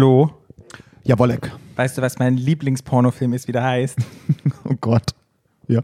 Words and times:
Flo, 0.00 0.30
Ja, 1.04 1.18
Wollek. 1.18 1.52
weißt 1.76 1.98
du, 1.98 2.00
was 2.02 2.18
mein 2.18 2.38
Lieblingspornofilm 2.38 3.34
ist, 3.34 3.48
wie 3.48 3.52
der 3.52 3.64
heißt? 3.64 3.98
Oh 4.64 4.72
Gott. 4.80 5.10
Ja. 5.68 5.82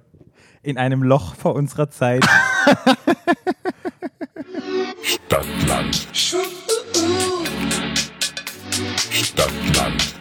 In 0.63 0.79
einem 0.79 1.03
Loch 1.03 1.35
vor 1.35 1.55
unserer 1.55 1.91
Zeit. 1.91 2.25
Stadtland. 5.03 6.09
Stadtland. 9.13 10.15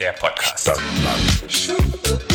Der 0.00 0.12
Podcast. 0.14 0.60
Stadtland. 0.62 2.27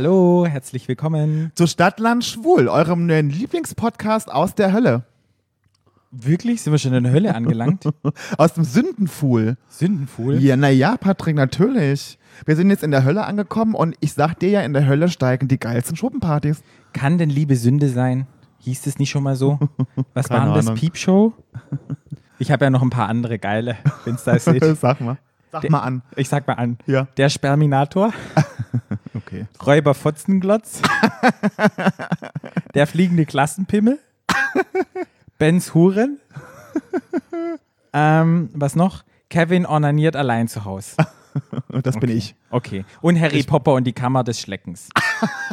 Hallo, 0.00 0.46
herzlich 0.46 0.86
willkommen. 0.86 1.50
Zu 1.56 1.66
Stadtland 1.66 2.24
Schwul, 2.24 2.68
eurem 2.68 3.06
neuen 3.06 3.30
Lieblingspodcast 3.30 4.30
aus 4.30 4.54
der 4.54 4.72
Hölle. 4.72 5.02
Wirklich? 6.12 6.62
Sind 6.62 6.72
wir 6.72 6.78
schon 6.78 6.94
in 6.94 7.02
der 7.02 7.12
Hölle 7.12 7.34
angelangt? 7.34 7.82
Aus 8.38 8.52
dem 8.54 8.62
Sündenfuhl. 8.62 9.56
Sündenfuhl? 9.68 10.40
Ja, 10.40 10.56
naja, 10.56 10.96
Patrick, 10.98 11.34
natürlich. 11.34 12.16
Wir 12.46 12.54
sind 12.54 12.70
jetzt 12.70 12.84
in 12.84 12.92
der 12.92 13.02
Hölle 13.02 13.24
angekommen 13.24 13.74
und 13.74 13.96
ich 13.98 14.12
sag 14.12 14.38
dir 14.38 14.50
ja, 14.50 14.60
in 14.60 14.72
der 14.72 14.86
Hölle 14.86 15.08
steigen 15.08 15.48
die 15.48 15.58
geilsten 15.58 15.96
Schuppenpartys. 15.96 16.62
Kann 16.92 17.18
denn 17.18 17.28
Liebe 17.28 17.56
Sünde 17.56 17.88
sein? 17.88 18.28
Hieß 18.58 18.82
das 18.82 19.00
nicht 19.00 19.10
schon 19.10 19.24
mal 19.24 19.34
so? 19.34 19.58
Was 20.14 20.30
war 20.30 20.44
denn 20.44 20.54
das? 20.54 20.78
Piepshow? 20.78 21.32
Ich 22.38 22.52
habe 22.52 22.66
ja 22.66 22.70
noch 22.70 22.82
ein 22.82 22.90
paar 22.90 23.08
andere 23.08 23.40
geile, 23.40 23.78
wenn 24.04 24.14
es 24.14 24.22
da 24.22 24.38
steht. 24.38 24.62
sag 24.80 25.00
mal. 25.00 25.18
Sag 25.52 25.70
mal 25.70 25.80
an. 25.80 26.02
Ich 26.16 26.28
sag 26.28 26.46
mal 26.46 26.54
an. 26.54 26.78
Ja. 26.86 27.08
Der 27.16 27.28
Sperminator, 27.28 28.12
Okay. 29.14 29.46
Räuber 29.64 29.94
Fotzenglotz, 29.94 30.80
der 32.74 32.86
fliegende 32.86 33.26
Klassenpimmel, 33.26 33.98
Benz 35.38 35.74
Huren, 35.74 36.18
ähm, 37.92 38.50
was 38.54 38.76
noch? 38.76 39.04
Kevin 39.28 39.66
ornaniert 39.66 40.16
allein 40.16 40.48
zu 40.48 40.64
Hause. 40.64 40.96
Das 41.84 41.96
bin 42.00 42.10
ich. 42.10 42.34
Okay. 42.50 42.84
Und 43.00 43.20
Harry 43.20 43.44
Popper 43.44 43.74
und 43.74 43.84
die 43.84 43.92
Kammer 43.92 44.24
des 44.24 44.40
Schleckens. 44.40 44.88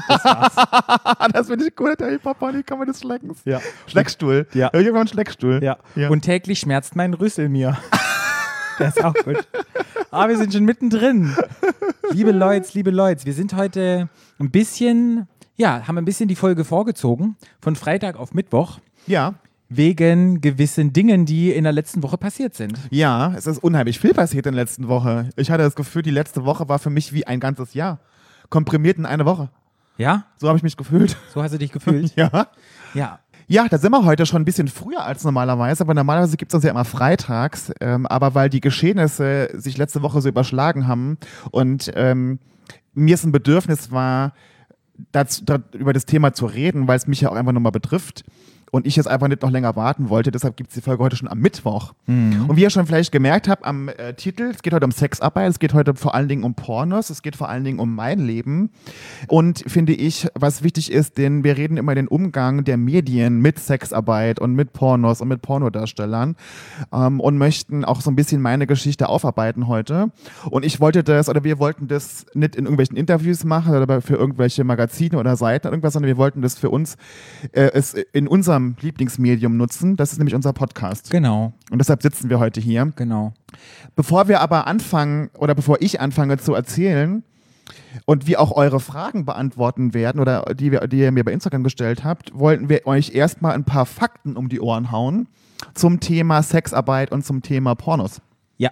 Ah, 0.07 1.27
das 1.33 1.45
finde 1.47 1.67
ich 1.67 1.75
gut, 1.75 1.99
der 1.99 2.09
Hip-Hop, 2.09 2.37
die 2.53 2.63
kann 2.63 2.79
man 2.79 2.87
des 2.87 3.01
Schleckens. 3.01 3.41
Ja. 3.45 3.59
Schleckstuhl. 3.85 4.47
Ja. 4.53 4.71
Irgendwann 4.73 5.07
Schleckstuhl. 5.07 5.61
Ja. 5.61 5.77
Ja. 5.95 6.09
Und 6.09 6.21
täglich 6.21 6.59
schmerzt 6.61 6.95
mein 6.95 7.13
Rüssel 7.13 7.49
mir. 7.49 7.77
Der 8.79 8.87
ist 8.89 9.03
auch 9.03 9.13
gut. 9.13 9.47
Aber 10.11 10.29
wir 10.29 10.37
sind 10.37 10.53
schon 10.53 10.65
mittendrin. 10.65 11.35
Liebe 12.11 12.31
Leute, 12.31 12.69
liebe 12.73 12.91
Leute, 12.91 13.25
wir 13.25 13.33
sind 13.33 13.53
heute 13.55 14.09
ein 14.39 14.51
bisschen, 14.51 15.27
ja, 15.55 15.87
haben 15.87 15.97
ein 15.97 16.05
bisschen 16.05 16.27
die 16.27 16.35
Folge 16.35 16.63
vorgezogen, 16.63 17.35
von 17.61 17.75
Freitag 17.75 18.17
auf 18.17 18.33
Mittwoch, 18.33 18.79
Ja. 19.07 19.33
wegen 19.69 20.41
gewissen 20.41 20.93
Dingen, 20.93 21.25
die 21.25 21.51
in 21.51 21.63
der 21.63 21.73
letzten 21.73 22.03
Woche 22.03 22.17
passiert 22.17 22.53
sind. 22.55 22.77
Ja, 22.91 23.33
es 23.35 23.47
ist 23.47 23.63
unheimlich 23.63 23.99
viel 23.99 24.13
passiert 24.13 24.45
in 24.45 24.53
der 24.53 24.63
letzten 24.63 24.87
Woche. 24.87 25.29
Ich 25.35 25.49
hatte 25.51 25.63
das 25.63 25.75
Gefühl, 25.75 26.01
die 26.01 26.11
letzte 26.11 26.45
Woche 26.45 26.69
war 26.69 26.79
für 26.79 26.89
mich 26.89 27.13
wie 27.13 27.25
ein 27.27 27.39
ganzes 27.39 27.73
Jahr. 27.73 27.99
Komprimiert 28.49 28.97
in 28.97 29.05
eine 29.05 29.25
Woche. 29.25 29.49
Ja? 29.97 30.25
So 30.37 30.47
habe 30.49 30.57
ich 30.57 30.63
mich 30.63 30.77
gefühlt. 30.77 31.15
So 31.33 31.41
hast 31.41 31.53
du 31.53 31.57
dich 31.57 31.71
gefühlt? 31.71 32.13
Ja. 32.15 32.47
ja. 32.93 33.19
Ja, 33.47 33.67
da 33.69 33.77
sind 33.77 33.91
wir 33.91 34.05
heute 34.05 34.25
schon 34.25 34.41
ein 34.41 34.45
bisschen 34.45 34.67
früher 34.67 35.03
als 35.03 35.23
normalerweise, 35.23 35.83
aber 35.83 35.93
normalerweise 35.93 36.35
gibt 36.35 36.51
es 36.51 36.55
uns 36.55 36.63
ja 36.63 36.71
immer 36.71 36.85
freitags. 36.85 37.71
Ähm, 37.79 38.07
aber 38.07 38.33
weil 38.33 38.49
die 38.49 38.59
Geschehnisse 38.59 39.49
sich 39.53 39.77
letzte 39.77 40.01
Woche 40.01 40.21
so 40.21 40.29
überschlagen 40.29 40.87
haben 40.87 41.17
und 41.51 41.91
ähm, 41.95 42.39
mir 42.93 43.13
es 43.13 43.23
ein 43.23 43.31
Bedürfnis 43.31 43.91
war, 43.91 44.33
dazu, 45.11 45.43
da, 45.45 45.59
über 45.73 45.93
das 45.93 46.05
Thema 46.05 46.33
zu 46.33 46.47
reden, 46.47 46.87
weil 46.87 46.97
es 46.97 47.07
mich 47.07 47.21
ja 47.21 47.29
auch 47.29 47.35
einfach 47.35 47.51
nochmal 47.51 47.71
betrifft. 47.71 48.23
Und 48.75 48.85
ich 48.85 48.97
jetzt 48.97 49.07
einfach 49.07 49.29
nicht 49.29 49.41
noch 49.41 49.51
länger 49.51 49.77
warten 49.77 50.09
wollte, 50.09 50.31
deshalb 50.31 50.57
gibt 50.57 50.71
es 50.71 50.75
die 50.75 50.81
Folge 50.81 51.01
heute 51.01 51.15
schon 51.15 51.29
am 51.29 51.39
Mittwoch. 51.39 51.93
Und 52.49 52.57
wie 52.57 52.61
ihr 52.63 52.69
schon 52.69 52.85
vielleicht 52.85 53.09
gemerkt 53.09 53.47
habt 53.47 53.63
am 53.63 53.87
äh, 53.87 54.13
Titel, 54.15 54.51
es 54.53 54.61
geht 54.61 54.73
heute 54.73 54.83
um 54.83 54.91
Sexarbeit, 54.91 55.49
es 55.49 55.59
geht 55.59 55.73
heute 55.73 55.95
vor 55.95 56.13
allen 56.13 56.27
Dingen 56.27 56.43
um 56.43 56.55
Pornos, 56.55 57.09
es 57.09 57.21
geht 57.21 57.37
vor 57.37 57.47
allen 57.47 57.63
Dingen 57.63 57.79
um 57.79 57.95
mein 57.95 58.19
Leben. 58.19 58.71
Und 59.29 59.63
finde 59.65 59.93
ich, 59.93 60.27
was 60.35 60.61
wichtig 60.61 60.91
ist, 60.91 61.17
denn 61.17 61.45
wir 61.45 61.55
reden 61.55 61.77
immer 61.77 61.95
den 61.95 62.09
Umgang 62.09 62.65
der 62.65 62.75
Medien 62.75 63.39
mit 63.39 63.59
Sexarbeit 63.59 64.41
und 64.41 64.55
mit 64.55 64.73
Pornos 64.73 65.21
und 65.21 65.29
mit 65.29 65.41
Pornodarstellern 65.41 66.35
ähm, 66.91 67.21
und 67.21 67.37
möchten 67.37 67.85
auch 67.85 68.01
so 68.01 68.11
ein 68.11 68.17
bisschen 68.17 68.41
meine 68.41 68.67
Geschichte 68.67 69.07
aufarbeiten 69.07 69.69
heute. 69.69 70.11
Und 70.49 70.65
ich 70.65 70.81
wollte 70.81 71.01
das, 71.01 71.29
oder 71.29 71.45
wir 71.45 71.59
wollten 71.59 71.87
das 71.87 72.25
nicht 72.33 72.57
in 72.57 72.65
irgendwelchen 72.65 72.97
Interviews 72.97 73.45
machen 73.45 73.73
oder 73.73 74.01
für 74.01 74.15
irgendwelche 74.15 74.65
Magazine 74.65 75.17
oder 75.17 75.37
Seiten 75.37 75.67
oder 75.67 75.73
irgendwas, 75.75 75.93
sondern 75.93 76.09
wir 76.09 76.17
wollten 76.17 76.41
das 76.41 76.59
für 76.59 76.69
uns 76.69 76.97
äh, 77.53 77.71
es 77.73 77.93
in 77.93 78.27
unserem 78.27 78.64
Lieblingsmedium 78.79 79.57
nutzen. 79.57 79.95
Das 79.95 80.11
ist 80.11 80.17
nämlich 80.17 80.35
unser 80.35 80.53
Podcast. 80.53 81.11
Genau, 81.11 81.53
Und 81.71 81.79
deshalb 81.79 82.01
sitzen 82.01 82.29
wir 82.29 82.39
heute 82.39 82.59
hier. 82.61 82.91
genau. 82.95 83.33
Bevor 83.95 84.27
wir 84.27 84.41
aber 84.41 84.67
anfangen 84.67 85.29
oder 85.37 85.53
bevor 85.55 85.77
ich 85.81 86.01
anfange 86.01 86.37
zu 86.37 86.53
erzählen 86.53 87.23
und 88.05 88.27
wir 88.27 88.41
auch 88.41 88.51
eure 88.51 88.79
Fragen 88.79 89.25
beantworten 89.25 89.93
werden 89.93 90.19
oder 90.19 90.43
die, 90.53 90.71
wir, 90.71 90.87
die 90.87 90.99
ihr 90.99 91.11
mir 91.11 91.23
bei 91.23 91.31
Instagram 91.31 91.63
gestellt 91.63 92.03
habt, 92.03 92.31
wollten 92.37 92.69
wir 92.69 92.85
euch 92.85 93.13
erstmal 93.13 93.53
ein 93.53 93.63
paar 93.63 93.85
Fakten 93.85 94.35
um 94.35 94.49
die 94.49 94.59
Ohren 94.59 94.91
hauen 94.91 95.27
zum 95.73 95.99
Thema 95.99 96.43
Sexarbeit 96.43 97.11
und 97.11 97.25
zum 97.25 97.41
Thema 97.41 97.75
Pornos. 97.75 98.21
Ja. 98.57 98.71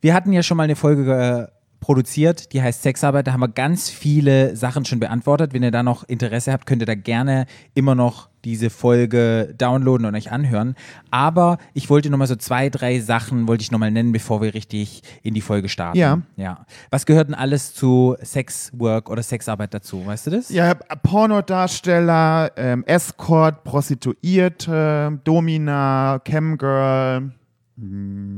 Wir 0.00 0.14
hatten 0.14 0.32
ja 0.32 0.42
schon 0.42 0.56
mal 0.56 0.64
eine 0.64 0.76
Folge 0.76 1.12
äh, 1.12 1.52
produziert, 1.80 2.52
die 2.52 2.62
heißt 2.62 2.82
Sexarbeit. 2.82 3.26
Da 3.26 3.32
haben 3.32 3.40
wir 3.40 3.48
ganz 3.48 3.90
viele 3.90 4.56
Sachen 4.56 4.84
schon 4.84 5.00
beantwortet. 5.00 5.52
Wenn 5.52 5.62
ihr 5.62 5.70
da 5.70 5.82
noch 5.82 6.04
Interesse 6.04 6.52
habt, 6.52 6.66
könnt 6.66 6.82
ihr 6.82 6.86
da 6.86 6.94
gerne 6.94 7.46
immer 7.74 7.94
noch 7.94 8.28
diese 8.44 8.70
Folge 8.70 9.54
downloaden 9.56 10.06
und 10.06 10.14
euch 10.14 10.32
anhören. 10.32 10.74
Aber 11.10 11.58
ich 11.74 11.90
wollte 11.90 12.10
nochmal 12.10 12.26
so 12.26 12.36
zwei, 12.36 12.68
drei 12.68 13.00
Sachen 13.00 13.48
wollte 13.48 13.62
ich 13.62 13.70
nochmal 13.70 13.90
nennen, 13.90 14.12
bevor 14.12 14.42
wir 14.42 14.54
richtig 14.54 15.02
in 15.22 15.34
die 15.34 15.40
Folge 15.40 15.68
starten. 15.68 15.98
Ja. 15.98 16.20
ja. 16.36 16.64
Was 16.90 17.06
gehört 17.06 17.28
denn 17.28 17.34
alles 17.34 17.74
zu 17.74 18.16
Sexwork 18.22 19.10
oder 19.10 19.22
Sexarbeit 19.22 19.74
dazu? 19.74 20.04
Weißt 20.04 20.26
du 20.26 20.30
das? 20.30 20.48
Ja, 20.48 20.74
Pornodarsteller, 20.74 22.52
ähm, 22.56 22.84
Escort, 22.86 23.64
Prostituierte, 23.64 25.20
Domina, 25.24 26.20
Camgirl, 26.24 27.32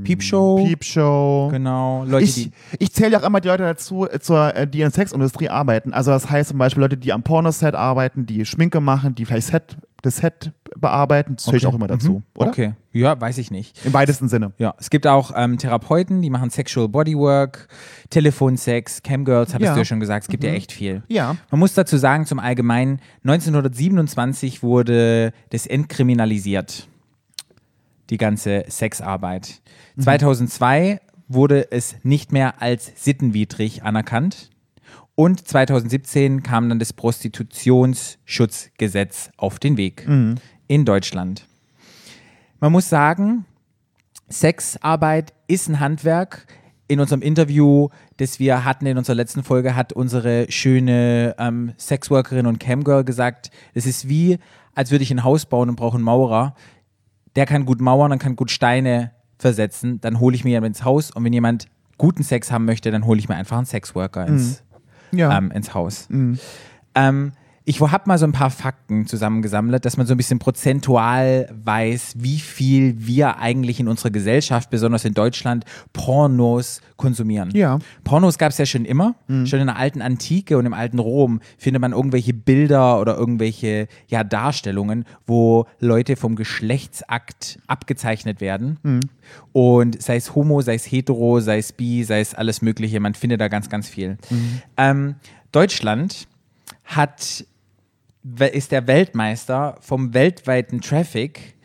Piepshow. 0.04 0.64
Peepshow. 0.64 1.48
Genau. 1.50 2.04
Leute, 2.04 2.24
ich, 2.24 2.50
ich 2.78 2.92
zähle 2.92 3.12
ja 3.12 3.20
auch 3.20 3.26
immer 3.26 3.40
die 3.40 3.48
Leute 3.48 3.64
dazu, 3.64 4.08
äh, 4.08 4.20
zur, 4.20 4.54
äh, 4.54 4.66
die 4.66 4.78
in 4.78 4.84
der 4.84 4.90
Sexindustrie 4.90 5.48
arbeiten. 5.48 5.92
Also 5.92 6.12
das 6.12 6.30
heißt 6.30 6.50
zum 6.50 6.58
Beispiel 6.58 6.82
Leute, 6.82 6.96
die 6.96 7.12
am 7.12 7.22
Pornoset 7.22 7.74
arbeiten, 7.74 8.26
die 8.26 8.44
Schminke 8.46 8.80
machen, 8.80 9.14
die 9.14 9.24
vielleicht 9.24 9.48
Set, 9.48 9.76
das 10.04 10.16
Set 10.18 10.52
bearbeiten. 10.76 11.36
Das 11.36 11.44
zähle 11.44 11.56
ich 11.56 11.66
Okay. 11.66 11.72
auch 11.72 11.76
immer 11.76 11.86
dazu, 11.86 12.12
Mhm. 12.12 12.22
oder? 12.36 12.48
Okay. 12.50 12.72
Ja, 12.92 13.20
weiß 13.20 13.38
ich 13.38 13.50
nicht. 13.50 13.84
Im 13.84 13.92
weitesten 13.92 14.28
Sinne. 14.28 14.52
Ja, 14.58 14.74
es 14.78 14.90
gibt 14.90 15.06
auch 15.06 15.32
ähm, 15.34 15.58
Therapeuten, 15.58 16.22
die 16.22 16.30
machen 16.30 16.50
Sexual 16.50 16.88
Bodywork, 16.88 17.68
Telefonsex, 18.10 19.02
Camgirls, 19.02 19.54
hattest 19.54 19.64
Ja. 19.66 19.70
Mhm. 19.72 19.74
du 19.74 19.80
ja 19.80 19.84
schon 19.84 20.00
gesagt, 20.00 20.24
es 20.24 20.28
gibt 20.28 20.44
ja 20.44 20.50
echt 20.52 20.72
viel. 20.72 21.02
Ja. 21.08 21.36
Man 21.50 21.58
muss 21.60 21.74
dazu 21.74 21.96
sagen, 21.96 22.26
zum 22.26 22.38
Allgemeinen, 22.38 23.00
1927 23.24 24.62
wurde 24.62 25.32
das 25.50 25.66
entkriminalisiert, 25.66 26.88
die 28.10 28.16
ganze 28.18 28.64
Sexarbeit. 28.68 29.60
Mhm. 29.96 30.02
2002 30.02 31.00
wurde 31.28 31.70
es 31.72 31.96
nicht 32.02 32.32
mehr 32.32 32.60
als 32.60 32.92
sittenwidrig 32.96 33.82
anerkannt. 33.82 34.50
Und 35.16 35.46
2017 35.46 36.42
kam 36.42 36.68
dann 36.68 36.78
das 36.80 36.92
Prostitutionsschutzgesetz 36.92 39.30
auf 39.36 39.58
den 39.58 39.76
Weg 39.76 40.06
Mhm. 40.08 40.36
in 40.66 40.84
Deutschland. 40.84 41.46
Man 42.60 42.72
muss 42.72 42.88
sagen, 42.88 43.44
Sexarbeit 44.28 45.32
ist 45.46 45.68
ein 45.68 45.78
Handwerk. 45.80 46.46
In 46.86 47.00
unserem 47.00 47.22
Interview, 47.22 47.88
das 48.18 48.38
wir 48.38 48.64
hatten 48.66 48.84
in 48.86 48.98
unserer 48.98 49.16
letzten 49.16 49.42
Folge, 49.42 49.74
hat 49.74 49.92
unsere 49.94 50.44
schöne 50.50 51.34
ähm, 51.38 51.72
Sexworkerin 51.78 52.44
und 52.46 52.60
Camgirl 52.60 53.04
gesagt, 53.04 53.50
es 53.72 53.86
ist 53.86 54.06
wie, 54.08 54.38
als 54.74 54.90
würde 54.90 55.02
ich 55.02 55.10
ein 55.10 55.24
Haus 55.24 55.46
bauen 55.46 55.70
und 55.70 55.76
brauche 55.76 55.94
einen 55.96 56.04
Maurer. 56.04 56.54
Der 57.36 57.46
kann 57.46 57.64
gut 57.64 57.80
mauern 57.80 58.12
und 58.12 58.18
kann 58.18 58.36
gut 58.36 58.50
Steine 58.50 59.12
versetzen. 59.38 59.98
Dann 60.02 60.20
hole 60.20 60.36
ich 60.36 60.44
mir 60.44 60.50
jemanden 60.50 60.76
ins 60.76 60.84
Haus 60.84 61.10
und 61.10 61.24
wenn 61.24 61.32
jemand 61.32 61.68
guten 61.96 62.22
Sex 62.22 62.52
haben 62.52 62.66
möchte, 62.66 62.90
dann 62.90 63.06
hole 63.06 63.18
ich 63.18 63.30
mir 63.30 63.36
einfach 63.36 63.56
einen 63.56 63.64
Sexworker 63.66 64.26
ins, 64.26 64.62
Ja. 65.16 65.36
ähm, 65.36 65.50
ins 65.50 65.74
Haus. 65.74 66.08
Ähm, 66.94 67.32
ich 67.66 67.80
habe 67.80 68.04
mal 68.06 68.18
so 68.18 68.26
ein 68.26 68.32
paar 68.32 68.50
Fakten 68.50 69.06
zusammengesammelt, 69.06 69.84
dass 69.86 69.96
man 69.96 70.06
so 70.06 70.12
ein 70.12 70.18
bisschen 70.18 70.38
prozentual 70.38 71.48
weiß, 71.64 72.14
wie 72.18 72.38
viel 72.38 72.94
wir 72.98 73.38
eigentlich 73.38 73.80
in 73.80 73.88
unserer 73.88 74.10
Gesellschaft, 74.10 74.68
besonders 74.68 75.06
in 75.06 75.14
Deutschland, 75.14 75.64
Pornos 75.94 76.82
konsumieren. 76.96 77.50
Ja. 77.52 77.78
Pornos 78.04 78.36
gab 78.36 78.50
es 78.50 78.58
ja 78.58 78.66
schon 78.66 78.84
immer. 78.84 79.14
Schon 79.46 79.60
in 79.60 79.66
der 79.66 79.76
alten 79.76 80.02
Antike 80.02 80.58
und 80.58 80.66
im 80.66 80.74
alten 80.74 80.98
Rom 80.98 81.40
findet 81.56 81.80
man 81.80 81.92
irgendwelche 81.92 82.34
Bilder 82.34 83.00
oder 83.00 83.16
irgendwelche 83.16 83.88
ja, 84.08 84.24
Darstellungen, 84.24 85.06
wo 85.26 85.66
Leute 85.80 86.16
vom 86.16 86.36
Geschlechtsakt 86.36 87.58
abgezeichnet 87.66 88.42
werden. 88.42 88.78
Und 89.52 90.02
sei 90.02 90.16
es 90.16 90.34
homo, 90.34 90.60
sei 90.60 90.74
es 90.74 90.84
hetero, 90.84 91.40
sei 91.40 91.58
es 91.58 91.72
bi, 91.72 92.04
sei 92.04 92.20
es 92.20 92.34
alles 92.34 92.60
Mögliche. 92.60 93.00
Man 93.00 93.14
findet 93.14 93.40
da 93.40 93.48
ganz, 93.48 93.70
ganz 93.70 93.88
viel. 93.88 94.18
Ähm, 94.76 95.14
Deutschland 95.50 96.28
hat, 96.84 97.46
ist 98.52 98.72
der 98.72 98.86
Weltmeister 98.86 99.76
vom 99.80 100.14
weltweiten 100.14 100.80
Traffic 100.80 101.56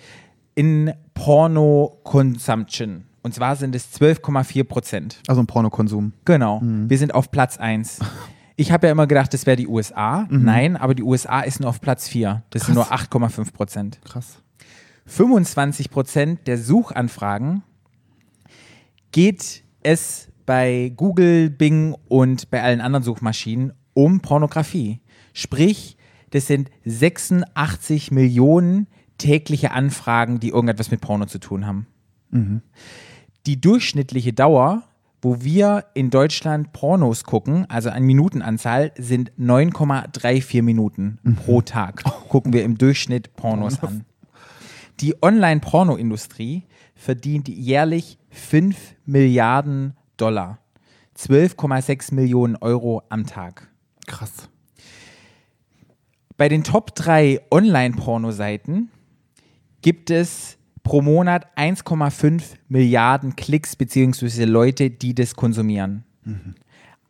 in 0.55 0.93
Porno-Consumption. 1.13 3.05
Und 3.21 3.33
zwar 3.33 3.55
sind 3.55 3.75
es 3.75 3.93
12,4 3.99 4.63
Prozent. 4.63 5.21
Also 5.27 5.41
ein 5.41 5.47
Pornokonsum. 5.47 6.13
Genau. 6.25 6.61
Wir 6.61 6.97
sind 6.97 7.13
auf 7.13 7.31
Platz 7.31 7.57
1. 7.57 7.99
Ich 8.55 8.73
habe 8.73 8.87
ja 8.87 8.91
immer 8.91 9.07
gedacht, 9.07 9.33
das 9.33 9.45
wäre 9.45 9.55
die 9.55 9.69
USA. 9.69 10.27
Nein, 10.29 10.75
aber 10.75 10.93
die 10.93 11.01
USA 11.01 11.39
ist 11.39 11.61
nur 11.61 11.69
auf 11.69 11.79
Platz 11.79 12.09
4. 12.09 12.43
Das 12.49 12.65
sind 12.65 12.75
nur 12.75 12.83
Krass. 12.83 13.07
8,5 13.09 13.53
Prozent. 13.53 14.01
Krass. 14.03 14.43
25 15.05 15.89
Prozent 15.89 16.45
der 16.45 16.57
Suchanfragen 16.57 17.63
geht 19.13 19.63
es 19.81 20.27
bei 20.45 20.91
Google, 20.93 21.49
Bing 21.49 21.95
und 22.09 22.49
bei 22.49 22.61
allen 22.61 22.81
anderen 22.81 23.03
Suchmaschinen 23.03 23.71
um 23.93 24.19
Pornografie. 24.19 24.99
Sprich, 25.31 25.95
das 26.31 26.47
sind 26.47 26.69
86 26.85 28.11
Millionen 28.11 28.87
tägliche 29.17 29.71
Anfragen, 29.71 30.39
die 30.39 30.49
irgendetwas 30.49 30.91
mit 30.91 31.01
Porno 31.01 31.25
zu 31.25 31.39
tun 31.39 31.65
haben. 31.65 31.87
Die 33.45 33.59
durchschnittliche 33.59 34.33
Dauer, 34.33 34.83
wo 35.21 35.41
wir 35.41 35.85
in 35.93 36.09
Deutschland 36.09 36.71
Pornos 36.71 37.23
gucken, 37.23 37.65
also 37.69 37.89
an 37.89 38.03
Minutenanzahl, 38.03 38.91
sind 38.97 39.31
9,34 39.33 40.61
Minuten 40.61 41.19
pro 41.43 41.61
Tag. 41.61 42.03
Gucken 42.29 42.53
wir 42.53 42.63
im 42.63 42.77
Durchschnitt 42.77 43.35
Pornos 43.35 43.81
an. 43.83 44.05
Die 45.01 45.15
Online-Porno-Industrie 45.21 46.63
verdient 46.95 47.47
jährlich 47.47 48.17
5 48.29 48.95
Milliarden 49.05 49.95
Dollar. 50.17 50.59
12,6 51.17 52.13
Millionen 52.13 52.55
Euro 52.57 53.01
am 53.09 53.25
Tag. 53.25 53.69
Krass. 54.05 54.49
Bei 56.39 56.47
den 56.47 56.63
Top 56.63 56.95
3 56.95 57.41
Online-Porno-Seiten 57.51 58.89
gibt 59.81 60.09
es 60.09 60.57
pro 60.83 61.01
Monat 61.01 61.45
1,5 61.57 62.41
Milliarden 62.69 63.35
Klicks 63.35 63.75
bzw. 63.75 64.45
Leute, 64.45 64.89
die 64.89 65.13
das 65.13 65.35
konsumieren. 65.35 66.05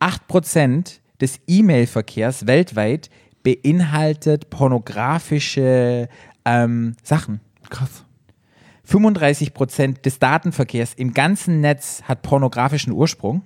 8% 0.00 0.98
des 1.20 1.38
E-Mail-Verkehrs 1.46 2.48
weltweit 2.48 3.08
beinhaltet 3.44 4.50
pornografische 4.50 6.08
ähm, 6.44 6.96
Sachen. 7.04 7.38
Krass. 7.68 8.04
35 8.82 9.54
Prozent 9.54 10.04
des 10.06 10.18
Datenverkehrs 10.18 10.94
im 10.94 11.14
ganzen 11.14 11.60
Netz 11.60 12.02
hat 12.02 12.22
pornografischen 12.22 12.92
Ursprung. 12.92 13.42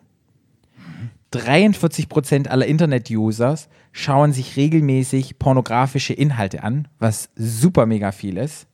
43 1.34 2.08
Prozent 2.08 2.48
aller 2.48 2.66
Internet-Users 2.66 3.68
schauen 3.92 4.32
sich 4.32 4.56
regelmäßig 4.56 5.38
pornografische 5.38 6.12
Inhalte 6.12 6.62
an, 6.62 6.88
was 6.98 7.30
super 7.34 7.86
mega 7.86 8.12
viel 8.12 8.36
ist. 8.38 8.66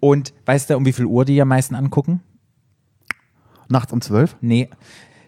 Und 0.00 0.32
weißt 0.46 0.70
du, 0.70 0.76
um 0.76 0.86
wie 0.86 0.92
viel 0.92 1.04
Uhr 1.04 1.24
die 1.24 1.40
am 1.40 1.48
meisten 1.48 1.74
angucken? 1.74 2.22
Nachts 3.68 3.92
um 3.92 4.00
zwölf? 4.00 4.36
Nee. 4.40 4.70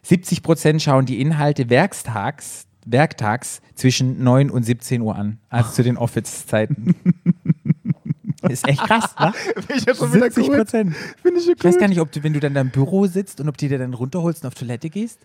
70 0.02 0.42
Prozent 0.42 0.80
schauen 0.80 1.04
die 1.04 1.20
Inhalte 1.20 1.68
werktags, 1.68 2.66
werktags 2.86 3.60
zwischen 3.74 4.22
9 4.22 4.48
und 4.50 4.62
17 4.62 5.02
Uhr 5.02 5.14
an, 5.14 5.38
also 5.50 5.70
zu 5.72 5.82
den 5.82 5.98
Office-Zeiten. 5.98 6.94
ist 8.48 8.66
echt 8.66 8.82
krass, 8.82 9.14
ne? 9.18 9.32
Ich 9.74 9.84
ja 9.84 9.94
schon 9.94 10.12
wieder 10.12 10.30
70 10.30 10.48
cool. 10.48 10.56
Prozent. 10.56 10.96
Finde 11.22 11.40
ich 11.40 11.46
ja 11.46 11.52
Ich 11.56 11.64
weiß 11.64 11.74
cool. 11.74 11.80
gar 11.80 11.88
nicht, 11.88 12.00
ob 12.00 12.12
du, 12.12 12.22
wenn 12.22 12.32
du 12.32 12.40
dann 12.40 12.54
da 12.54 12.60
im 12.60 12.70
Büro 12.70 13.06
sitzt 13.06 13.40
und 13.40 13.48
ob 13.48 13.56
die 13.56 13.68
dir 13.68 13.78
dann 13.78 13.94
runterholst 13.94 14.42
und 14.42 14.48
auf 14.48 14.54
Toilette 14.54 14.90
gehst. 14.90 15.18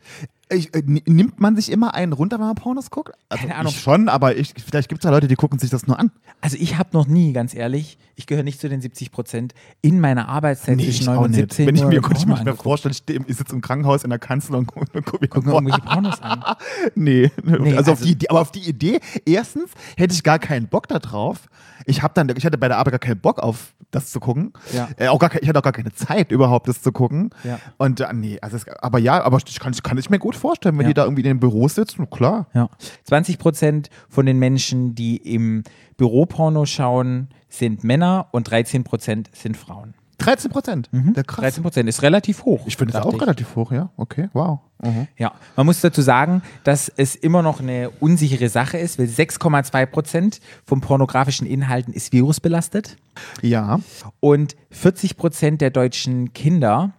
Ich, 0.49 0.75
äh, 0.75 0.83
nimmt 0.85 1.39
man 1.39 1.55
sich 1.55 1.71
immer 1.71 1.95
einen 1.95 2.13
runter, 2.13 2.37
wenn 2.37 2.45
man 2.45 2.55
Pornos 2.55 2.91
guckt? 2.91 3.11
Also 3.29 3.41
Keine 3.41 3.55
Ahnung. 3.55 3.71
Ich 3.73 3.81
schon, 3.81 4.09
aber 4.09 4.35
ich, 4.35 4.53
vielleicht 4.63 4.89
gibt 4.89 5.01
es 5.03 5.05
ja 5.05 5.11
Leute, 5.11 5.27
die 5.27 5.35
gucken 5.35 5.57
sich 5.57 5.71
das 5.71 5.87
nur 5.87 5.97
an. 5.97 6.11
Also 6.41 6.57
ich 6.59 6.77
habe 6.77 6.89
noch 6.93 7.07
nie, 7.07 7.33
ganz 7.33 7.55
ehrlich, 7.55 7.97
ich 8.15 8.27
gehöre 8.27 8.43
nicht 8.43 8.59
zu 8.61 8.69
den 8.69 8.79
70 8.79 9.11
Prozent, 9.11 9.55
in 9.81 9.99
meiner 9.99 10.29
Arbeitszeit 10.29 10.79
zwischen 10.79 11.05
9 11.05 11.17
und 11.17 11.33
17 11.33 11.65
Wenn 11.65 11.75
ich 11.75 11.83
mir, 11.83 11.99
könnte 12.01 12.19
ich 12.19 12.25
mir 12.27 12.33
nicht 12.33 12.45
mehr 12.45 12.55
vorstellen, 12.55 12.93
ich, 12.93 13.15
ich 13.27 13.37
sitze 13.37 13.53
im 13.55 13.61
Krankenhaus 13.61 14.03
in 14.03 14.11
der 14.11 14.19
Kanzel 14.19 14.55
und 14.55 14.67
gucke 14.67 15.01
guck 15.01 15.19
mir 15.21 15.27
Gucken 15.27 15.51
irgendwelche 15.51 15.81
Pornos 15.81 16.21
an. 16.21 16.43
Nee, 16.95 17.31
Nee, 17.43 17.75
also, 17.75 17.93
auf 17.93 17.97
also- 17.99 18.05
die 18.05 18.11
Idee, 18.11 18.27
aber 18.29 18.41
auf 18.41 18.51
die 18.51 18.69
Idee, 18.69 18.99
erstens 19.25 19.71
hätte 19.97 20.13
ich 20.13 20.21
gar 20.23 20.37
keinen 20.37 20.67
Bock 20.67 20.87
da 20.87 20.99
drauf. 20.99 21.47
Ich 21.87 22.01
habe 22.01 22.13
dann, 22.13 22.29
ich 22.35 22.45
hatte 22.45 22.57
bei 22.57 22.67
der 22.67 22.77
Arbeit 22.77 22.93
gar 22.93 22.99
keinen 22.99 23.19
Bock 23.19 23.39
auf 23.39 23.73
das 23.91 24.11
zu 24.11 24.19
gucken. 24.19 24.53
Ja. 24.73 24.89
Äh, 24.97 25.07
auch 25.07 25.19
gar, 25.19 25.33
ich 25.41 25.47
hatte 25.47 25.59
auch 25.59 25.63
gar 25.63 25.73
keine 25.73 25.93
Zeit 25.93 26.31
überhaupt, 26.31 26.67
das 26.67 26.81
zu 26.81 26.91
gucken. 26.91 27.29
Ja. 27.43 27.59
Und 27.77 27.99
äh, 28.01 28.13
nee, 28.13 28.39
also 28.41 28.57
es, 28.57 28.67
aber 28.79 28.99
ja, 28.99 29.23
aber 29.23 29.39
ich 29.45 29.59
kann, 29.59 29.73
kann 29.73 29.97
ich 29.97 30.09
mir 30.09 30.19
gut 30.19 30.34
vorstellen, 30.37 30.77
wenn 30.77 30.83
Ja. 30.85 30.87
die 30.89 30.93
da 30.93 31.03
irgendwie 31.03 31.21
in 31.21 31.27
den 31.27 31.39
Büros 31.39 31.75
sitzen, 31.75 32.09
klar. 32.09 32.47
Ja. 32.53 32.69
20 33.05 33.37
Prozent 33.37 33.89
von 34.09 34.25
den 34.25 34.39
Menschen, 34.39 34.95
die 34.95 35.17
im 35.17 35.63
Büroporno 35.97 36.65
schauen, 36.65 37.29
sind 37.49 37.83
Männer 37.83 38.27
und 38.31 38.49
13 38.49 38.83
Prozent 38.83 39.29
sind 39.33 39.55
Frauen. 39.57 39.93
13 40.19 40.49
Prozent. 40.49 40.89
Ja, 40.93 41.23
krass. 41.23 41.41
13 41.41 41.61
Prozent 41.63 41.89
ist 41.89 42.01
relativ 42.01 42.45
hoch. 42.45 42.61
Ich 42.67 42.77
finde 42.77 42.97
es 42.97 43.03
auch 43.03 43.19
relativ 43.19 43.53
hoch, 43.57 43.73
ja. 43.73 43.89
Okay, 43.97 44.29
wow. 44.31 44.59
Mhm. 44.81 45.07
Ja, 45.17 45.33
man 45.57 45.65
muss 45.65 45.81
dazu 45.81 46.01
sagen, 46.01 46.41
dass 46.63 46.87
es 46.95 47.15
immer 47.15 47.41
noch 47.41 47.59
eine 47.59 47.89
unsichere 47.99 48.47
Sache 48.47 48.77
ist, 48.77 48.97
weil 48.97 49.07
6,2 49.07 49.85
Prozent 49.85 50.39
von 50.65 50.79
pornografischen 50.79 51.45
Inhalten 51.45 51.93
ist 51.93 52.13
virusbelastet 52.13 52.95
Ja. 53.41 53.79
und 54.21 54.55
40 54.71 55.17
Prozent 55.17 55.59
der 55.59 55.69
deutschen 55.69 56.31
Kinder 56.33 56.93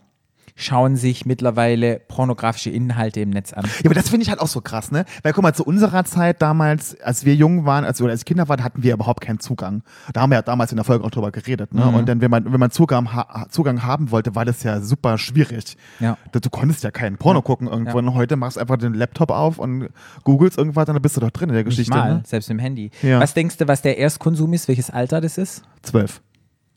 schauen 0.58 0.96
sich 0.96 1.26
mittlerweile 1.26 2.00
pornografische 2.08 2.70
Inhalte 2.70 3.20
im 3.20 3.28
Netz 3.30 3.52
an. 3.52 3.64
Ja, 3.64 3.84
aber 3.84 3.94
das 3.94 4.08
finde 4.08 4.22
ich 4.24 4.30
halt 4.30 4.40
auch 4.40 4.46
so 4.48 4.62
krass, 4.62 4.90
ne? 4.90 5.04
Weil 5.22 5.34
guck 5.34 5.42
mal, 5.42 5.52
zu 5.54 5.64
unserer 5.64 6.04
Zeit 6.06 6.40
damals, 6.40 6.98
als 7.02 7.24
wir 7.26 7.34
jung 7.34 7.66
waren, 7.66 7.84
als, 7.84 8.00
oder 8.00 8.12
als 8.12 8.24
Kinder 8.24 8.48
waren, 8.48 8.64
hatten 8.64 8.82
wir 8.82 8.94
überhaupt 8.94 9.20
keinen 9.20 9.38
Zugang. 9.38 9.82
Da 10.14 10.22
haben 10.22 10.30
wir 10.30 10.36
ja 10.36 10.42
damals 10.42 10.72
in 10.72 10.76
der 10.76 10.84
Folge 10.84 11.04
auch 11.04 11.10
drüber 11.10 11.30
geredet, 11.30 11.74
ne? 11.74 11.86
Und 11.86 12.08
dann, 12.08 12.20
wenn 12.22 12.30
man, 12.30 12.50
wenn 12.50 12.58
man 12.58 12.70
Zugang, 12.70 13.12
ha 13.14 13.46
Zugang 13.50 13.82
haben 13.82 14.10
wollte, 14.10 14.34
war 14.34 14.46
das 14.46 14.62
ja 14.62 14.80
super 14.80 15.18
schwierig. 15.18 15.76
Ja. 16.00 16.16
Du, 16.32 16.40
du 16.40 16.48
konntest 16.48 16.82
ja 16.84 16.90
keinen 16.90 17.18
Porno 17.18 17.42
gucken 17.42 17.68
irgendwo. 17.68 17.98
Und 17.98 18.14
heute 18.14 18.36
machst 18.36 18.56
du 18.56 18.60
einfach 18.62 18.78
den 18.78 18.94
Laptop 18.94 19.30
auf 19.30 19.58
und 19.58 19.90
googelst 20.24 20.56
irgendwas, 20.56 20.86
dann 20.86 21.00
bist 21.02 21.16
du 21.16 21.20
doch 21.20 21.30
drin 21.30 21.50
in 21.50 21.54
der 21.54 21.64
Nicht 21.64 21.76
Geschichte. 21.76 21.90
mal, 21.96 22.14
Ne? 22.14 22.22
selbst 22.24 22.48
im 22.48 22.58
Handy. 22.58 22.90
Ja. 23.02 23.20
Was 23.20 23.34
denkst 23.34 23.58
du, 23.58 23.68
was 23.68 23.82
der 23.82 23.98
Erstkonsum 23.98 24.52
ist? 24.54 24.68
Welches 24.68 24.88
Alter 24.90 25.20
das 25.20 25.36
ist? 25.36 25.62
Zwölf. 25.82 26.22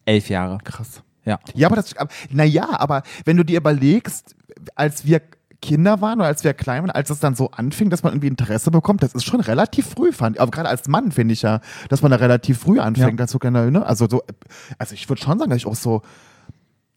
Elf 0.06 0.28
Jahre. 0.30 0.58
Krass. 0.64 1.02
Ja. 1.30 1.40
Ja, 1.54 1.68
aber 1.68 1.76
das, 1.76 1.94
naja, 2.32 2.68
aber 2.72 3.04
wenn 3.26 3.38
du 3.38 3.44
dir 3.44 3.58
überlegst, 3.58 4.36
als 4.76 5.06
wir 5.06 5.22
Kinder 5.62 6.00
waren 6.02 6.20
oder 6.20 6.28
als 6.28 6.44
wir 6.44 6.54
klein 6.54 6.84
waren, 6.84 6.92
als 6.92 7.10
es 7.10 7.20
dann 7.20 7.36
so 7.36 7.52
anfing, 7.52 7.90
dass 7.90 8.02
man 8.02 8.14
irgendwie 8.14 8.28
Interesse 8.28 8.72
bekommt, 8.72 9.04
das 9.04 9.14
ist 9.14 9.26
schon 9.26 9.42
relativ 9.42 9.88
früh, 9.90 10.12
fand 10.12 10.38
ich. 10.38 10.42
Aber 10.42 10.52
gerade 10.52 10.70
als 10.70 10.88
Mann 10.88 11.12
finde 11.12 11.34
ich 11.34 11.42
ja, 11.42 11.60
dass 11.90 12.02
man 12.02 12.12
da 12.12 12.18
relativ 12.18 12.60
früh 12.60 12.80
anfängt, 12.80 13.20
Ja. 13.20 13.26
dazu 13.26 13.38
ne? 13.44 13.86
Also 13.86 14.08
so, 14.10 14.24
also 14.78 14.94
ich 14.96 15.08
würde 15.10 15.22
schon 15.22 15.38
sagen, 15.38 15.50
dass 15.52 15.58
ich 15.58 15.66
auch 15.68 15.76
so 15.76 16.02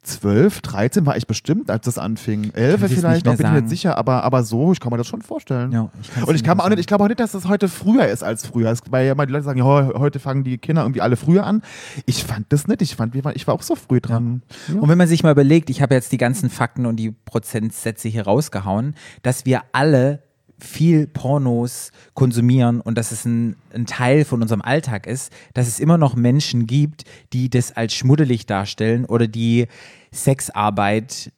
12, 0.05 0.63
13 0.63 1.07
war 1.07 1.17
ich 1.17 1.27
bestimmt, 1.29 1.71
als 1.71 1.85
das 1.85 1.97
anfing. 1.97 2.51
11 2.55 2.55
Kann 2.81 2.85
ich 2.87 2.91
jetzt 2.91 3.01
vielleicht, 3.01 3.25
noch 3.27 3.37
bin 3.37 3.47
ich 3.47 3.53
mir 3.53 3.61
nicht 3.61 3.71
sicher, 3.71 3.97
aber, 3.97 4.25
aber 4.25 4.43
so, 4.43 4.73
ich 4.73 4.81
kann 4.81 4.91
mir 4.91 4.97
das 4.99 5.07
schon 5.07 5.23
vorstellen. 5.23 5.71
Ja, 5.71 5.91
ich 6.01 6.27
Und 6.27 6.35
ich 6.35 6.43
kann 6.43 6.59
auch 6.59 6.69
nicht, 6.69 6.81
ich 6.81 6.87
glaube 6.89 7.05
auch 7.05 7.09
nicht, 7.09 7.21
dass 7.21 7.33
das 7.33 7.47
heute 7.47 7.69
früher 7.69 8.09
ist 8.09 8.25
als 8.25 8.45
früher. 8.45 8.71
Es- 8.71 8.81
Weil 8.91 9.07
ja 9.07 9.15
mal 9.15 9.27
die 9.27 9.33
Leute 9.33 9.45
sagen, 9.45 9.59
ja, 9.61 9.65
heu- 9.65 9.93
heute 9.99 10.19
fangen 10.19 10.43
die 10.43 10.59
Kinder 10.59 10.83
irgendwie 10.83 11.01
alle 11.03 11.15
früher 11.17 11.47
an. 11.47 11.63
Ich 12.07 12.25
fand 12.25 12.47
das 12.53 12.67
nicht. 12.67 12.83
Ich 12.83 12.97
fand, 12.97 13.15
ich 13.15 13.47
war 13.47 13.55
auch 13.55 13.63
so 13.63 13.77
früh 13.77 14.01
dran. 14.01 14.43
Ja. 14.69 14.81
Und 14.81 14.89
wenn 14.89 14.99
man 14.99 15.07
sich 15.07 15.23
mal 15.23 15.31
überlegt, 15.31 15.71
ich 15.71 15.81
habe 15.83 15.95
jetzt 15.95 16.11
die 16.11 16.19
ganzen 16.19 16.51
Fakten 16.51 16.85
und 16.85 16.97
die 16.97 17.13
Prozentsätze 17.13 18.09
hier 18.09 18.25
rausgehauen, 18.25 18.97
dass 19.23 19.47
wir 19.47 19.63
alle 19.73 20.23
viel 20.65 21.07
Pornos 21.07 21.91
konsumieren 22.15 22.81
und 22.81 22.97
dass 22.97 23.13
es 23.13 23.25
ein, 23.25 23.57
ein 23.75 23.87
Teil 23.87 24.25
von 24.25 24.43
unserem 24.43 24.63
Alltag 24.63 25.07
ist, 25.07 25.33
dass 25.55 25.67
es 25.69 25.81
immer 25.81 25.99
noch 25.99 26.15
Menschen 26.15 26.67
gibt, 26.67 27.05
die 27.33 27.51
das 27.51 27.73
als 27.77 27.95
schmuddelig 27.95 28.47
darstellen 28.47 29.05
oder 29.05 29.27
die 29.27 29.67
Sexarbeit 30.13 31.33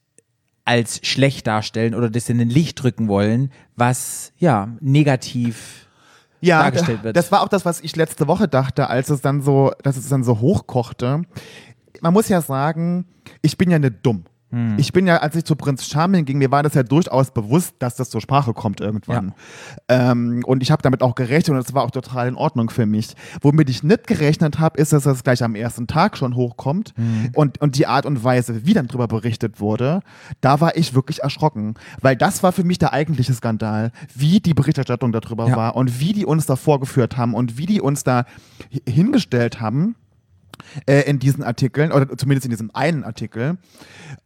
als 0.64 1.00
schlecht 1.06 1.46
darstellen 1.46 1.94
oder 1.94 2.08
das 2.08 2.28
in 2.28 2.40
ein 2.40 2.48
Licht 2.48 2.82
drücken 2.82 3.08
wollen, 3.08 3.50
was 3.76 4.32
ja 4.38 4.68
negativ 4.80 5.86
ja, 6.40 6.62
dargestellt 6.62 7.00
da- 7.00 7.04
wird. 7.04 7.16
Das 7.16 7.30
war 7.32 7.42
auch 7.42 7.48
das, 7.48 7.64
was 7.64 7.80
ich 7.80 7.96
letzte 7.96 8.26
Woche 8.26 8.48
dachte, 8.48 8.88
als 8.88 9.10
es 9.10 9.20
dann 9.20 9.42
so, 9.42 9.72
dass 9.82 9.96
es 9.96 10.08
dann 10.08 10.24
so 10.24 10.40
hochkochte. 10.40 11.22
Man 12.00 12.12
muss 12.12 12.28
ja 12.28 12.40
sagen, 12.40 13.06
ich 13.42 13.56
bin 13.58 13.70
ja 13.70 13.78
nicht 13.78 13.96
dumm. 14.02 14.24
Hm. 14.54 14.74
Ich 14.78 14.92
bin 14.92 15.06
ja, 15.06 15.16
als 15.18 15.34
ich 15.36 15.44
zu 15.44 15.56
Prinz 15.56 15.86
Charming 15.86 16.24
ging, 16.24 16.38
mir 16.38 16.50
war 16.50 16.62
das 16.62 16.74
ja 16.74 16.82
durchaus 16.82 17.32
bewusst, 17.32 17.74
dass 17.80 17.96
das 17.96 18.08
zur 18.10 18.20
Sprache 18.20 18.52
kommt 18.54 18.80
irgendwann. 18.80 19.34
Ähm, 19.88 20.42
und 20.46 20.62
ich 20.62 20.70
habe 20.70 20.82
damit 20.82 21.02
auch 21.02 21.14
gerechnet 21.14 21.56
und 21.56 21.64
das 21.66 21.74
war 21.74 21.82
auch 21.82 21.90
total 21.90 22.28
in 22.28 22.36
Ordnung 22.36 22.70
für 22.70 22.86
mich. 22.86 23.14
Womit 23.40 23.68
ich 23.68 23.82
nicht 23.82 24.06
gerechnet 24.06 24.58
habe, 24.60 24.78
ist, 24.80 24.92
dass 24.92 25.02
das 25.04 25.24
gleich 25.24 25.42
am 25.42 25.54
ersten 25.54 25.86
Tag 25.86 26.16
schon 26.16 26.34
hochkommt 26.36 26.92
Hm. 26.96 27.30
und, 27.34 27.60
und 27.60 27.76
die 27.76 27.86
Art 27.86 28.06
und 28.06 28.22
Weise, 28.22 28.64
wie 28.64 28.74
dann 28.74 28.86
drüber 28.86 29.08
berichtet 29.08 29.60
wurde, 29.60 30.00
da 30.40 30.60
war 30.60 30.76
ich 30.76 30.94
wirklich 30.94 31.22
erschrocken. 31.22 31.74
Weil 32.00 32.14
das 32.16 32.42
war 32.42 32.52
für 32.52 32.64
mich 32.64 32.78
der 32.78 32.92
eigentliche 32.92 33.34
Skandal, 33.34 33.90
wie 34.14 34.40
die 34.40 34.54
Berichterstattung 34.54 35.10
darüber 35.12 35.48
Ja. 35.48 35.56
war 35.56 35.76
und 35.76 35.98
wie 36.00 36.12
die 36.12 36.24
uns 36.24 36.46
da 36.46 36.56
vorgeführt 36.56 37.16
haben 37.16 37.34
und 37.34 37.58
wie 37.58 37.66
die 37.66 37.80
uns 37.80 38.04
da 38.04 38.24
hi- 38.72 38.82
hingestellt 38.88 39.60
haben 39.60 39.96
äh, 40.86 41.02
in 41.02 41.18
diesen 41.18 41.42
Artikeln, 41.42 41.92
oder 41.92 42.16
zumindest 42.16 42.46
in 42.46 42.50
diesem 42.50 42.70
einen 42.74 43.04
Artikel. 43.04 43.58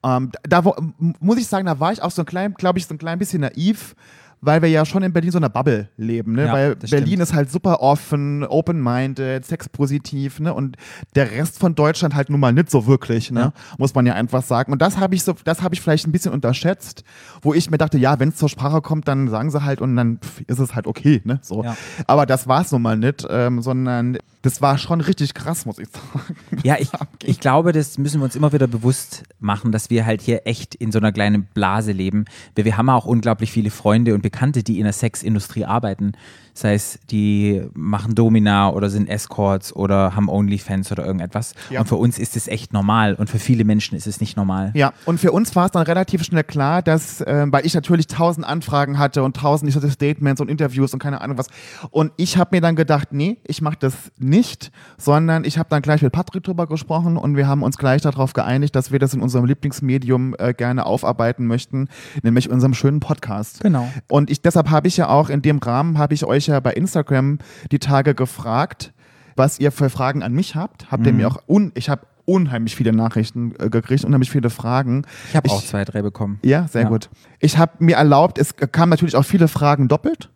Ähm, 0.04 0.30
da 0.42 0.64
wo, 0.64 0.74
muss 0.98 1.38
ich 1.38 1.46
sagen, 1.46 1.66
da 1.66 1.80
war 1.80 1.92
ich 1.92 2.02
auch 2.02 2.10
so 2.10 2.22
ein 2.22 2.26
klein, 2.26 2.54
glaube 2.54 2.78
ich, 2.78 2.86
so 2.86 2.94
ein 2.94 2.98
klein 2.98 3.18
bisschen 3.18 3.40
naiv, 3.40 3.94
weil 4.40 4.62
wir 4.62 4.68
ja 4.68 4.84
schon 4.84 5.02
in 5.02 5.12
Berlin 5.12 5.30
so 5.30 5.38
einer 5.38 5.48
Bubble 5.48 5.88
leben, 5.96 6.32
ne? 6.32 6.46
Ja, 6.46 6.52
weil 6.52 6.76
Berlin 6.76 7.06
stimmt. 7.06 7.22
ist 7.22 7.34
halt 7.34 7.50
super 7.50 7.80
offen, 7.80 8.44
open-minded, 8.44 9.44
sexpositiv, 9.44 10.40
ne? 10.40 10.54
Und 10.54 10.76
der 11.14 11.30
Rest 11.30 11.58
von 11.58 11.74
Deutschland 11.74 12.14
halt 12.14 12.30
nun 12.30 12.40
mal 12.40 12.52
nicht 12.52 12.70
so 12.70 12.86
wirklich, 12.86 13.30
ne? 13.30 13.40
Ja. 13.40 13.52
Muss 13.78 13.94
man 13.94 14.06
ja 14.06 14.14
einfach 14.14 14.42
sagen. 14.42 14.72
Und 14.72 14.80
das 14.82 14.98
habe 14.98 15.14
ich 15.14 15.24
so, 15.24 15.34
das 15.44 15.62
habe 15.62 15.74
ich 15.74 15.80
vielleicht 15.80 16.06
ein 16.06 16.12
bisschen 16.12 16.32
unterschätzt, 16.32 17.04
wo 17.42 17.54
ich 17.54 17.70
mir 17.70 17.78
dachte, 17.78 17.98
ja, 17.98 18.18
wenn 18.20 18.30
es 18.30 18.36
zur 18.36 18.48
Sprache 18.48 18.80
kommt, 18.80 19.08
dann 19.08 19.28
sagen 19.28 19.50
sie 19.50 19.62
halt 19.64 19.80
und 19.80 19.96
dann 19.96 20.18
pff, 20.18 20.42
ist 20.46 20.58
es 20.58 20.74
halt 20.74 20.86
okay, 20.86 21.20
ne? 21.24 21.40
So. 21.42 21.64
Ja. 21.64 21.76
Aber 22.06 22.26
das 22.26 22.46
war 22.46 22.62
es 22.62 22.72
nun 22.72 22.82
mal 22.82 22.96
nicht, 22.96 23.26
ähm, 23.28 23.62
sondern 23.62 24.18
das 24.42 24.62
war 24.62 24.78
schon 24.78 25.00
richtig 25.00 25.34
krass, 25.34 25.66
muss 25.66 25.78
ich 25.78 25.88
sagen. 25.88 26.36
Ja, 26.64 26.76
ich, 26.78 26.88
ich 27.24 27.40
glaube, 27.40 27.72
das 27.72 27.98
müssen 27.98 28.20
wir 28.20 28.24
uns 28.24 28.36
immer 28.36 28.52
wieder 28.52 28.66
bewusst 28.66 29.24
machen, 29.38 29.72
dass 29.72 29.90
wir 29.90 30.06
halt 30.06 30.20
hier 30.20 30.46
echt 30.46 30.74
in 30.74 30.92
so 30.92 30.98
einer 30.98 31.12
kleinen 31.12 31.44
Blase 31.44 31.92
leben. 31.92 32.24
Wir, 32.54 32.64
wir 32.64 32.76
haben 32.76 32.88
auch 32.90 33.04
unglaublich 33.04 33.52
viele 33.52 33.70
Freunde 33.70 34.14
und 34.14 34.22
Bekannte, 34.30 34.62
die 34.62 34.78
in 34.78 34.84
der 34.84 34.92
Sexindustrie 34.92 35.64
arbeiten. 35.64 36.12
Sei 36.58 36.74
es, 36.74 36.98
die 37.08 37.62
machen 37.72 38.16
Domina 38.16 38.70
oder 38.70 38.90
sind 38.90 39.08
Escorts 39.08 39.72
oder 39.72 40.16
haben 40.16 40.28
Onlyfans 40.28 40.90
oder 40.90 41.06
irgendetwas. 41.06 41.54
Ja. 41.70 41.78
Und 41.78 41.86
für 41.86 41.94
uns 41.94 42.18
ist 42.18 42.36
es 42.36 42.48
echt 42.48 42.72
normal 42.72 43.14
und 43.14 43.30
für 43.30 43.38
viele 43.38 43.62
Menschen 43.62 43.96
ist 43.96 44.08
es 44.08 44.20
nicht 44.20 44.36
normal. 44.36 44.72
Ja, 44.74 44.92
und 45.04 45.20
für 45.20 45.30
uns 45.30 45.54
war 45.54 45.66
es 45.66 45.70
dann 45.70 45.84
relativ 45.84 46.24
schnell 46.24 46.42
klar, 46.42 46.82
dass, 46.82 47.20
äh, 47.20 47.46
weil 47.48 47.64
ich 47.64 47.74
natürlich 47.74 48.08
tausend 48.08 48.44
Anfragen 48.44 48.98
hatte 48.98 49.22
und 49.22 49.36
tausend 49.36 49.72
Statements 49.72 50.40
und 50.40 50.50
Interviews 50.50 50.92
und 50.92 50.98
keine 50.98 51.20
Ahnung 51.20 51.38
was. 51.38 51.46
Und 51.90 52.10
ich 52.16 52.36
habe 52.38 52.56
mir 52.56 52.60
dann 52.60 52.74
gedacht, 52.74 53.12
nee, 53.12 53.38
ich 53.46 53.62
mache 53.62 53.76
das 53.78 53.94
nicht, 54.18 54.72
sondern 54.96 55.44
ich 55.44 55.58
habe 55.58 55.68
dann 55.68 55.80
gleich 55.80 56.02
mit 56.02 56.10
Patrick 56.10 56.42
drüber 56.42 56.66
gesprochen 56.66 57.16
und 57.16 57.36
wir 57.36 57.46
haben 57.46 57.62
uns 57.62 57.78
gleich 57.78 58.02
darauf 58.02 58.32
geeinigt, 58.32 58.74
dass 58.74 58.90
wir 58.90 58.98
das 58.98 59.14
in 59.14 59.20
unserem 59.20 59.44
Lieblingsmedium 59.44 60.34
äh, 60.40 60.54
gerne 60.54 60.86
aufarbeiten 60.86 61.46
möchten, 61.46 61.86
nämlich 62.24 62.50
unserem 62.50 62.74
schönen 62.74 62.98
Podcast. 62.98 63.60
Genau. 63.60 63.88
Und 64.08 64.28
ich, 64.28 64.42
deshalb 64.42 64.70
habe 64.70 64.88
ich 64.88 64.96
ja 64.96 65.08
auch 65.08 65.28
in 65.30 65.40
dem 65.40 65.58
Rahmen, 65.58 65.98
habe 65.98 66.14
ich 66.14 66.24
euch 66.24 66.47
ja 66.48 66.60
bei 66.60 66.72
Instagram 66.72 67.38
die 67.70 67.78
Tage 67.78 68.14
gefragt, 68.14 68.92
was 69.36 69.60
ihr 69.60 69.70
für 69.72 69.88
Fragen 69.90 70.22
an 70.22 70.32
mich 70.32 70.56
habt. 70.56 70.90
Habt 70.90 71.06
ihr 71.06 71.12
mir 71.12 71.28
auch, 71.28 71.42
un 71.46 71.70
ich 71.74 71.88
habe 71.88 72.02
unheimlich 72.24 72.76
viele 72.76 72.92
Nachrichten 72.92 73.54
äh, 73.58 73.70
gekriegt, 73.70 74.04
unheimlich 74.04 74.30
viele 74.30 74.50
Fragen. 74.50 75.04
Ich 75.30 75.36
habe 75.36 75.48
auch 75.50 75.62
zwei, 75.64 75.84
drei 75.84 76.02
bekommen. 76.02 76.40
Ja, 76.44 76.68
sehr 76.68 76.82
Ja. 76.82 76.88
gut. 76.88 77.08
Ich 77.40 77.56
habe 77.56 77.72
mir 77.78 77.96
erlaubt, 77.96 78.38
es 78.38 78.54
kamen 78.56 78.90
natürlich 78.90 79.16
auch 79.16 79.22
viele 79.24 79.48
Fragen 79.48 79.88
doppelt. 79.88 80.30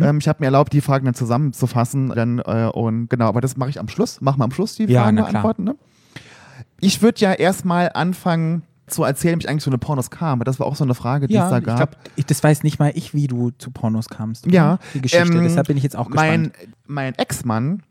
Ähm, 0.00 0.18
ich 0.18 0.26
habe 0.28 0.38
mir 0.40 0.46
erlaubt, 0.46 0.72
die 0.72 0.80
Fragen 0.80 1.04
dann 1.04 1.14
zusammenzufassen. 1.14 2.08
Dann, 2.08 2.38
äh, 2.40 2.70
und 2.72 3.08
genau, 3.08 3.26
aber 3.26 3.40
das 3.40 3.56
mache 3.56 3.70
ich 3.70 3.78
am 3.78 3.88
Schluss. 3.88 4.20
Machen 4.20 4.40
wir 4.40 4.44
am 4.44 4.50
Schluss 4.50 4.74
die 4.76 4.84
Ja, 4.86 5.02
Fragen 5.02 5.16
beantworten. 5.16 5.64
Ne? 5.64 5.76
Ich 6.80 7.02
würde 7.02 7.20
ja 7.20 7.32
erstmal 7.32 7.90
anfangen 7.94 8.62
zu 8.86 9.02
erzählen, 9.04 9.38
wie 9.38 9.44
ich 9.44 9.48
eigentlich 9.48 9.64
so 9.64 9.70
eine 9.70 9.78
Pornos 9.78 10.10
kam. 10.10 10.40
Das 10.44 10.60
war 10.60 10.66
auch 10.66 10.76
so 10.76 10.84
eine 10.84 10.94
Frage, 10.94 11.26
die 11.26 11.34
es 11.34 11.38
Ja, 11.38 11.50
da 11.50 11.58
ich 11.58 11.64
gab. 11.64 11.76
glaube, 11.76 12.24
das 12.26 12.42
weiß 12.42 12.62
nicht 12.62 12.78
mal 12.78 12.92
ich, 12.94 13.14
wie 13.14 13.26
du 13.26 13.50
zu 13.58 13.70
Pornos 13.70 14.08
kamst. 14.08 14.46
oder? 14.46 14.54
Ja, 14.54 14.78
Die 14.94 15.00
Geschichte. 15.00 15.32
ähm, 15.36 15.42
Deshalb 15.42 15.66
bin 15.66 15.76
ich 15.76 15.82
jetzt 15.82 15.96
auch 15.96 16.06
gespannt. 16.10 16.52
Mein, 16.52 16.52
mein 16.86 17.14
Ex-Mann 17.16 17.82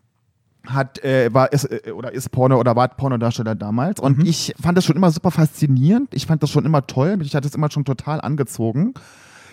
hat, 0.65 1.03
äh, 1.03 1.31
war, 1.33 1.51
ist, 1.53 1.65
äh, 1.65 1.91
oder 1.91 2.11
ist 2.11 2.31
Porno 2.31 2.59
oder 2.59 2.75
war 2.75 2.87
Pornodarsteller 2.87 3.53
damals 3.55 3.99
und 3.99 4.19
Mhm. 4.19 4.25
ich 4.25 4.55
fand 4.59 4.77
das 4.77 4.85
schon 4.85 4.95
immer 4.95 5.11
super 5.11 5.29
faszinierend. 5.31 6.13
Ich 6.13 6.25
fand 6.25 6.41
das 6.41 6.49
schon 6.49 6.65
immer 6.65 6.87
toll. 6.87 7.17
Mich 7.17 7.35
hat 7.35 7.45
das 7.45 7.53
immer 7.55 7.69
schon 7.69 7.85
total 7.85 8.19
angezogen. 8.21 8.93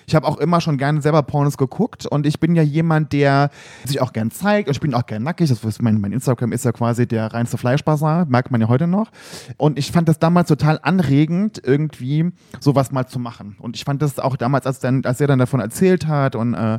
Ich 0.06 0.14
habe 0.14 0.26
auch 0.26 0.38
immer 0.38 0.61
schon 0.61 0.78
gerne 0.78 1.00
selber 1.02 1.23
Pornos 1.23 1.56
geguckt 1.56 2.06
und 2.06 2.26
ich 2.26 2.40
bin 2.40 2.54
ja 2.54 2.62
jemand, 2.62 3.12
der 3.12 3.50
sich 3.85 4.00
auch 4.00 4.12
gern 4.12 4.30
zeigt 4.30 4.68
und 4.68 4.73
ich 4.75 4.80
bin 4.80 4.94
auch 4.94 5.06
gern 5.06 5.23
nackig. 5.23 5.49
Das 5.49 5.62
ist 5.64 5.82
mein, 5.82 6.00
mein 6.00 6.12
Instagram 6.12 6.52
ist 6.52 6.64
ja 6.64 6.73
quasi 6.73 7.06
der 7.06 7.32
reinste 7.32 7.59
Fleischbasar, 7.59 8.26
merkt 8.26 8.50
man 8.50 8.61
ja 8.61 8.68
heute 8.68 8.87
noch. 8.87 9.11
Und 9.56 9.78
ich 9.78 9.92
fand 9.92 10.09
das 10.09 10.18
damals 10.18 10.49
total 10.49 10.78
anregend, 10.82 11.61
irgendwie 11.64 12.32
sowas 12.61 12.92
mal 12.92 13.06
zu 13.06 13.18
machen. 13.18 13.56
Und 13.59 13.76
ich 13.76 13.85
fand 13.85 14.02
das 14.02 14.18
auch 14.18 14.37
damals, 14.37 14.66
als, 14.66 14.80
dann, 14.80 15.04
als 15.04 15.21
er 15.21 15.26
dann 15.26 15.38
davon 15.38 15.61
erzählt 15.61 16.06
hat 16.06 16.37
und 16.37 16.54
äh, 16.54 16.78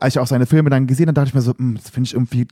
als 0.00 0.14
ich 0.14 0.18
auch 0.18 0.26
seine 0.26 0.46
Filme 0.46 0.70
dann 0.70 0.86
gesehen 0.86 1.06
habe, 1.06 1.14
dachte 1.14 1.28
ich 1.28 1.34
mir 1.34 1.40
so, 1.42 1.54
"Hm, 1.56 1.74
das 1.76 1.90
finde 1.90 2.06
ich 2.08 2.14
irgendwie 2.14 2.46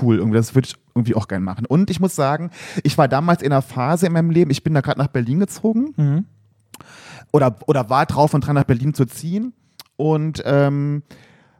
cool, 0.00 0.16
irgendwie, 0.18 0.38
das 0.38 0.54
würde 0.54 0.68
ich 0.68 0.74
irgendwie 0.94 1.14
auch 1.14 1.28
gern 1.28 1.42
machen. 1.42 1.66
Und 1.66 1.90
ich 1.90 2.00
muss 2.00 2.14
sagen, 2.16 2.50
ich 2.82 2.96
war 2.96 3.08
damals 3.08 3.42
in 3.42 3.52
einer 3.52 3.60
Phase 3.62 4.06
in 4.06 4.12
meinem 4.12 4.30
Leben, 4.30 4.50
ich 4.50 4.64
bin 4.64 4.72
da 4.72 4.80
gerade 4.80 4.98
nach 4.98 5.08
Berlin 5.08 5.40
gezogen 5.40 5.92
Mhm. 5.96 6.24
oder, 7.30 7.56
oder 7.66 7.90
war 7.90 8.06
drauf 8.06 8.34
und 8.34 8.46
dran, 8.46 8.54
nach 8.54 8.64
Berlin 8.64 8.94
zu 8.94 9.04
ziehen 9.04 9.52
und 9.96 10.42
ähm, 10.44 11.02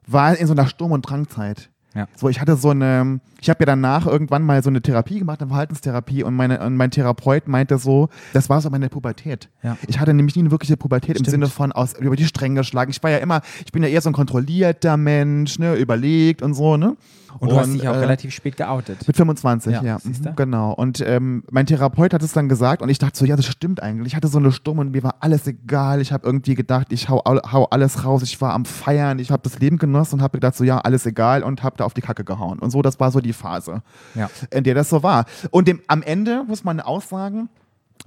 war 0.06 0.36
in 0.36 0.46
so 0.46 0.52
einer 0.52 0.66
Sturm- 0.66 0.92
und 0.92 1.02
Drangzeit. 1.02 1.70
Ja. 1.94 2.08
So, 2.16 2.28
ich 2.30 2.40
hatte 2.40 2.56
so 2.56 2.70
eine, 2.70 3.20
ich 3.40 3.50
habe 3.50 3.60
ja 3.60 3.66
danach 3.66 4.06
irgendwann 4.06 4.42
mal 4.42 4.62
so 4.62 4.70
eine 4.70 4.80
Therapie 4.80 5.18
gemacht, 5.18 5.42
eine 5.42 5.48
Verhaltenstherapie 5.48 6.22
und, 6.22 6.34
meine, 6.34 6.64
und 6.64 6.76
mein 6.76 6.90
Therapeut 6.90 7.48
meinte 7.48 7.76
so, 7.76 8.08
das 8.32 8.48
war 8.48 8.62
so 8.62 8.70
meine 8.70 8.88
Pubertät. 8.88 9.50
Ja. 9.62 9.76
Ich 9.86 10.00
hatte 10.00 10.14
nämlich 10.14 10.34
nie 10.34 10.42
eine 10.42 10.50
wirkliche 10.50 10.78
Pubertät 10.78 11.10
im 11.10 11.24
Stimmt. 11.24 11.30
Sinne 11.30 11.48
von 11.48 11.72
aus, 11.72 11.92
über 11.98 12.16
die 12.16 12.24
Stränge 12.24 12.60
geschlagen. 12.60 12.90
Ich 12.90 13.02
war 13.02 13.10
ja 13.10 13.18
immer, 13.18 13.42
ich 13.64 13.72
bin 13.72 13.82
ja 13.82 13.90
eher 13.90 14.00
so 14.00 14.08
ein 14.08 14.14
kontrollierter 14.14 14.96
Mensch, 14.96 15.58
ne, 15.58 15.74
überlegt 15.74 16.40
und 16.40 16.54
so, 16.54 16.78
ne? 16.78 16.96
Und 17.38 17.50
du 17.50 17.56
hast 17.58 17.72
dich 17.72 17.88
auch 17.88 17.94
äh, 17.94 17.98
relativ 17.98 18.32
spät 18.32 18.56
geoutet. 18.56 19.06
mit 19.06 19.16
25, 19.16 19.72
Ja, 19.72 19.82
ja. 19.82 19.98
Mhm, 20.02 20.34
Genau. 20.36 20.72
Und 20.72 21.02
ähm, 21.06 21.42
mein 21.50 21.66
Therapeut 21.66 22.14
hat 22.14 22.22
es 22.22 22.32
dann 22.32 22.48
gesagt 22.48 22.82
und 22.82 22.88
ich 22.88 22.98
dachte 22.98 23.18
so, 23.18 23.24
ja, 23.24 23.36
das 23.36 23.46
stimmt 23.46 23.82
eigentlich. 23.82 24.08
Ich 24.12 24.16
hatte 24.16 24.28
so 24.28 24.38
eine 24.38 24.52
Stumme 24.52 24.80
und 24.82 24.92
mir 24.92 25.02
war 25.02 25.16
alles 25.20 25.46
egal. 25.46 26.00
Ich 26.00 26.12
habe 26.12 26.26
irgendwie 26.26 26.54
gedacht, 26.54 26.88
ich 26.92 27.08
hau, 27.08 27.22
hau 27.24 27.64
alles 27.66 28.04
raus. 28.04 28.22
Ich 28.22 28.40
war 28.40 28.52
am 28.52 28.64
Feiern, 28.64 29.18
ich 29.18 29.30
habe 29.30 29.42
das 29.42 29.58
Leben 29.58 29.78
genossen 29.78 30.16
und 30.16 30.22
habe 30.22 30.38
gedacht 30.38 30.54
so, 30.56 30.64
ja, 30.64 30.78
alles 30.78 31.06
egal 31.06 31.42
und 31.42 31.62
habe 31.62 31.76
da 31.76 31.84
auf 31.84 31.94
die 31.94 32.00
Kacke 32.02 32.24
gehauen. 32.24 32.58
Und 32.58 32.70
so, 32.70 32.82
das 32.82 33.00
war 33.00 33.10
so 33.10 33.20
die 33.20 33.32
Phase, 33.32 33.82
Ja. 34.14 34.30
in 34.50 34.64
der 34.64 34.74
das 34.74 34.88
so 34.90 35.02
war. 35.02 35.24
Und 35.50 35.68
dem, 35.68 35.80
am 35.88 36.02
Ende 36.02 36.44
muss 36.46 36.64
man 36.64 36.80
auch 36.80 37.02
sagen, 37.02 37.48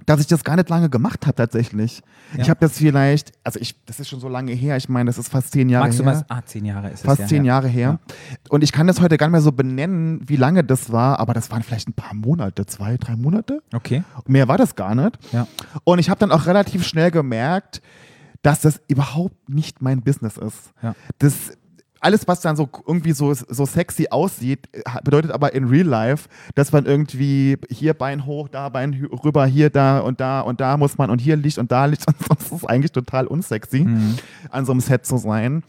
dass 0.04 0.20
ich 0.20 0.26
das 0.26 0.44
gar 0.44 0.56
nicht 0.56 0.68
lange 0.68 0.90
gemacht 0.90 1.26
habe 1.26 1.34
tatsächlich. 1.34 2.02
Ja. 2.34 2.42
Ich 2.42 2.50
habe 2.50 2.60
das 2.60 2.78
vielleicht, 2.78 3.32
also 3.44 3.58
ich, 3.58 3.82
das 3.86 3.98
ist 3.98 4.08
schon 4.08 4.20
so 4.20 4.28
lange 4.28 4.52
her, 4.52 4.76
ich 4.76 4.88
meine, 4.88 5.08
das 5.08 5.18
ist 5.18 5.28
fast 5.28 5.52
zehn 5.52 5.68
Jahre 5.68 5.86
Magst 5.86 5.98
du 5.98 6.04
her. 6.04 6.12
mal, 6.12 6.24
ah, 6.28 6.42
zehn 6.44 6.64
Jahre 6.64 6.88
ist 6.88 7.00
es 7.00 7.06
Fast 7.06 7.20
ja, 7.20 7.26
zehn 7.26 7.44
ja. 7.44 7.54
Jahre 7.54 7.68
her. 7.68 7.98
Und 8.48 8.62
ich 8.62 8.72
kann 8.72 8.86
das 8.86 9.00
heute 9.00 9.16
gar 9.16 9.26
nicht 9.28 9.32
mehr 9.32 9.40
so 9.40 9.52
benennen, 9.52 10.20
wie 10.26 10.36
lange 10.36 10.62
das 10.64 10.92
war, 10.92 11.18
aber 11.18 11.32
das 11.34 11.50
waren 11.50 11.62
vielleicht 11.62 11.88
ein 11.88 11.94
paar 11.94 12.14
Monate, 12.14 12.66
zwei, 12.66 12.96
drei 12.98 13.16
Monate. 13.16 13.62
Okay. 13.72 14.04
Mehr 14.26 14.48
war 14.48 14.58
das 14.58 14.74
gar 14.74 14.94
nicht. 14.94 15.18
Ja. 15.32 15.46
Und 15.84 15.98
ich 15.98 16.10
habe 16.10 16.18
dann 16.20 16.32
auch 16.32 16.46
relativ 16.46 16.84
schnell 16.84 17.10
gemerkt, 17.10 17.80
dass 18.42 18.60
das 18.60 18.80
überhaupt 18.88 19.48
nicht 19.48 19.82
mein 19.82 20.02
Business 20.02 20.36
ist. 20.36 20.72
Ja. 20.82 20.94
Das 21.18 21.52
alles, 22.06 22.26
was 22.28 22.40
dann 22.40 22.54
so 22.56 22.68
irgendwie 22.86 23.12
so, 23.12 23.34
so 23.34 23.66
sexy 23.66 24.06
aussieht, 24.10 24.68
ha- 24.88 25.00
bedeutet 25.02 25.32
aber 25.32 25.52
in 25.54 25.64
Real 25.64 25.86
Life, 25.86 26.28
dass 26.54 26.70
man 26.72 26.86
irgendwie 26.86 27.58
hier 27.68 27.94
Bein 27.94 28.24
hoch, 28.26 28.48
da 28.48 28.68
Bein 28.68 28.94
rüber, 29.24 29.44
hier, 29.46 29.70
da 29.70 29.98
und 29.98 30.20
da 30.20 30.40
und 30.40 30.60
da 30.60 30.76
muss 30.76 30.96
man 30.98 31.10
und 31.10 31.20
hier 31.20 31.36
Licht 31.36 31.58
und 31.58 31.72
da 31.72 31.86
Licht 31.86 32.06
und 32.08 32.16
das 32.28 32.52
ist 32.52 32.64
eigentlich 32.64 32.92
total 32.92 33.26
unsexy, 33.26 33.80
Mhm. 33.80 34.16
an 34.50 34.64
so 34.64 34.72
einem 34.72 34.80
Set 34.80 35.04
zu 35.04 35.16
sein. 35.18 35.62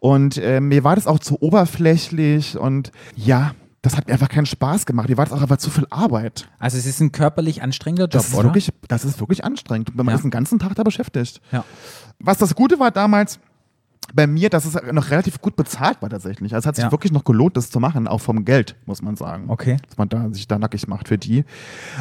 Und 0.00 0.38
äh, 0.38 0.60
mir 0.60 0.82
war 0.84 0.96
das 0.96 1.06
auch 1.06 1.18
zu 1.18 1.36
oberflächlich 1.42 2.56
und 2.56 2.92
ja, 3.16 3.52
das 3.82 3.96
hat 3.96 4.06
mir 4.06 4.12
einfach 4.12 4.28
keinen 4.28 4.46
Spaß 4.46 4.86
gemacht. 4.86 5.08
Mir 5.08 5.16
war 5.16 5.24
das 5.24 5.34
auch 5.36 5.42
einfach 5.42 5.56
zu 5.56 5.68
viel 5.70 5.86
Arbeit. 5.90 6.48
Also 6.60 6.78
es 6.78 6.86
ist 6.86 7.00
ein 7.00 7.10
körperlich 7.10 7.62
anstrengender 7.62 8.04
Job, 8.04 8.12
Das 8.12 8.28
ist, 8.28 8.34
oder? 8.34 8.44
wirklich, 8.44 8.70
das 8.86 9.04
ist 9.04 9.18
wirklich 9.20 9.44
anstrengend. 9.44 9.94
Man 9.96 10.06
Ja. 10.06 10.14
ist 10.14 10.22
den 10.22 10.30
ganzen 10.30 10.58
Tag 10.60 10.74
da 10.76 10.84
beschäftigt. 10.84 11.40
Ja. 11.50 11.64
Was 12.20 12.38
das 12.38 12.54
Gute 12.54 12.78
war 12.78 12.92
damals 12.92 13.40
bei 14.14 14.26
mir, 14.26 14.50
dass 14.50 14.64
es 14.64 14.74
noch 14.92 15.10
relativ 15.10 15.40
gut 15.40 15.56
bezahlt 15.56 16.00
war 16.02 16.10
tatsächlich. 16.10 16.54
Also 16.54 16.64
es 16.64 16.66
hat 16.66 16.76
sich 16.76 16.84
Ja. 16.84 16.90
wirklich 16.92 17.12
noch 17.12 17.24
gelohnt, 17.24 17.56
das 17.56 17.70
zu 17.70 17.80
machen, 17.80 18.06
auch 18.08 18.20
vom 18.20 18.44
Geld, 18.44 18.76
muss 18.86 19.02
man 19.02 19.16
sagen. 19.16 19.44
Okay. 19.48 19.76
Dass 19.88 19.96
man 19.98 20.08
da, 20.08 20.28
sich 20.32 20.46
da 20.48 20.58
nackig 20.58 20.86
macht 20.88 21.08
für 21.08 21.18
die. 21.18 21.44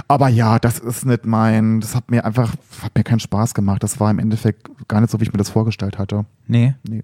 Aber 0.08 0.27
ja, 0.27 0.60
das 0.60 0.80
ist 0.80 1.06
nicht 1.06 1.25
mein, 1.25 1.80
das 1.82 1.96
hat 1.96 2.12
mir 2.12 2.25
einfach, 2.25 2.53
hat 2.84 2.96
mir 2.96 3.03
keinen 3.03 3.20
Spaß 3.20 3.53
gemacht. 3.53 3.84
Das 3.84 4.00
war 4.00 4.12
im 4.12 4.20
Endeffekt 4.20 4.70
gar 4.88 5.01
nicht 5.01 5.10
so, 5.12 5.20
wie 5.20 5.24
ich 5.24 5.32
mir 5.32 5.38
das 5.38 5.50
vorgestellt 5.50 5.98
hatte. 5.98 6.25
Nee. 6.48 6.74
Nee. 6.88 7.03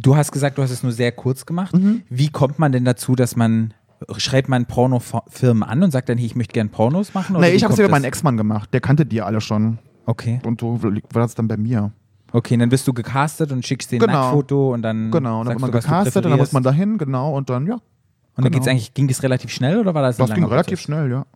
Du 0.00 0.16
hast 0.16 0.32
gesagt, 0.32 0.58
du 0.58 0.62
hast 0.62 0.70
es 0.70 0.82
nur 0.82 0.92
sehr 0.92 1.12
kurz 1.12 1.46
gemacht. 1.46 1.74
Mhm. 1.74 2.02
Wie 2.10 2.28
kommt 2.28 2.58
man 2.58 2.72
denn 2.72 2.84
dazu, 2.84 3.14
dass 3.14 3.36
man 3.36 3.72
schreibt 4.18 4.48
man 4.50 4.66
Pornofirmen 4.66 5.62
an 5.62 5.82
und 5.82 5.90
sagt 5.90 6.08
dann, 6.10 6.18
hey, 6.18 6.26
ich 6.26 6.36
möchte 6.36 6.52
gerne 6.52 6.68
Pornos 6.68 7.14
machen? 7.14 7.36
oder 7.36 7.46
Nee, 7.46 7.52
ich 7.54 7.64
habe 7.64 7.72
es 7.72 7.78
über 7.78 7.88
meinen? 7.88 8.04
Ex-Mann 8.04 8.36
gemacht. 8.36 8.68
Der 8.74 8.80
kannte 8.82 9.06
die 9.06 9.22
alle 9.22 9.40
schon. 9.40 9.78
Okay. 10.04 10.40
Und 10.44 10.60
so 10.60 10.82
war 10.82 11.22
das 11.22 11.34
dann 11.34 11.48
bei 11.48 11.56
mir. 11.56 11.92
Okay, 12.34 12.56
dann 12.56 12.68
wirst 12.72 12.88
du 12.88 12.92
gecastet 12.92 13.52
und 13.52 13.64
schickst 13.64 13.92
dir 13.92 13.96
ein 13.96 14.00
Genau. 14.00 14.12
Nacktfoto 14.12 14.74
und 14.74 14.82
dann 14.82 15.12
Genau, 15.12 15.40
und 15.40 15.46
dann 15.46 15.54
wird 15.54 15.60
man 15.60 15.70
du, 15.70 15.78
gecastet 15.78 16.24
und 16.24 16.30
dann 16.32 16.38
muss 16.40 16.50
man 16.50 16.64
dahin, 16.64 16.98
genau, 16.98 17.32
und 17.36 17.48
dann, 17.48 17.64
ja. 17.64 17.74
Und 17.74 18.44
dann 18.44 18.50
geht's 18.50 18.64
genau. 18.64 18.72
eigentlich, 18.72 18.92
ging 18.92 19.06
das 19.06 19.22
relativ 19.22 19.50
schnell 19.52 19.78
oder 19.78 19.94
war 19.94 20.02
das 20.02 20.16
Das 20.16 20.34
ging 20.34 20.42
relativ 20.44 20.80
Prozess? 20.80 20.80
schnell, 20.82 21.10
ja. 21.12 21.26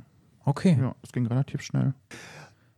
Okay. 0.45 0.77
Ja, 0.81 0.97
es 1.05 1.13
ging 1.13 1.25
relativ 1.29 1.63
schnell. 1.63 1.95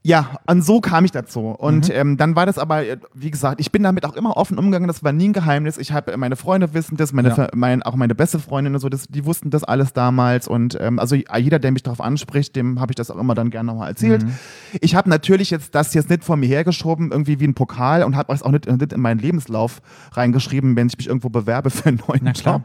Ja, 0.02 0.38
und 0.46 0.64
so 0.64 0.80
kam 0.80 1.04
ich 1.04 1.10
dazu. 1.10 1.40
Und 1.50 1.88
Mhm. 1.88 1.94
ähm, 1.94 2.16
dann 2.16 2.34
war 2.34 2.46
das 2.46 2.56
aber, 2.58 2.86
äh, 2.86 2.96
wie 3.12 3.30
gesagt, 3.30 3.60
ich 3.60 3.70
bin 3.70 3.82
damit 3.82 4.06
auch 4.06 4.16
immer 4.16 4.38
offen 4.38 4.56
umgegangen. 4.56 4.88
Das 4.88 5.04
war 5.04 5.12
nie 5.12 5.28
ein 5.28 5.32
Geheimnis. 5.34 5.76
Ich 5.76 5.92
habe 5.92 6.16
meine 6.16 6.36
Freunde 6.36 6.72
wissen 6.72 6.96
das, 6.96 7.12
meine, 7.12 7.28
Ja. 7.28 7.48
Mein, 7.54 7.82
auch 7.82 7.96
meine 7.96 8.14
beste 8.14 8.38
Freundin 8.38 8.72
und 8.74 8.80
so, 8.80 8.88
das, 8.88 9.08
die 9.08 9.26
wussten 9.26 9.50
das 9.50 9.62
alles 9.62 9.92
damals. 9.92 10.48
Und 10.48 10.78
ähm, 10.80 10.98
also 10.98 11.16
jeder, 11.16 11.58
der 11.58 11.70
mich 11.72 11.82
darauf 11.82 12.00
anspricht, 12.00 12.56
dem 12.56 12.80
habe 12.80 12.92
ich 12.92 12.96
das 12.96 13.10
auch 13.10 13.18
immer 13.18 13.34
dann 13.34 13.50
gerne 13.50 13.66
nochmal 13.66 13.88
erzählt. 13.88 14.22
Mhm. 14.24 14.32
Ich 14.80 14.94
habe 14.94 15.10
natürlich 15.10 15.50
jetzt 15.50 15.74
das 15.74 15.92
jetzt 15.92 16.08
nicht 16.08 16.24
vor 16.24 16.36
mir 16.38 16.46
hergeschoben, 16.48 17.10
irgendwie 17.12 17.38
wie 17.38 17.46
ein 17.46 17.54
Pokal 17.54 18.02
und 18.02 18.16
habe 18.16 18.32
es 18.32 18.42
auch 18.42 18.52
nicht, 18.52 18.66
nicht 18.70 18.94
in 18.94 19.00
meinen 19.02 19.18
Lebenslauf 19.20 19.82
reingeschrieben, 20.12 20.76
wenn 20.76 20.86
ich 20.86 20.96
mich 20.96 21.08
irgendwo 21.08 21.28
bewerbe 21.28 21.68
für 21.68 21.90
einen 21.90 22.00
neuen. 22.08 22.32
Job 22.34 22.62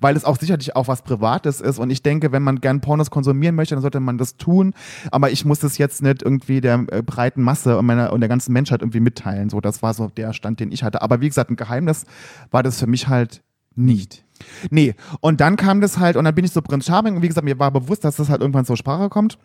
weil 0.00 0.16
es 0.16 0.24
auch 0.24 0.38
sicherlich 0.38 0.76
auch 0.76 0.88
was 0.88 1.02
Privates 1.02 1.60
ist. 1.60 1.78
Und 1.78 1.90
ich 1.90 2.02
denke, 2.02 2.32
wenn 2.32 2.42
man 2.42 2.60
gern 2.60 2.80
Pornos 2.80 3.10
konsumieren 3.10 3.54
möchte, 3.54 3.74
dann 3.74 3.82
sollte 3.82 4.00
man 4.00 4.18
das 4.18 4.36
tun. 4.36 4.74
Aber 5.10 5.30
ich 5.30 5.44
muss 5.44 5.60
das 5.60 5.78
jetzt 5.78 6.02
nicht 6.02 6.22
irgendwie 6.22 6.60
der 6.60 6.84
äh, 6.90 7.02
breiten 7.02 7.42
Masse 7.42 7.78
und, 7.78 7.86
meiner, 7.86 8.12
und 8.12 8.20
der 8.20 8.28
ganzen 8.28 8.52
Menschheit 8.52 8.82
irgendwie 8.82 9.00
mitteilen. 9.00 9.50
So, 9.50 9.60
das 9.60 9.82
war 9.82 9.94
so 9.94 10.08
der 10.08 10.32
Stand, 10.32 10.60
den 10.60 10.72
ich 10.72 10.82
hatte. 10.82 11.02
Aber 11.02 11.20
wie 11.20 11.28
gesagt, 11.28 11.50
ein 11.50 11.56
Geheimnis 11.56 12.06
war 12.50 12.62
das 12.62 12.78
für 12.78 12.86
mich 12.86 13.08
halt 13.08 13.42
nicht. 13.74 14.24
Nee, 14.70 14.94
und 15.20 15.40
dann 15.40 15.56
kam 15.56 15.80
das 15.80 15.98
halt, 15.98 16.16
und 16.16 16.24
dann 16.24 16.34
bin 16.34 16.44
ich 16.44 16.52
so 16.52 16.62
Prinz 16.62 16.86
Charming, 16.86 17.16
und 17.16 17.22
wie 17.22 17.28
gesagt, 17.28 17.44
mir 17.44 17.58
war 17.58 17.70
bewusst, 17.70 18.04
dass 18.04 18.16
das 18.16 18.28
halt 18.28 18.40
irgendwann 18.40 18.64
zur 18.64 18.76
Sprache 18.76 19.08
kommt. 19.08 19.38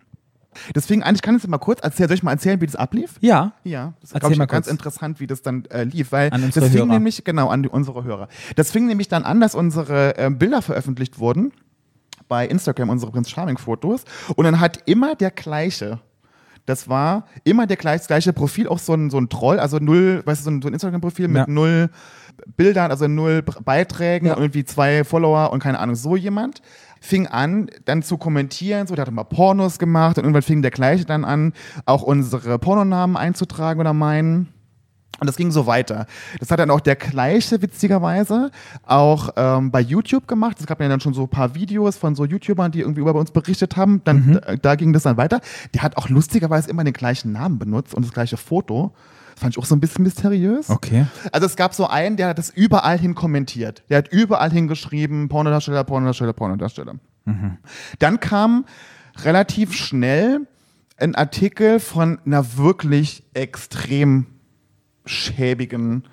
Deswegen, 0.75 1.03
eigentlich 1.03 1.21
kann 1.21 1.35
ich 1.35 1.43
es 1.43 1.47
mal 1.49 1.57
kurz 1.57 1.81
erzählen. 1.81 2.07
Soll 2.09 2.15
ich 2.15 2.23
mal 2.23 2.31
erzählen, 2.31 2.59
wie 2.61 2.65
das 2.65 2.75
ablief? 2.75 3.15
Ja. 3.21 3.53
Ja, 3.63 3.93
das 4.01 4.11
ist, 4.11 4.19
glaube 4.19 4.33
ich, 4.33 4.39
mal 4.39 4.45
ganz 4.45 4.67
interessant, 4.67 5.19
wie 5.19 5.27
das 5.27 5.41
dann 5.41 5.65
äh, 5.65 5.83
lief, 5.83 6.11
weil 6.11 6.29
das 6.29 6.39
fing 6.53 6.71
Hörer. 6.73 6.85
nämlich, 6.87 7.23
genau, 7.23 7.49
an 7.49 7.63
die, 7.63 7.69
unsere 7.69 8.03
Hörer. 8.03 8.27
Das 8.55 8.71
fing 8.71 8.85
nämlich 8.87 9.07
dann 9.07 9.23
an, 9.23 9.39
dass 9.39 9.55
unsere 9.55 10.15
ähm, 10.17 10.37
Bilder 10.37 10.61
veröffentlicht 10.61 11.19
wurden 11.19 11.51
bei 12.27 12.45
Instagram, 12.47 12.89
unsere 12.89 13.11
Prinz 13.11 13.29
Charming 13.29 13.57
Fotos. 13.57 14.03
Und 14.35 14.45
dann 14.45 14.59
hat 14.59 14.79
immer 14.85 15.15
der 15.15 15.31
gleiche. 15.31 15.99
Das 16.65 16.89
war 16.89 17.25
immer 17.45 17.65
der 17.65 17.77
gleich, 17.77 18.05
gleiche 18.07 18.33
Profil, 18.33 18.67
auch 18.67 18.79
so 18.79 18.93
ein, 18.93 19.09
so 19.09 19.17
ein 19.17 19.29
Troll, 19.29 19.57
also 19.57 19.77
null, 19.77 20.21
weißt 20.25 20.41
du, 20.41 20.43
so 20.43 20.51
ein, 20.51 20.61
so 20.61 20.67
ein 20.67 20.73
Instagram-Profil 20.73 21.29
mit 21.29 21.37
Ja. 21.37 21.45
null 21.47 21.89
Bildern, 22.57 22.91
also 22.91 23.07
null 23.07 23.41
Beiträgen 23.41 24.27
Ja. 24.27 24.33
und 24.35 24.41
irgendwie 24.41 24.65
zwei 24.65 25.03
Follower 25.05 25.51
und 25.51 25.63
keine 25.63 25.79
Ahnung, 25.79 25.95
so 25.95 26.15
jemand. 26.17 26.61
Fing 27.01 27.27
an, 27.27 27.69
dann 27.85 28.03
zu 28.03 28.17
kommentieren, 28.17 28.87
so, 28.87 28.95
der 28.95 29.05
hat 29.05 29.13
mal 29.13 29.23
Pornos 29.23 29.79
gemacht 29.79 30.17
und 30.17 30.23
irgendwann 30.23 30.41
fing 30.41 30.61
der 30.61 30.71
gleiche 30.71 31.05
dann 31.05 31.25
an, 31.25 31.53
auch 31.85 32.01
unsere 32.01 32.59
Pornonamen 32.59 33.17
einzutragen 33.17 33.79
oder 33.79 33.93
meinen. 33.93 34.53
Und 35.19 35.25
das 35.25 35.35
ging 35.35 35.49
so 35.49 35.65
weiter. 35.65 36.05
Das 36.39 36.51
hat 36.51 36.59
dann 36.59 36.69
auch 36.69 36.79
der 36.79 36.95
gleiche, 36.95 37.61
witzigerweise, 37.61 38.51
auch 38.83 39.29
ähm, 39.35 39.71
bei 39.71 39.81
YouTube 39.81 40.27
gemacht. 40.27 40.57
Es 40.59 40.67
gab 40.67 40.79
ja 40.79 40.87
dann 40.87 40.99
schon 40.99 41.15
so 41.15 41.23
ein 41.23 41.29
paar 41.29 41.55
Videos 41.55 41.97
von 41.97 42.13
so 42.15 42.23
YouTubern, 42.23 42.71
die 42.71 42.81
irgendwie 42.81 43.01
über 43.01 43.15
uns 43.15 43.31
berichtet 43.31 43.77
haben. 43.77 44.01
Dann, 44.03 44.39
da, 44.45 44.55
da 44.55 44.75
ging 44.75 44.93
das 44.93 45.03
dann 45.03 45.17
weiter. 45.17 45.41
Der 45.73 45.81
hat 45.81 45.97
auch 45.97 46.09
lustigerweise 46.09 46.69
immer 46.69 46.83
den 46.83 46.93
gleichen 46.93 47.31
Namen 47.31 47.57
benutzt 47.57 47.95
und 47.95 48.05
das 48.05 48.13
gleiche 48.13 48.37
Foto. 48.37 48.93
Fand 49.37 49.53
ich 49.53 49.59
auch 49.59 49.65
so 49.65 49.75
ein 49.75 49.79
bisschen 49.79 50.03
mysteriös. 50.03 50.69
Okay. 50.71 51.05
Also 51.31 51.45
es 51.45 51.55
gab 51.55 51.75
so 51.75 51.85
einen, 51.87 52.17
der 52.17 52.29
hat 52.29 52.39
das 52.39 52.49
überall 52.49 52.97
hin 52.97 53.13
kommentiert. 53.13 53.83
Der 53.87 53.99
hat 53.99 54.07
überall 54.07 54.51
hingeschrieben, 54.51 55.29
Pornodarsteller, 55.29 55.83
Pornodarsteller, 55.83 56.33
Pornodarsteller. 56.33 56.95
Dann 57.99 58.19
kam 58.19 58.65
relativ 59.23 59.73
schnell 59.73 60.47
ein 60.97 61.13
Artikel 61.13 61.79
von 61.79 62.19
einer 62.25 62.57
wirklich 62.57 63.23
extrem 63.33 64.25
schäbigen, 65.05 66.05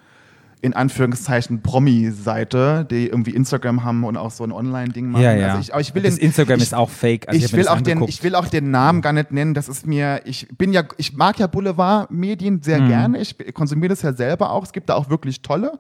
in 0.64 0.73
Anführungszeichen, 0.73 1.61
Promi-Seite, 1.61 2.87
die 2.90 3.09
irgendwie 3.09 3.33
Instagram 3.33 3.85
haben 3.85 4.02
und 4.02 4.16
auch 4.16 4.30
so 4.30 4.44
ein 4.44 4.50
Online-Ding 4.50 5.11
machen. 5.11 5.23
Ja, 5.23 5.35
ja. 5.35 5.49
Also 5.49 5.61
ich, 5.61 5.73
aber 5.75 5.83
ich 5.83 5.94
will 5.94 6.02
den, 6.02 6.16
Instagram 6.16 6.56
ich, 6.56 6.62
ist 6.62 6.75
auch 6.75 6.88
fake. 6.88 7.28
Also 7.28 7.44
ich, 7.44 7.52
will 7.52 7.68
auch 7.68 7.83
den, 7.83 8.02
ich 8.04 8.23
will 8.23 8.35
auch 8.35 8.49
den 8.49 8.71
Namen 8.71 9.02
gar 9.02 9.12
nicht 9.12 9.30
nennen. 9.30 9.52
Das 9.52 9.68
ist 9.68 9.87
mir, 9.87 10.23
ich 10.25 10.49
bin 10.56 10.73
ja, 10.73 10.83
ich 10.97 11.14
mag 11.14 11.38
ja 11.38 11.49
Boulevardmedien 11.49 12.62
sehr 12.62 12.80
Mhm. 12.80 12.88
gerne. 12.88 13.21
Ich 13.21 13.37
konsumiere 13.52 13.90
das 13.90 14.00
ja 14.00 14.14
selber 14.14 14.52
auch. 14.52 14.64
Es 14.64 14.73
gibt 14.73 14.88
da 14.88 14.94
auch 14.94 15.11
wirklich 15.11 15.42
tolle, 15.42 15.78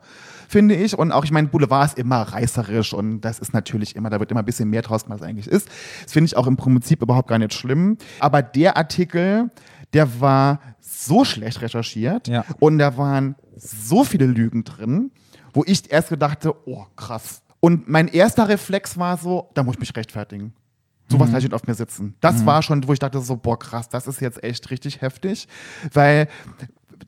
finde 0.48 0.74
ich. 0.74 0.98
Und 0.98 1.12
auch, 1.12 1.24
ich 1.24 1.32
meine, 1.32 1.48
Boulevard 1.48 1.86
ist 1.86 1.98
immer 1.98 2.20
reißerisch 2.20 2.92
und 2.92 3.22
das 3.22 3.38
ist 3.38 3.54
natürlich 3.54 3.96
immer, 3.96 4.10
da 4.10 4.20
wird 4.20 4.30
immer 4.30 4.40
ein 4.42 4.46
bisschen 4.46 4.68
mehr 4.68 4.82
draus 4.82 5.10
als 5.10 5.22
eigentlich 5.22 5.48
ist. 5.48 5.66
Das 6.02 6.12
finde 6.12 6.26
ich 6.26 6.36
auch 6.36 6.46
im 6.46 6.58
Prinzip 6.58 7.00
überhaupt 7.00 7.28
gar 7.28 7.38
nicht 7.38 7.54
schlimm. 7.54 7.96
Aber 8.20 8.42
der 8.42 8.76
Artikel, 8.76 9.50
der 9.94 10.20
war 10.20 10.60
so 10.80 11.24
schlecht 11.24 11.62
recherchiert 11.62 12.28
Ja. 12.28 12.44
und 12.60 12.78
da 12.78 12.96
waren 12.96 13.36
so 13.56 14.04
viele 14.04 14.26
Lügen 14.26 14.64
drin, 14.64 15.10
wo 15.52 15.62
ich 15.66 15.90
erst 15.90 16.08
gedachte, 16.10 16.54
oh 16.66 16.84
krass. 16.96 17.42
Und 17.60 17.88
mein 17.88 18.08
erster 18.08 18.48
Reflex 18.48 18.98
war 18.98 19.16
so, 19.16 19.50
da 19.54 19.62
muss 19.62 19.76
ich 19.76 19.80
mich 19.80 19.96
rechtfertigen. 19.96 20.52
Sowas 21.10 21.28
gleich 21.30 21.44
nicht 21.44 21.52
auf 21.54 21.66
mir 21.66 21.74
sitzen. 21.74 22.14
Das 22.20 22.44
war 22.46 22.62
schon, 22.62 22.86
wo 22.88 22.92
ich 22.92 22.98
dachte 22.98 23.20
so, 23.20 23.36
boah 23.36 23.58
krass, 23.58 23.88
das 23.90 24.06
ist 24.06 24.20
jetzt 24.20 24.42
echt 24.42 24.70
richtig 24.70 25.00
heftig, 25.02 25.48
weil 25.92 26.28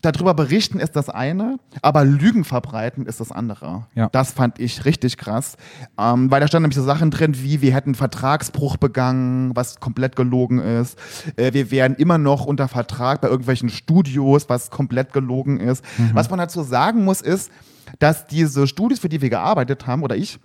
darüber 0.02 0.34
berichten 0.34 0.78
ist 0.78 0.96
das 0.96 1.08
eine, 1.08 1.58
aber 1.82 2.04
Lügen 2.04 2.44
verbreiten 2.44 3.06
ist 3.06 3.20
das 3.20 3.32
andere. 3.32 3.86
Ja. 3.94 4.08
Das 4.10 4.32
fand 4.32 4.58
ich 4.58 4.84
richtig 4.84 5.16
krass, 5.16 5.56
ähm, 5.98 6.30
weil 6.30 6.40
da 6.40 6.48
standen 6.48 6.64
nämlich 6.64 6.76
so 6.76 6.84
Sachen 6.84 7.10
drin 7.10 7.36
wie, 7.42 7.60
wir 7.60 7.74
hätten 7.74 7.94
Vertragsbruch 7.94 8.76
begangen, 8.76 9.54
was 9.54 9.80
komplett 9.80 10.16
gelogen 10.16 10.58
ist. 10.58 10.98
Äh, 11.36 11.52
wir 11.52 11.70
wären 11.70 11.94
immer 11.94 12.18
noch 12.18 12.46
unter 12.46 12.68
Vertrag 12.68 13.20
bei 13.20 13.28
irgendwelchen 13.28 13.68
Studios, 13.68 14.48
was 14.48 14.70
komplett 14.70 15.12
gelogen 15.12 15.60
ist. 15.60 15.84
Was 16.12 16.30
man 16.30 16.38
dazu 16.38 16.62
sagen 16.62 17.04
muss, 17.04 17.20
ist, 17.20 17.50
dass 17.98 18.26
diese 18.26 18.66
Studios, 18.66 19.00
für 19.00 19.08
die 19.08 19.20
wir 19.22 19.30
gearbeitet 19.30 19.86
haben, 19.86 20.02
oder 20.02 20.16
ich, 20.16 20.38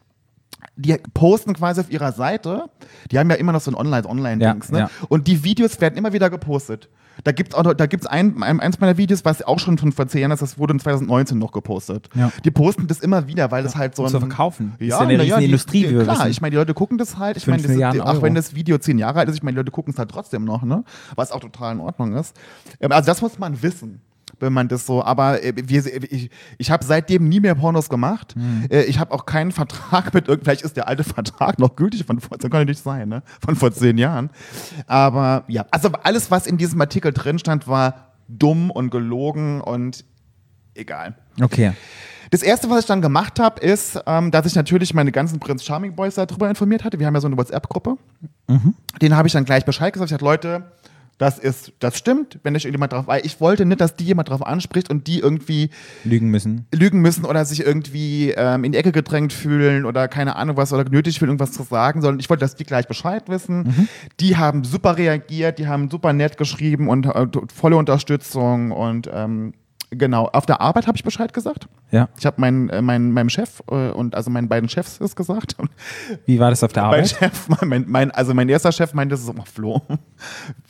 die 0.76 0.96
posten 1.14 1.54
quasi 1.54 1.82
auf 1.82 1.92
ihrer 1.92 2.12
Seite, 2.12 2.66
die 3.12 3.18
haben 3.20 3.30
ja 3.30 3.36
immer 3.36 3.52
noch 3.52 3.62
so 3.62 3.72
ein 3.72 3.76
Online-Online-Dings, 3.76 4.70
Ja, 4.70 4.74
ne? 4.74 4.80
ja. 4.82 4.90
Und 5.10 5.28
die 5.28 5.44
Videos 5.44 5.82
werden 5.82 5.98
immer 5.98 6.14
wieder 6.14 6.30
gepostet. 6.30 6.90
Da 7.24 7.32
gibt 7.32 7.54
es 7.54 7.60
auch 7.60 7.74
da 7.74 7.86
gibt's 7.86 8.08
ein, 8.08 8.42
ein, 8.42 8.60
eins 8.60 8.80
meiner 8.80 8.98
Videos, 8.98 9.24
was 9.26 9.42
auch 9.44 9.60
schon 9.60 9.78
von 9.78 9.92
vor 9.92 10.08
zehn 10.08 10.22
Jahren 10.22 10.32
ist, 10.32 10.42
das 10.42 10.58
wurde 10.58 10.74
in 10.74 10.80
2019 10.80 11.38
noch 11.38 11.52
gepostet. 11.52 12.10
Ja. 12.16 12.32
Die 12.44 12.52
posten 12.52 12.88
das 12.88 13.00
immer 13.00 13.28
wieder, 13.28 13.52
weil 13.52 13.64
das 13.64 13.76
halt 13.76 13.96
so 13.96 14.04
ein. 14.04 14.10
zu 14.10 14.20
verkaufen. 14.20 14.74
Ja, 14.80 14.86
ist 14.86 14.92
ja 14.92 15.00
eine 15.00 15.20
riesen 15.24 15.40
die- 15.40 15.46
Industrie, 15.46 15.88
die, 15.88 15.94
Klar, 15.96 16.18
wissen. 16.20 16.32
ich 16.32 16.42
meine, 16.42 16.52
die 16.52 16.58
Leute 16.58 16.74
gucken 16.74 16.98
das 16.98 17.18
halt. 17.18 17.38
Ich 17.38 17.48
meine, 17.48 18.04
auch 18.06 18.22
wenn 18.22 18.36
das 18.36 18.56
Video 18.56 18.78
zehn 18.78 18.98
Jahre 18.98 19.20
alt 19.20 19.30
ist, 19.30 19.36
ich 19.36 19.44
meine, 19.44 19.56
die 19.56 19.60
Leute 19.60 19.72
gucken 19.72 19.94
es 19.94 20.00
halt 20.00 20.10
trotzdem 20.10 20.46
noch, 20.46 20.64
ne? 20.64 20.84
Was 21.16 21.32
auch 21.32 21.40
total 21.40 21.74
in 21.74 21.80
Ordnung 21.80 22.14
ist. 22.16 22.36
Ähm, 22.80 22.92
Also 22.92 23.06
das 23.08 23.22
muss 23.22 23.38
man 23.40 23.62
wissen. 23.62 24.02
Wenn 24.42 24.54
man 24.54 24.68
das 24.68 24.86
so, 24.86 25.04
aber 25.04 25.44
äh, 25.44 25.54
wir, 25.56 25.86
ich, 26.12 26.30
ich 26.58 26.72
habe 26.72 26.84
seitdem 26.84 27.30
nie 27.30 27.40
mehr 27.40 27.56
Pornos 27.56 27.90
gemacht. 27.90 28.34
Hm. 28.36 28.68
Äh, 28.70 28.84
Ich 28.84 29.00
habe 29.00 29.14
auch 29.14 29.26
keinen 29.26 29.52
Vertrag 29.52 30.14
mit 30.14 30.28
irgend, 30.28 30.44
vielleicht 30.44 30.64
ist 30.64 30.76
der 30.78 30.88
alte 30.88 31.04
Vertrag 31.04 31.60
noch 31.60 31.76
gültig 31.76 32.06
von 32.06 32.20
vor, 32.20 32.38
das 32.38 32.50
kann 32.50 32.62
ja 32.62 32.66
nicht 32.66 32.82
sein, 32.84 33.10
ne? 33.10 33.24
Von 33.46 33.56
vor 33.56 33.72
zehn 33.72 33.98
Jahren. 33.98 34.30
Aber 34.88 35.44
ja, 35.48 35.66
also 35.72 35.90
alles, 36.04 36.32
was 36.32 36.48
in 36.48 36.58
diesem 36.58 36.80
Artikel 36.82 37.14
drin 37.14 37.40
stand, 37.40 37.68
war 37.68 38.14
dumm 38.28 38.72
und 38.72 38.90
gelogen 38.90 39.62
und 39.62 40.06
egal. 40.74 41.16
Okay. 41.42 41.74
Das 42.30 42.44
erste, 42.44 42.70
was 42.70 42.80
ich 42.80 42.86
dann 42.86 43.02
gemacht 43.02 43.40
habe, 43.40 43.60
ist, 43.60 44.00
ähm, 44.06 44.32
dass 44.32 44.46
ich 44.46 44.56
natürlich 44.56 44.94
meine 44.94 45.12
ganzen 45.12 45.40
Prinz 45.40 45.66
Charming 45.66 45.96
Boys 45.96 46.16
darüber 46.16 46.48
informiert 46.50 46.86
hatte. 46.86 46.98
Wir 46.98 47.06
haben 47.06 47.14
ja 47.14 47.20
so 47.20 47.28
eine 47.28 47.38
WhatsApp-Gruppe. 47.38 47.98
Den 49.02 49.16
habe 49.18 49.28
ich 49.28 49.34
dann 49.34 49.44
gleich 49.44 49.66
Bescheid 49.66 49.92
gesagt. 49.92 50.10
Ich 50.10 50.12
sagte, 50.12 50.26
Leute, 50.26 50.72
das 51.22 51.38
ist, 51.38 51.74
das 51.78 52.00
stimmt, 52.00 52.40
wenn 52.42 52.56
ich 52.56 52.64
jemand 52.64 52.94
drauf, 52.94 53.06
weil 53.06 53.24
ich 53.24 53.40
wollte 53.40 53.64
nicht, 53.64 53.80
dass 53.80 53.96
die 53.96 54.06
jemand 54.06 54.30
drauf 54.30 54.44
anspricht 54.44 54.90
und 54.90 55.06
die 55.06 55.20
irgendwie 55.20 55.70
Lügen 56.04 56.30
müssen. 56.30 56.66
lügen 56.74 57.00
müssen 57.00 57.26
oder 57.26 57.46
sich 57.46 57.64
irgendwie 57.64 58.32
ähm, 58.32 58.64
in 58.64 58.72
die 58.72 58.80
Ecke 58.80 58.92
gedrängt 58.92 59.32
fühlen 59.32 59.86
oder 59.86 60.08
keine 60.08 60.36
Ahnung 60.36 60.58
was 60.58 60.74
oder 60.74 60.84
nötig 60.90 61.20
fühlen, 61.20 61.30
irgendwas 61.30 61.52
zu 61.52 61.62
sagen, 61.62 62.02
sondern 62.02 62.20
ich 62.20 62.28
wollte, 62.28 62.42
dass 62.42 62.56
die 62.56 62.64
gleich 62.64 62.88
Bescheid 62.88 63.30
wissen. 63.30 63.88
Die 64.20 64.36
haben 64.38 64.64
super 64.64 64.98
reagiert, 64.98 65.60
die 65.60 65.68
haben 65.68 65.92
super 65.92 66.12
nett 66.12 66.38
geschrieben 66.38 66.90
und 66.90 67.06
äh, 67.06 67.28
volle 67.54 67.78
Unterstützung 67.78 68.72
und 68.72 69.08
ähm, 69.14 69.54
genau. 69.92 70.28
Auf 70.28 70.46
der 70.46 70.60
Arbeit 70.62 70.88
habe 70.88 70.98
ich 70.98 71.04
Bescheid 71.04 71.32
gesagt. 71.34 71.68
Ja. 71.92 72.10
Ich 72.18 72.26
habe 72.26 72.40
mein, 72.40 72.70
äh, 72.70 72.82
mein, 72.82 73.12
meinem 73.12 73.30
Chef 73.30 73.62
äh, 73.70 73.92
und 73.92 74.16
also 74.16 74.30
meinen 74.32 74.48
beiden 74.50 74.68
Chefs 74.70 74.98
das 75.00 75.16
gesagt. 75.16 75.56
Wie 76.26 76.40
war 76.40 76.50
das 76.50 76.64
auf 76.64 76.74
der 76.74 76.84
Mein 76.84 76.92
Arbeit? 76.94 77.10
Chef, 77.10 77.48
mein, 77.66 77.86
mein, 77.88 78.12
also 78.12 78.34
mein 78.34 78.50
erster 78.50 78.72
Chef 78.72 78.94
meinte 78.94 79.18
so, 79.18 79.34
oh, 79.38 79.44
Flo, 79.54 79.82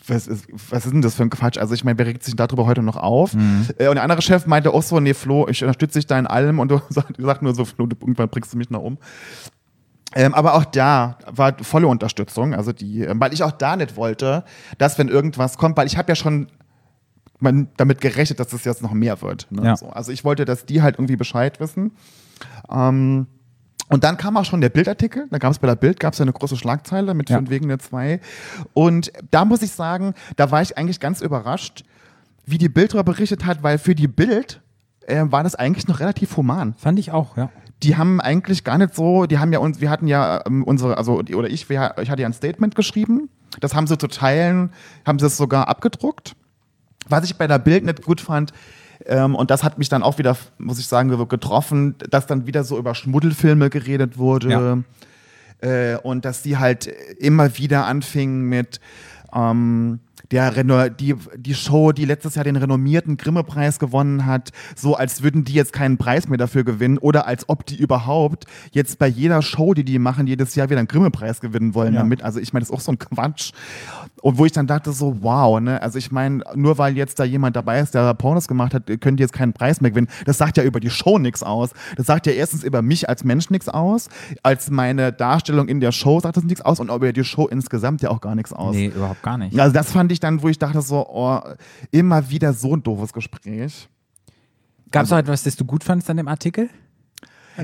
was 0.07 0.27
ist, 0.27 0.45
was 0.69 0.86
ist 0.86 0.91
denn 0.93 1.01
das 1.01 1.15
für 1.15 1.23
ein 1.23 1.29
Quatsch? 1.29 1.57
Also 1.57 1.73
ich 1.73 1.84
meine, 1.84 1.97
wer 1.99 2.07
regt 2.07 2.23
sich 2.23 2.36
darüber 2.36 2.65
heute 2.65 2.81
noch 2.81 2.97
auf? 2.97 3.34
Äh, 3.77 3.88
Und 3.88 3.95
der 3.95 4.03
andere 4.03 4.21
Chef 4.21 4.45
meinte 4.47 4.71
auch 4.73 4.84
so, 4.84 4.99
nee, 4.99 5.13
Flo, 5.13 5.47
ich 5.47 5.62
unterstütze 5.63 5.99
dich 5.99 6.07
da 6.07 6.17
in 6.19 6.27
allem 6.27 6.60
und 6.60 6.69
du 6.71 6.81
sag- 6.89 7.13
sagst 7.17 7.41
nur 7.41 7.53
so, 7.55 7.65
Flo, 7.65 7.86
du, 7.86 7.95
irgendwann 7.99 8.29
bringst 8.29 8.53
du 8.53 8.57
mich 8.57 8.69
noch 8.69 8.81
um. 8.81 8.97
Ähm, 10.13 10.34
aber 10.34 10.55
auch 10.55 10.65
da 10.65 11.17
war 11.31 11.55
volle 11.62 11.88
Unterstützung, 11.88 12.53
also 12.53 12.73
die, 12.73 13.01
ähm, 13.03 13.21
weil 13.21 13.31
ich 13.34 13.43
auch 13.43 13.51
da 13.53 13.77
nicht 13.77 13.95
wollte, 13.95 14.43
dass 14.77 14.97
wenn 14.97 15.07
irgendwas 15.07 15.57
kommt, 15.57 15.77
weil 15.77 15.88
ich 15.88 15.95
habe 15.97 16.10
ja 16.12 16.15
schon 16.15 16.47
man, 17.41 17.67
damit 17.77 18.01
gerechnet, 18.01 18.39
dass 18.39 18.47
das 18.47 18.63
jetzt 18.65 18.82
noch 18.82 18.93
mehr 18.93 19.21
wird. 19.21 19.47
Ne? 19.49 19.63
Ja. 19.63 19.75
So, 19.75 19.88
also 19.89 20.12
ich 20.12 20.23
wollte, 20.23 20.45
dass 20.45 20.65
die 20.65 20.82
halt 20.82 20.95
irgendwie 20.95 21.15
Bescheid 21.15 21.60
wissen. 21.60 21.91
Ähm, 22.71 23.27
und 23.89 24.04
dann 24.06 24.15
kam 24.15 24.38
auch 24.38 24.45
schon 24.45 24.62
der 24.62 24.69
Bildartikel. 24.69 25.27
Da 25.32 25.38
gab 25.38 25.51
es 25.51 25.60
bei 25.60 25.67
der 25.67 25.75
Bild 25.75 25.99
gab 25.99 26.13
es 26.13 26.19
ja 26.19 26.23
eine 26.23 26.32
große 26.32 26.56
Schlagzeile 26.56 27.13
mit 27.13 27.30
Ja. 27.30 27.38
von 27.38 27.49
wegen 27.49 27.67
der 27.67 27.80
zwei. 27.80 28.21
Und 28.73 29.12
da 29.32 29.43
muss 29.43 29.62
ich 29.62 29.71
sagen, 29.71 30.13
da 30.38 30.49
war 30.49 30.62
ich 30.62 30.77
eigentlich 30.77 30.99
ganz 30.99 31.21
überrascht, 31.21 31.84
wie 32.45 32.58
die 32.58 32.69
Bild 32.69 32.93
darüber 32.93 33.12
berichtet 33.12 33.45
hat, 33.45 33.63
weil 33.63 33.77
für 33.77 33.95
die 33.95 34.08
Bild 34.08 34.62
äh, 35.08 35.25
war 35.25 35.43
das 35.43 35.56
eigentlich 35.56 35.88
noch 35.88 35.99
relativ 35.99 36.38
human 36.38 36.73
Fand 36.75 36.99
ich 36.99 37.12
auch, 37.12 37.36
ja. 37.38 37.49
die 37.84 37.97
haben 37.97 38.21
eigentlich 38.21 38.63
gar 38.63 38.77
nicht 38.77 38.95
so, 38.95 39.25
die 39.25 39.39
haben 39.39 39.51
ja 39.51 39.60
uns, 39.60 39.82
wir 39.82 39.89
hatten 39.89 40.08
ja 40.08 40.41
ähm, 40.45 40.63
unsere, 40.63 40.97
also 40.97 41.21
die, 41.21 41.36
oder 41.36 41.49
ich, 41.49 41.69
wir, 41.69 41.95
ich 42.01 42.10
hatte 42.10 42.21
ja 42.21 42.27
ein 42.27 42.34
Statement 42.34 42.75
geschrieben. 42.75 43.30
Das 43.60 43.75
haben 43.75 43.88
sie 43.88 43.97
zu 43.97 44.08
teilen, 44.08 44.71
haben 45.06 45.19
sie 45.19 45.25
es 45.25 45.36
sogar 45.36 45.67
abgedruckt. 45.67 46.36
Was 47.12 47.26
ich 47.26 47.36
bei 47.36 47.47
der 47.47 47.60
Bild 47.60 47.86
nicht 47.86 48.02
gut 48.04 48.21
fand, 48.21 48.54
ähm, 49.06 49.36
und 49.36 49.52
das 49.52 49.63
hat 49.63 49.78
mich 49.78 49.89
dann 49.89 50.04
auch 50.04 50.17
wieder, 50.17 50.38
muss 50.58 50.80
ich 50.80 50.88
sagen, 50.88 51.10
getroffen, 51.28 51.95
dass 52.10 52.28
dann 52.28 52.45
wieder 52.47 52.63
so 52.63 52.78
über 52.78 52.95
Schmuddelfilme 52.95 53.69
geredet 53.69 54.17
wurde. 54.17 54.84
Äh, 55.62 55.97
und 55.97 56.26
dass 56.26 56.41
die 56.41 56.58
halt 56.58 56.88
immer 57.19 57.58
wieder 57.58 57.86
anfingen 57.86 58.43
mit, 58.43 58.80
ähm, 59.34 60.00
der 60.32 60.56
Reno 60.56 60.89
die, 60.89 61.15
die 61.36 61.54
Show, 61.54 61.91
die 61.91 62.06
letztes 62.06 62.36
Jahr 62.36 62.45
den 62.45 62.56
renommierten 62.56 63.17
Grimme-Preis 63.17 63.80
gewonnen 63.80 64.26
hat, 64.26 64.52
so 64.76 64.95
als 64.95 65.24
würden 65.24 65.43
die 65.43 65.54
jetzt 65.54 65.74
keinen 65.74 65.97
Preis 65.97 66.28
mehr 66.28 66.38
dafür 66.38 66.63
gewinnen 66.63 66.97
oder 66.97 67.28
als 67.28 67.47
ob 67.50 67.65
die 67.65 67.76
überhaupt 67.76 68.45
jetzt 68.71 68.97
bei 68.97 69.08
jeder 69.08 69.41
Show, 69.41 69.74
die 69.74 69.84
die 69.84 70.00
machen, 70.00 70.28
jedes 70.28 70.56
Jahr 70.56 70.69
wieder 70.69 70.80
einen 70.80 70.88
Grimme-Preis 70.88 71.41
gewinnen 71.41 71.76
wollen 71.76 71.93
Ja. 71.93 72.00
damit. 72.02 72.24
Also 72.24 72.39
ich 72.39 72.54
meine, 72.54 72.62
das 72.62 72.69
ist 72.69 72.76
auch 72.76 72.82
so 72.82 72.93
ein 72.93 73.00
Quatsch. 73.00 73.52
Und 74.21 74.38
wo 74.38 74.45
ich 74.45 74.51
dann 74.51 74.67
dachte 74.67 74.91
so, 74.91 75.17
wow, 75.21 75.60
ne? 75.60 75.81
Also 75.81 75.97
ich 75.97 76.12
meine, 76.12 76.43
nur 76.55 76.77
weil 76.77 76.95
jetzt 76.95 77.19
da 77.19 77.23
jemand 77.23 77.55
dabei 77.55 77.79
ist, 77.79 77.93
der 77.93 78.13
Pornos 78.13 78.47
gemacht 78.47 78.73
hat, 78.73 78.86
können 79.01 79.17
die 79.17 79.21
jetzt 79.21 79.34
keinen 79.34 79.53
Preis 79.53 79.81
mehr 79.81 79.91
gewinnen. 79.91 80.07
Das 80.25 80.38
sagt 80.38 80.57
ja 80.57 80.63
über 80.63 80.79
die 80.79 80.89
Show 80.89 81.17
nichts 81.17 81.43
aus. 81.43 81.71
Das 81.97 82.05
sagt 82.05 82.27
ja 82.27 82.34
erstens 82.34 82.63
über 82.63 82.81
mich 82.81 83.10
als 83.10 83.23
Mensch 83.23 83.49
nichts 83.49 83.67
aus, 83.67 84.10
als 84.43 84.69
meine 84.69 85.12
Darstellung 85.12 85.67
in 85.67 85.79
der 85.79 85.91
Show 85.91 86.19
sagt 86.19 86.38
das 86.38 86.43
nichts 86.43 86.62
aus 86.62 86.79
und 86.79 86.89
über 86.91 87.12
die 87.12 87.23
Show 87.23 87.47
insgesamt 87.47 88.01
ja 88.01 88.10
auch 88.10 88.21
gar 88.21 88.36
nichts 88.36 88.53
aus. 88.53 88.75
Nee, 88.75 88.88
überhaupt 88.88 89.23
gar 89.23 89.38
nicht. 89.38 89.60
Also 89.60 89.73
das 89.73 89.91
fand 89.91 90.12
ich 90.12 90.19
dann, 90.19 90.41
wo 90.41 90.49
ich 90.49 90.60
dachte 90.60 90.81
so, 90.81 91.07
oh, 91.07 91.39
immer 91.91 92.29
wieder 92.29 92.53
so 92.53 92.75
ein 92.75 92.84
doofes 92.84 93.13
Gespräch. 93.13 93.89
Gab 94.91 95.05
es 95.05 95.10
noch 95.10 95.17
etwas, 95.17 95.43
das 95.43 95.55
du 95.55 95.65
gut 95.65 95.84
fandst 95.84 96.10
an 96.10 96.17
dem 96.17 96.27
Artikel? 96.27 96.69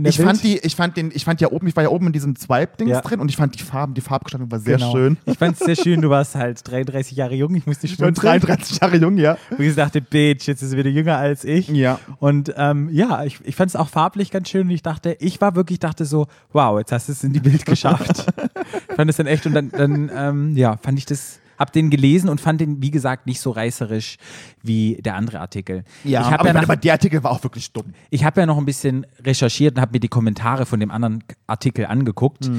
Ich 0.03 0.17
fand 0.19 0.43
die, 0.43 0.57
ich 0.59 0.75
fand 0.75 0.97
den, 0.97 1.11
ich 1.13 1.23
fand 1.25 1.39
ja 1.41 1.49
oben, 1.51 1.67
ich 1.67 1.75
war 1.75 1.83
ja 1.83 1.89
oben 1.89 2.07
in 2.07 2.13
diesem 2.13 2.35
Swipe-Dings 2.35 2.91
Ja. 2.91 3.01
drin 3.01 3.19
und 3.19 3.29
ich 3.29 3.37
fand 3.37 3.57
die 3.59 3.63
Farben, 3.63 3.93
die 3.93 4.01
Farbgestaltung 4.01 4.51
war 4.51 4.59
sehr 4.59 4.77
Genau. 4.77 4.91
schön. 4.91 5.17
Ich 5.25 5.37
fand 5.37 5.53
es 5.59 5.65
sehr 5.65 5.75
schön, 5.75 6.01
du 6.01 6.09
warst 6.09 6.35
halt 6.35 6.61
33 6.69 7.15
Jahre 7.17 7.35
jung, 7.35 7.55
ich 7.55 7.65
musste 7.65 7.87
schmunzeln. 7.87 8.13
33 8.41 8.79
Jahre 8.81 8.97
jung, 8.97 9.17
ja. 9.17 9.37
Wo 9.57 9.63
ich 9.63 9.75
dachte, 9.75 10.01
Bitch, 10.01 10.47
jetzt 10.47 10.61
ist 10.61 10.71
sie 10.71 10.77
wieder 10.77 10.89
jünger 10.89 11.17
als 11.17 11.43
ich. 11.45 11.67
Ja. 11.69 11.99
Und 12.19 12.53
ähm, 12.57 12.89
ja, 12.91 13.23
ich, 13.23 13.39
ich 13.43 13.55
fand 13.55 13.69
es 13.69 13.75
auch 13.75 13.89
farblich 13.89 14.31
ganz 14.31 14.49
schön 14.49 14.67
und 14.67 14.71
ich 14.71 14.81
dachte, 14.83 15.15
ich 15.19 15.39
war 15.41 15.55
wirklich, 15.55 15.79
dachte 15.79 16.05
so, 16.05 16.27
wow, 16.53 16.77
jetzt 16.79 16.91
hast 16.91 17.07
du 17.07 17.13
es 17.13 17.23
in 17.23 17.33
die 17.33 17.39
Bild 17.39 17.65
geschafft. 17.65 18.25
ich 18.89 18.95
fand 18.95 19.09
es 19.09 19.17
dann 19.17 19.27
echt 19.27 19.45
und 19.45 19.53
dann, 19.53 19.71
dann 19.71 20.11
ähm, 20.15 20.57
ja, 20.57 20.77
fand 20.77 20.97
ich 20.99 21.05
das, 21.05 21.39
hab 21.57 21.71
den 21.73 21.89
gelesen 21.89 22.29
und 22.29 22.39
fand 22.41 22.61
den, 22.61 22.81
wie 22.81 22.91
gesagt, 22.91 23.25
nicht 23.27 23.39
so 23.41 23.51
reißerisch 23.51 24.17
wie 24.63 24.95
der 25.01 25.15
andere 25.15 25.39
Artikel. 25.39 25.83
Ja, 26.03 26.25
habe 26.25 26.39
aber, 26.39 26.47
ja, 26.47 26.53
nach- 26.53 26.63
aber 26.63 26.75
der 26.75 26.93
Artikel 26.93 27.23
war 27.23 27.31
auch 27.31 27.43
wirklich 27.43 27.71
dumm. 27.73 27.93
ich 28.09 28.23
hab 28.23 28.37
ja 28.37 28.45
noch 28.45 28.57
ein 28.57 28.65
bisschen 28.65 29.05
recherchiert 29.23 29.75
und 29.75 29.81
habe 29.81 29.93
mir 29.93 29.99
die 29.99 30.07
Kommentare 30.07 30.65
von 30.65 30.79
dem 30.79 30.91
anderen 30.91 31.23
Artikel 31.47 31.85
angeguckt. 31.85 32.49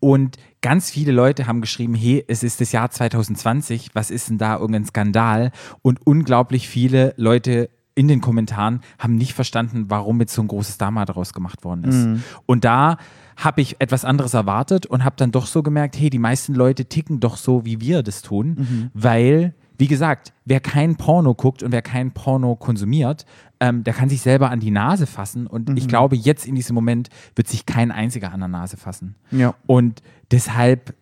Und 0.00 0.36
ganz 0.60 0.90
viele 0.90 1.10
Leute 1.10 1.48
haben 1.48 1.60
geschrieben, 1.60 1.94
hey, 1.94 2.24
es 2.28 2.44
ist 2.44 2.60
das 2.60 2.70
Jahr 2.70 2.88
2020, 2.90 3.90
was 3.94 4.10
ist 4.12 4.28
denn 4.30 4.38
da 4.38 4.56
irgendein 4.56 4.84
Skandal? 4.84 5.50
Und 5.82 6.06
unglaublich 6.06 6.68
viele 6.68 7.14
Leute 7.16 7.68
in 7.96 8.06
den 8.06 8.20
Kommentaren 8.20 8.82
haben 9.00 9.16
nicht 9.16 9.32
verstanden, 9.34 9.86
warum 9.88 10.20
jetzt 10.20 10.32
so 10.34 10.40
ein 10.42 10.46
großes 10.46 10.78
Drama 10.78 11.04
daraus 11.04 11.32
gemacht 11.32 11.64
worden 11.64 11.82
ist. 11.82 12.22
Und 12.46 12.64
da 12.64 12.98
habe 13.38 13.60
ich 13.60 13.76
etwas 13.80 14.04
anderes 14.04 14.34
erwartet 14.34 14.84
und 14.86 15.04
habe 15.04 15.14
dann 15.16 15.30
doch 15.30 15.46
so 15.46 15.62
gemerkt, 15.62 15.96
hey, 15.98 16.10
die 16.10 16.18
meisten 16.18 16.54
Leute 16.54 16.84
ticken 16.86 17.20
doch 17.20 17.36
so, 17.36 17.64
wie 17.64 17.80
wir 17.80 18.02
das 18.02 18.20
tun, 18.22 18.90
weil, 18.94 19.54
wie 19.78 19.86
gesagt, 19.86 20.32
wer 20.44 20.58
kein 20.60 20.96
Porno 20.96 21.34
guckt 21.34 21.62
und 21.62 21.70
wer 21.70 21.82
kein 21.82 22.10
Porno 22.12 22.56
konsumiert, 22.56 23.26
ähm, 23.60 23.84
der 23.84 23.94
kann 23.94 24.08
sich 24.08 24.22
selber 24.22 24.50
an 24.50 24.58
die 24.60 24.72
Nase 24.72 25.06
fassen 25.06 25.46
und 25.46 25.76
ich 25.78 25.86
glaube, 25.86 26.16
jetzt 26.16 26.46
in 26.46 26.56
diesem 26.56 26.74
Moment 26.74 27.10
wird 27.36 27.46
sich 27.48 27.64
kein 27.64 27.92
einziger 27.92 28.32
an 28.32 28.40
der 28.40 28.48
Nase 28.48 28.76
fassen. 28.76 29.14
Ja. 29.30 29.54
Und 29.66 30.02
deshalb 30.32 30.94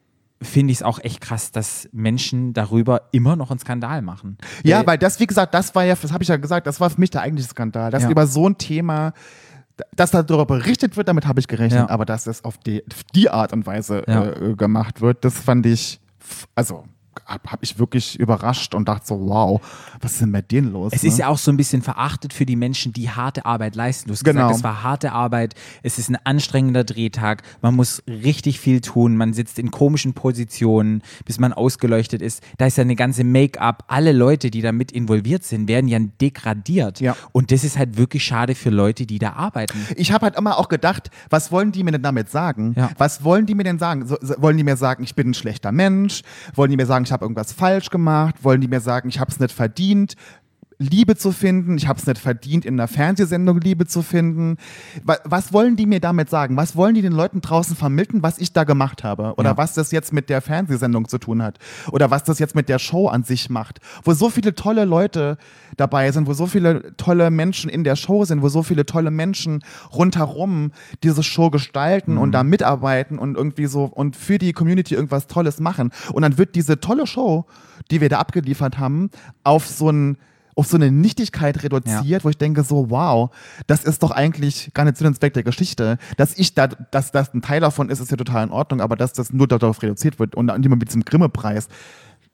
finde 0.42 0.72
ich 0.72 0.78
es 0.78 0.82
auch 0.82 0.98
echt 0.98 1.22
krass, 1.22 1.50
dass 1.52 1.88
Menschen 1.92 2.52
darüber 2.52 3.08
immer 3.12 3.36
noch 3.36 3.50
einen 3.50 3.58
Skandal 3.58 4.02
machen. 4.02 4.36
Ja, 4.62 4.80
Weil- 4.80 4.86
weil 4.88 4.98
das, 4.98 5.18
wie 5.20 5.26
gesagt, 5.26 5.54
das 5.54 5.74
war 5.74 5.84
ja, 5.84 5.94
das 5.94 6.12
habe 6.12 6.22
ich 6.22 6.28
ja 6.28 6.36
gesagt, 6.36 6.66
das 6.66 6.78
war 6.78 6.90
für 6.90 7.00
mich 7.00 7.08
der 7.08 7.22
eigentliche 7.22 7.48
Skandal. 7.48 7.90
Dass 7.90 8.02
Ja. 8.02 8.10
über 8.10 8.26
so 8.26 8.46
ein 8.46 8.58
Thema, 8.58 9.14
dass 9.94 10.10
darüber 10.10 10.46
berichtet 10.46 10.96
wird, 10.96 11.08
damit 11.08 11.26
habe 11.26 11.40
ich 11.40 11.48
gerechnet, 11.48 11.80
Ja. 11.80 11.90
aber 11.90 12.04
dass 12.04 12.24
das 12.24 12.44
auf 12.44 12.58
die, 12.58 12.82
auf 12.92 13.02
die 13.14 13.28
Art 13.30 13.52
und 13.52 13.66
Weise 13.66 14.02
Ja. 14.06 14.24
äh, 14.32 14.54
gemacht 14.54 15.00
wird, 15.00 15.24
das 15.24 15.38
fand 15.38 15.66
ich, 15.66 16.00
also 16.54 16.84
habe 17.26 17.50
hab 17.50 17.62
ich 17.62 17.78
wirklich 17.78 18.18
überrascht 18.18 18.74
und 18.74 18.88
dachte 18.88 19.06
so, 19.06 19.20
wow, 19.28 19.60
was 20.00 20.12
ist 20.12 20.20
denn 20.20 20.32
bei 20.32 20.42
denen 20.42 20.72
los? 20.72 20.92
Es 20.94 21.02
ne? 21.02 21.08
ist 21.08 21.18
ja 21.18 21.28
auch 21.28 21.38
so 21.38 21.50
ein 21.50 21.56
bisschen 21.56 21.82
verachtet 21.82 22.32
für 22.32 22.46
die 22.46 22.56
Menschen, 22.56 22.92
die 22.92 23.10
harte 23.10 23.44
Arbeit 23.44 23.74
leisten. 23.74 24.08
Du 24.08 24.12
hast 24.14 24.24
Genau. 24.24 24.48
gesagt, 24.48 24.58
es 24.58 24.64
war 24.64 24.82
harte 24.82 25.12
Arbeit, 25.12 25.54
es 25.82 25.98
ist 25.98 26.08
ein 26.08 26.16
anstrengender 26.24 26.84
Drehtag, 26.84 27.42
man 27.62 27.74
muss 27.74 28.02
richtig 28.06 28.60
viel 28.60 28.80
tun, 28.80 29.16
man 29.16 29.32
sitzt 29.32 29.58
in 29.58 29.70
komischen 29.70 30.12
Positionen, 30.14 31.02
bis 31.24 31.38
man 31.38 31.52
ausgeleuchtet 31.52 32.22
ist. 32.22 32.42
Da 32.58 32.66
ist 32.66 32.76
ja 32.76 32.82
eine 32.82 32.96
ganze 32.96 33.24
Make-up. 33.24 33.84
Alle 33.88 34.12
Leute, 34.12 34.50
die 34.50 34.62
da 34.62 34.72
mit 34.72 34.92
involviert 34.92 35.44
sind, 35.44 35.68
werden 35.68 35.88
ja 35.88 35.98
degradiert. 36.20 37.00
Ja. 37.00 37.16
Und 37.32 37.50
das 37.50 37.64
ist 37.64 37.78
halt 37.78 37.96
wirklich 37.96 38.24
schade 38.24 38.54
für 38.54 38.70
Leute, 38.70 39.06
die 39.06 39.18
da 39.18 39.32
arbeiten. 39.32 39.78
ich 39.96 40.12
habe 40.12 40.26
halt 40.26 40.36
immer 40.36 40.58
auch 40.58 40.68
gedacht, 40.68 41.10
was 41.30 41.50
wollen 41.50 41.72
die 41.72 41.82
mir 41.82 41.92
denn 41.92 42.02
damit 42.02 42.30
sagen? 42.30 42.74
Ja. 42.76 42.90
Was 42.98 43.24
wollen 43.24 43.46
die 43.46 43.54
mir 43.54 43.64
denn 43.64 43.78
sagen? 43.78 44.06
So, 44.06 44.16
wollen 44.38 44.56
die 44.56 44.64
mir 44.64 44.76
sagen, 44.76 45.02
ich 45.02 45.14
bin 45.14 45.30
ein 45.30 45.34
schlechter 45.34 45.72
Mensch? 45.72 46.22
Wollen 46.54 46.70
die 46.70 46.76
mir 46.76 46.86
sagen, 46.86 47.04
ich 47.04 47.12
habe 47.12 47.15
irgendwas 47.22 47.52
falsch 47.52 47.90
gemacht? 47.90 48.42
Wollen 48.42 48.60
die 48.60 48.68
mir 48.68 48.80
sagen, 48.80 49.08
ich 49.08 49.18
habe 49.18 49.30
es 49.30 49.40
nicht 49.40 49.52
verdient? 49.52 50.14
Liebe 50.78 51.16
zu 51.16 51.32
finden, 51.32 51.78
ich 51.78 51.88
habe 51.88 51.98
es 51.98 52.06
nicht 52.06 52.18
verdient, 52.18 52.66
in 52.66 52.74
einer 52.74 52.86
Fernsehsendung 52.86 53.60
Liebe 53.60 53.86
zu 53.86 54.02
finden. 54.02 54.58
Wa- 55.04 55.16
Was 55.24 55.54
wollen 55.54 55.74
die 55.76 55.86
mir 55.86 56.00
damit 56.00 56.28
sagen? 56.28 56.56
Was 56.58 56.76
wollen 56.76 56.94
die 56.94 57.00
den 57.00 57.12
Leuten 57.12 57.40
draußen 57.40 57.74
vermitteln, 57.76 58.22
was 58.22 58.36
ich 58.36 58.52
da 58.52 58.64
gemacht 58.64 59.02
habe? 59.02 59.32
Oder 59.38 59.50
Ja. 59.50 59.56
was 59.56 59.72
das 59.72 59.90
jetzt 59.90 60.12
mit 60.12 60.28
der 60.28 60.42
Fernsehsendung 60.42 61.08
zu 61.08 61.16
tun 61.16 61.42
hat? 61.42 61.58
Oder 61.92 62.10
was 62.10 62.24
das 62.24 62.38
jetzt 62.38 62.54
mit 62.54 62.68
der 62.68 62.78
Show 62.78 63.08
an 63.08 63.22
sich 63.24 63.48
macht? 63.48 63.80
Wo 64.04 64.12
so 64.12 64.28
viele 64.28 64.54
tolle 64.54 64.84
Leute 64.84 65.38
dabei 65.78 66.12
sind, 66.12 66.26
wo 66.26 66.34
so 66.34 66.46
viele 66.46 66.94
tolle 66.98 67.30
Menschen 67.30 67.70
in 67.70 67.82
der 67.82 67.96
Show 67.96 68.26
sind, 68.26 68.42
wo 68.42 68.50
so 68.50 68.62
viele 68.62 68.84
tolle 68.84 69.10
Menschen 69.10 69.64
rundherum 69.94 70.72
diese 71.02 71.22
Show 71.22 71.48
gestalten 71.50 72.18
und 72.18 72.32
da 72.32 72.44
mitarbeiten 72.44 73.18
und 73.18 73.36
irgendwie 73.36 73.66
so 73.66 73.84
und 73.84 74.14
für 74.14 74.36
die 74.36 74.52
Community 74.52 74.94
irgendwas 74.94 75.26
Tolles 75.26 75.58
machen. 75.58 75.90
Und 76.12 76.20
dann 76.20 76.36
wird 76.36 76.54
diese 76.54 76.80
tolle 76.80 77.06
Show, 77.06 77.46
die 77.90 78.02
wir 78.02 78.10
da 78.10 78.18
abgeliefert 78.18 78.78
haben, 78.78 79.08
auf 79.42 79.66
so 79.66 79.88
ein 79.90 80.18
auf 80.56 80.66
so 80.66 80.76
eine 80.76 80.90
Nichtigkeit 80.90 81.62
reduziert, 81.62 82.24
wo 82.24 82.30
ich 82.30 82.38
denke 82.38 82.64
so, 82.64 82.90
wow, 82.90 83.30
das 83.66 83.84
ist 83.84 84.02
doch 84.02 84.10
eigentlich 84.10 84.72
gar 84.74 84.84
nicht 84.84 84.96
Sinn 84.96 85.06
und 85.06 85.14
Zweck 85.14 85.34
der 85.34 85.42
Geschichte. 85.42 85.98
Dass 86.16 86.36
ich 86.36 86.54
da, 86.54 86.66
dass 86.66 87.12
das 87.12 87.32
ein 87.34 87.42
Teil 87.42 87.60
davon 87.60 87.90
ist, 87.90 88.00
ist 88.00 88.10
ja 88.10 88.16
total 88.16 88.44
in 88.44 88.50
Ordnung, 88.50 88.80
aber 88.80 88.96
dass 88.96 89.12
das 89.12 89.32
nur 89.32 89.46
darauf 89.46 89.82
reduziert 89.82 90.18
wird 90.18 90.34
und 90.34 90.48
immer 90.48 90.76
mit 90.76 90.88
diesem 90.88 91.04
Grimme-Preis, 91.04 91.68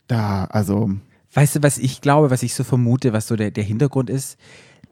da, 0.07 0.45
also, 0.45 0.91
Weißt 1.35 1.57
du, 1.57 1.63
was 1.63 1.79
ich 1.79 2.01
glaube, 2.01 2.31
was 2.31 2.43
ich 2.43 2.55
so 2.55 2.63
vermute, 2.65 3.13
was 3.13 3.27
so 3.27 3.37
der, 3.37 3.51
der 3.51 3.65
Hintergrund 3.65 4.11
ist? 4.11 4.39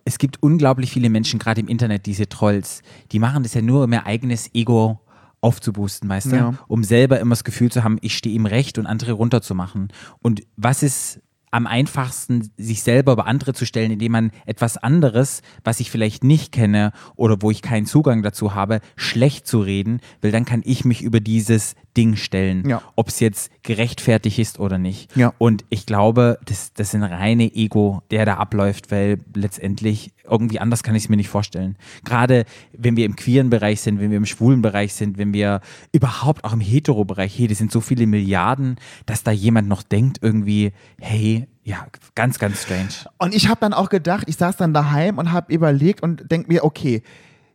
Es 0.05 0.19
gibt 0.19 0.43
unglaublich 0.43 0.91
viele 0.91 1.11
Menschen, 1.11 1.39
gerade 1.39 1.61
im 1.61 1.69
Internet, 1.69 2.07
diese 2.07 2.29
Trolls, 2.29 2.83
die 3.13 3.19
machen 3.19 3.43
das 3.43 3.53
ja 3.53 3.61
nur, 3.61 3.85
um 3.85 3.93
ihr 3.93 4.07
eigenes 4.07 4.55
Ego 4.55 5.01
aufzuboosten, 5.43 6.09
weißt 6.09 6.33
du? 6.33 6.37
Ja. 6.37 6.55
Um 6.69 6.83
selber 6.83 7.21
immer 7.21 7.35
das 7.35 7.45
Gefühl 7.45 7.71
zu 7.71 7.85
haben, 7.85 7.99
ich 8.01 8.17
stehe 8.17 8.35
im 8.35 8.47
Recht 8.47 8.79
und 8.79 8.87
andere 8.87 9.13
runterzumachen. 9.13 9.89
Und 10.23 10.43
was 10.57 10.83
ist 10.83 11.21
am 11.51 11.67
einfachsten, 11.67 12.51
sich 12.57 12.83
selber 12.83 13.13
über 13.13 13.27
andere 13.27 13.55
zu 13.55 13.67
stellen, 13.67 13.91
indem 13.91 14.13
man 14.13 14.31
etwas 14.47 14.77
anderes, 14.77 15.43
was 15.65 15.81
ich 15.81 15.91
vielleicht 15.91 16.25
nicht 16.25 16.53
kenne 16.53 16.93
oder 17.17 17.43
wo 17.43 17.51
ich 17.51 17.63
keinen 17.63 17.87
Zugang 17.87 18.23
dazu 18.23 18.55
habe, 18.55 18.81
schlecht 18.97 19.47
zu 19.47 19.61
reden, 19.61 20.01
weil 20.21 20.33
dann 20.33 20.45
kann 20.45 20.63
ich 20.65 20.85
mich 20.85 21.03
über 21.03 21.21
dieses 21.21 21.75
Ding 21.97 22.17
stellen, 22.17 22.69
Ja. 22.69 22.83
ob 22.97 23.09
es 23.09 23.19
jetzt 23.21 23.51
gerechtfertigt 23.65 24.39
ist 24.39 24.61
oder 24.61 24.79
nicht. 24.79 25.17
Ja. 25.17 25.33
Und 25.39 25.65
ich 25.71 25.87
glaube, 25.87 26.39
das, 26.45 26.73
das 26.73 26.89
ist 26.89 26.95
ein 26.95 27.03
reine 27.03 27.53
Ego, 27.55 28.03
der 28.11 28.25
da 28.27 28.35
abläuft, 28.35 28.91
weil 28.91 29.19
letztendlich 29.35 30.13
irgendwie 30.25 30.61
anders 30.61 30.83
kann 30.85 30.95
ich 30.95 31.05
es 31.05 31.09
mir 31.09 31.17
nicht 31.17 31.29
vorstellen. 31.29 31.77
Gerade 32.05 32.45
wenn 32.73 32.97
wir 32.97 33.05
im 33.07 33.17
queeren 33.17 33.51
Bereich 33.51 33.81
sind, 33.81 34.01
wenn 34.01 34.11
wir 34.11 34.19
im 34.19 34.27
schwulen 34.27 34.63
Bereich 34.63 34.95
sind, 34.95 35.19
wenn 35.19 35.33
wir 35.33 35.61
überhaupt 35.93 36.45
auch 36.45 36.53
im 36.53 36.61
hetero 36.61 37.05
Bereich, 37.05 37.37
hey, 37.37 37.49
das 37.49 37.59
sind 37.59 37.73
so 37.73 37.81
viele 37.81 38.07
Milliarden, 38.07 38.77
dass 39.07 39.25
da 39.25 39.33
jemand 39.33 39.69
noch 39.69 39.83
denkt 39.83 40.19
irgendwie, 40.23 40.73
hey, 41.01 41.49
ja, 41.65 41.87
ganz, 42.15 42.39
ganz 42.39 42.63
strange. 42.63 42.89
Und 43.19 43.35
ich 43.35 43.49
habe 43.49 43.61
dann 43.61 43.73
auch 43.75 43.89
gedacht, 43.89 44.25
ich 44.29 44.37
saß 44.37 44.57
dann 44.57 44.73
daheim 44.73 45.19
und 45.19 45.33
habe 45.33 45.53
überlegt 45.53 46.03
und 46.03 46.31
denk 46.31 46.49
mir, 46.49 46.65
okay, 46.65 47.03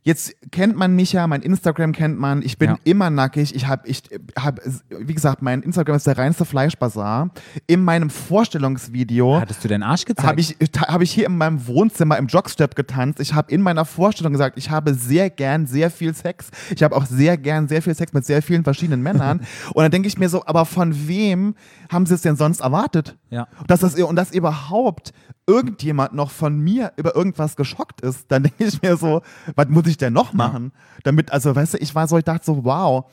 jetzt 0.06 0.36
kennt 0.52 0.78
man 0.78 0.96
mich 0.96 1.14
ja, 1.14 1.26
mein 1.26 1.42
Instagram 1.42 1.92
kennt 1.92 2.18
man, 2.20 2.42
ich 2.44 2.58
bin 2.60 2.70
Ja. 2.70 2.78
immer 2.84 3.10
nackig, 3.10 3.54
ich 3.56 3.68
habe, 3.68 3.88
ich 3.88 4.04
habe, 4.40 4.62
wie 4.90 5.14
gesagt, 5.14 5.42
mein 5.42 5.64
Instagram 5.64 5.96
ist 5.98 6.06
der 6.08 6.18
reinste 6.18 6.46
Fleischbazar. 6.46 7.32
In 7.68 7.84
meinem 7.84 8.10
Vorstellungsvideo 8.12 9.42
Hattest 9.42 9.64
du 9.64 9.68
deinen 9.68 9.84
Arsch 9.84 10.06
gezeigt? 10.06 10.28
habe 10.28 10.40
ich, 10.40 10.56
hab 10.78 11.02
ich 11.02 11.12
hier 11.12 11.26
in 11.26 11.38
meinem 11.38 11.66
Wohnzimmer 11.68 12.18
im 12.18 12.28
Jogstep 12.28 12.76
getanzt. 12.76 13.20
Ich 13.20 13.34
habe 13.34 13.52
in 13.52 13.62
meiner 13.62 13.84
Vorstellung 13.86 14.32
gesagt, 14.32 14.58
ich 14.58 14.70
habe 14.70 14.94
sehr 14.94 15.30
gern 15.30 15.66
sehr 15.66 15.90
viel 15.90 16.14
Sex. 16.14 16.50
Ich 16.74 16.84
habe 16.84 16.96
auch 16.96 17.06
sehr 17.06 17.38
gern 17.38 17.68
sehr 17.68 17.82
viel 17.82 17.96
Sex 17.96 18.14
mit 18.14 18.26
sehr 18.26 18.42
vielen 18.42 18.64
verschiedenen 18.64 19.02
Männern. 19.02 19.42
und 19.74 19.82
dann 19.82 19.92
denke 19.92 20.08
ich 20.08 20.18
mir 20.18 20.30
so, 20.30 20.46
aber 20.46 20.66
von 20.66 21.08
wem 21.08 21.56
haben 21.92 22.06
sie 22.06 22.14
es 22.14 22.22
denn 22.22 22.36
sonst 22.36 22.60
erwartet? 22.60 23.18
Ja. 23.32 23.48
Dass 23.68 23.80
das, 23.80 23.96
und 23.96 24.16
dass 24.16 24.32
überhaupt 24.32 25.12
irgendjemand 25.48 26.14
noch 26.14 26.32
von 26.32 26.60
mir 26.60 26.94
über 26.98 27.16
irgendwas 27.16 27.56
geschockt 27.56 28.02
ist, 28.02 28.32
dann 28.32 28.44
denke 28.44 28.66
ich 28.66 28.82
mir 28.82 28.98
so, 28.98 29.22
was 29.56 29.68
muss 29.70 29.88
ich 29.88 29.98
denn 29.98 30.14
noch 30.14 30.34
machen? 30.34 30.72
Damit, 31.04 31.32
also 31.32 31.56
weißt 31.56 31.76
du, 31.76 31.78
ich 31.78 31.94
war 31.96 32.08
so, 32.08 32.18
ich 32.18 32.24
dachte 32.24 32.46
so, 32.46 32.64
wow. 32.64 33.06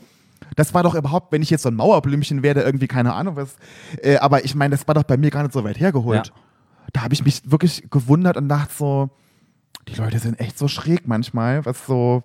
Das 0.57 0.75
war 0.75 0.83
doch 0.83 0.95
überhaupt, 0.95 1.31
wenn 1.31 1.41
ich 1.41 1.51
jetzt 1.51 1.63
so 1.63 1.69
ein 1.69 1.77
Mauerblümchen 1.77 2.43
werde, 2.43 2.63
irgendwie 2.63 2.89
keine 2.89 3.15
Ahnung 3.15 3.37
was. 3.37 3.57
Äh, 4.03 4.17
aber 4.17 4.45
ich 4.45 4.55
meine, 4.55 4.73
das 4.73 4.87
war 4.89 4.95
doch 4.95 5.05
bei 5.05 5.17
mir 5.17 5.31
gar 5.31 5.43
nicht 5.43 5.53
so 5.53 5.63
weit 5.63 5.79
hergeholt. 5.79 6.27
Ja. 6.27 6.35
Da 6.93 7.03
habe 7.03 7.15
ich 7.15 7.25
mich 7.25 7.51
wirklich 7.51 7.89
gewundert 7.91 8.37
und 8.37 8.49
dachte 8.49 8.75
so, 8.75 9.11
die 9.89 9.95
Leute 9.95 10.19
sind 10.19 10.41
echt 10.41 10.59
so 10.59 10.69
schräg 10.69 11.07
manchmal, 11.07 11.65
was 11.65 11.87
so, 11.87 12.25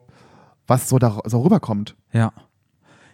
was 0.65 0.89
so 0.89 0.97
da 0.99 1.19
so 1.25 1.41
rüberkommt. 1.41 1.95
Ja. 2.11 2.33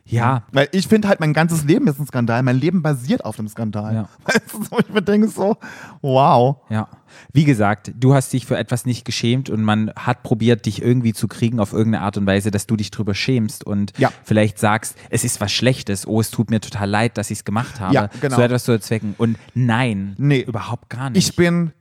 Ja, 0.05 0.43
Weil 0.51 0.67
ich 0.73 0.87
finde 0.89 1.07
halt, 1.07 1.21
mein 1.21 1.31
ganzes 1.33 1.63
Leben 1.63 1.87
ist 1.87 1.97
ein 1.97 2.05
Skandal. 2.05 2.43
Mein 2.43 2.57
Leben 2.59 2.81
basiert 2.81 3.23
auf 3.23 3.37
dem 3.37 3.47
Skandal. 3.47 3.93
Ja. 3.95 4.09
Weißt 4.25 4.53
du, 4.53 4.63
so, 4.63 4.79
ich 4.79 4.89
mir 4.93 5.01
denke 5.01 5.29
so, 5.29 5.55
wow. 6.01 6.57
Ja. 6.69 6.89
Wie 7.31 7.45
gesagt, 7.45 7.93
du 7.97 8.13
hast 8.13 8.33
dich 8.33 8.45
für 8.45 8.57
etwas 8.57 8.85
nicht 8.85 9.05
geschämt 9.05 9.49
und 9.49 9.63
man 9.63 9.91
hat 9.95 10.21
probiert, 10.23 10.65
dich 10.65 10.81
irgendwie 10.81 11.13
zu 11.13 11.27
kriegen 11.29 11.59
auf 11.61 11.71
irgendeine 11.71 12.03
Art 12.03 12.17
und 12.17 12.25
Weise, 12.25 12.51
dass 12.51 12.67
du 12.67 12.75
dich 12.75 12.91
drüber 12.91 13.13
schämst 13.15 13.65
und 13.65 13.97
Ja. 13.97 14.11
vielleicht 14.23 14.59
sagst, 14.59 14.97
es 15.09 15.23
ist 15.23 15.39
was 15.39 15.51
Schlechtes, 15.53 16.05
oh, 16.05 16.19
es 16.19 16.31
tut 16.31 16.49
mir 16.49 16.59
total 16.59 16.89
leid, 16.89 17.17
dass 17.17 17.31
ich 17.31 17.39
es 17.39 17.45
gemacht 17.45 17.79
habe. 17.79 17.93
Ja, 17.93 18.09
genau. 18.19 18.35
So 18.35 18.41
etwas 18.41 18.65
zu 18.65 18.73
erzwecken. 18.73 19.15
Und 19.17 19.37
nein, 19.53 20.15
Nee. 20.17 20.41
überhaupt 20.41 20.89
gar 20.89 21.11
nicht. 21.11 21.29
Ich 21.29 21.35
bin 21.37 21.71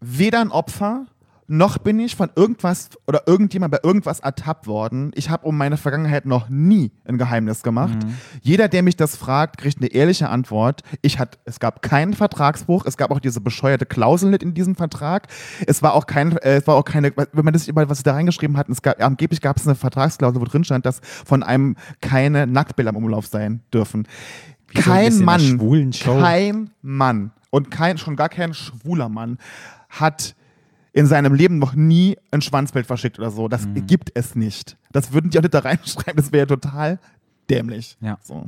weder 0.00 0.40
ein 0.42 0.50
Opfer, 0.50 1.06
noch 1.50 1.78
bin 1.78 1.98
ich 1.98 2.14
von 2.14 2.30
irgendwas 2.36 2.90
oder 3.08 3.24
irgendjemand 3.26 3.72
bei 3.72 3.80
irgendwas 3.82 4.20
ertappt 4.20 4.68
worden. 4.68 5.10
Ich 5.14 5.30
habe 5.30 5.46
um 5.46 5.56
meine 5.56 5.76
Vergangenheit 5.76 6.24
noch 6.24 6.48
nie 6.48 6.92
ein 7.04 7.18
Geheimnis 7.18 7.64
gemacht. 7.64 7.98
Jeder, 8.40 8.68
der 8.68 8.84
mich 8.84 8.94
das 8.94 9.16
fragt, 9.16 9.58
kriegt 9.58 9.78
eine 9.78 9.88
ehrliche 9.88 10.28
Antwort. 10.28 10.82
Ich 11.02 11.18
hat, 11.18 11.40
es 11.44 11.58
gab 11.58 11.82
keinen 11.82 12.14
Vertragsbruch, 12.14 12.86
es 12.86 12.96
gab 12.96 13.10
auch 13.10 13.18
diese 13.18 13.40
bescheuerte 13.40 13.84
Klausel 13.84 14.30
nicht 14.30 14.44
in 14.44 14.54
diesem 14.54 14.76
Vertrag. 14.76 15.26
Es 15.66 15.82
war 15.82 15.94
auch 15.94 16.06
kein, 16.06 16.36
äh, 16.36 16.58
es 16.58 16.68
war 16.68 16.76
auch 16.76 16.84
keine, 16.84 17.12
wenn 17.16 17.44
man 17.44 17.52
das 17.52 17.66
über 17.66 17.88
was 17.88 17.98
sie 17.98 18.04
da 18.04 18.12
reingeschrieben 18.12 18.56
hat, 18.56 18.68
es 18.68 18.80
gab, 18.80 19.02
angeblich 19.02 19.40
gab 19.40 19.56
es 19.56 19.66
eine 19.66 19.74
Vertragsklausel, 19.74 20.40
wo 20.40 20.44
drin 20.44 20.62
stand, 20.62 20.86
dass 20.86 21.00
von 21.02 21.42
einem 21.42 21.74
keine 22.00 22.46
Nacktbilder 22.46 22.90
im 22.90 22.96
Umlauf 22.96 23.26
sein 23.26 23.60
dürfen. 23.74 24.06
Wie 24.68 24.80
so 24.80 24.92
ein 24.92 24.94
Kein 24.94 25.26
bisschen 25.26 25.56
Mann, 25.58 25.90
kein 26.22 26.70
Mann 26.80 27.32
und 27.50 27.72
kein, 27.72 27.98
schon 27.98 28.14
gar 28.14 28.28
kein 28.28 28.54
schwuler 28.54 29.08
Mann 29.08 29.38
hat 29.88 30.36
in 30.92 31.06
seinem 31.06 31.34
Leben 31.34 31.58
noch 31.58 31.74
nie 31.74 32.16
ein 32.30 32.42
Schwanzbild 32.42 32.86
verschickt 32.86 33.18
oder 33.18 33.30
so. 33.30 33.48
Das 33.48 33.66
Mhm. 33.66 33.86
gibt 33.86 34.10
es 34.14 34.34
nicht. 34.34 34.76
Das 34.92 35.12
würden 35.12 35.30
die 35.30 35.38
auch 35.38 35.42
nicht 35.42 35.54
da 35.54 35.60
reinschreiben. 35.60 36.16
Das 36.16 36.32
wäre 36.32 36.46
total 36.46 36.98
dämlich. 37.48 37.96
Ja. 38.00 38.18
So. 38.22 38.46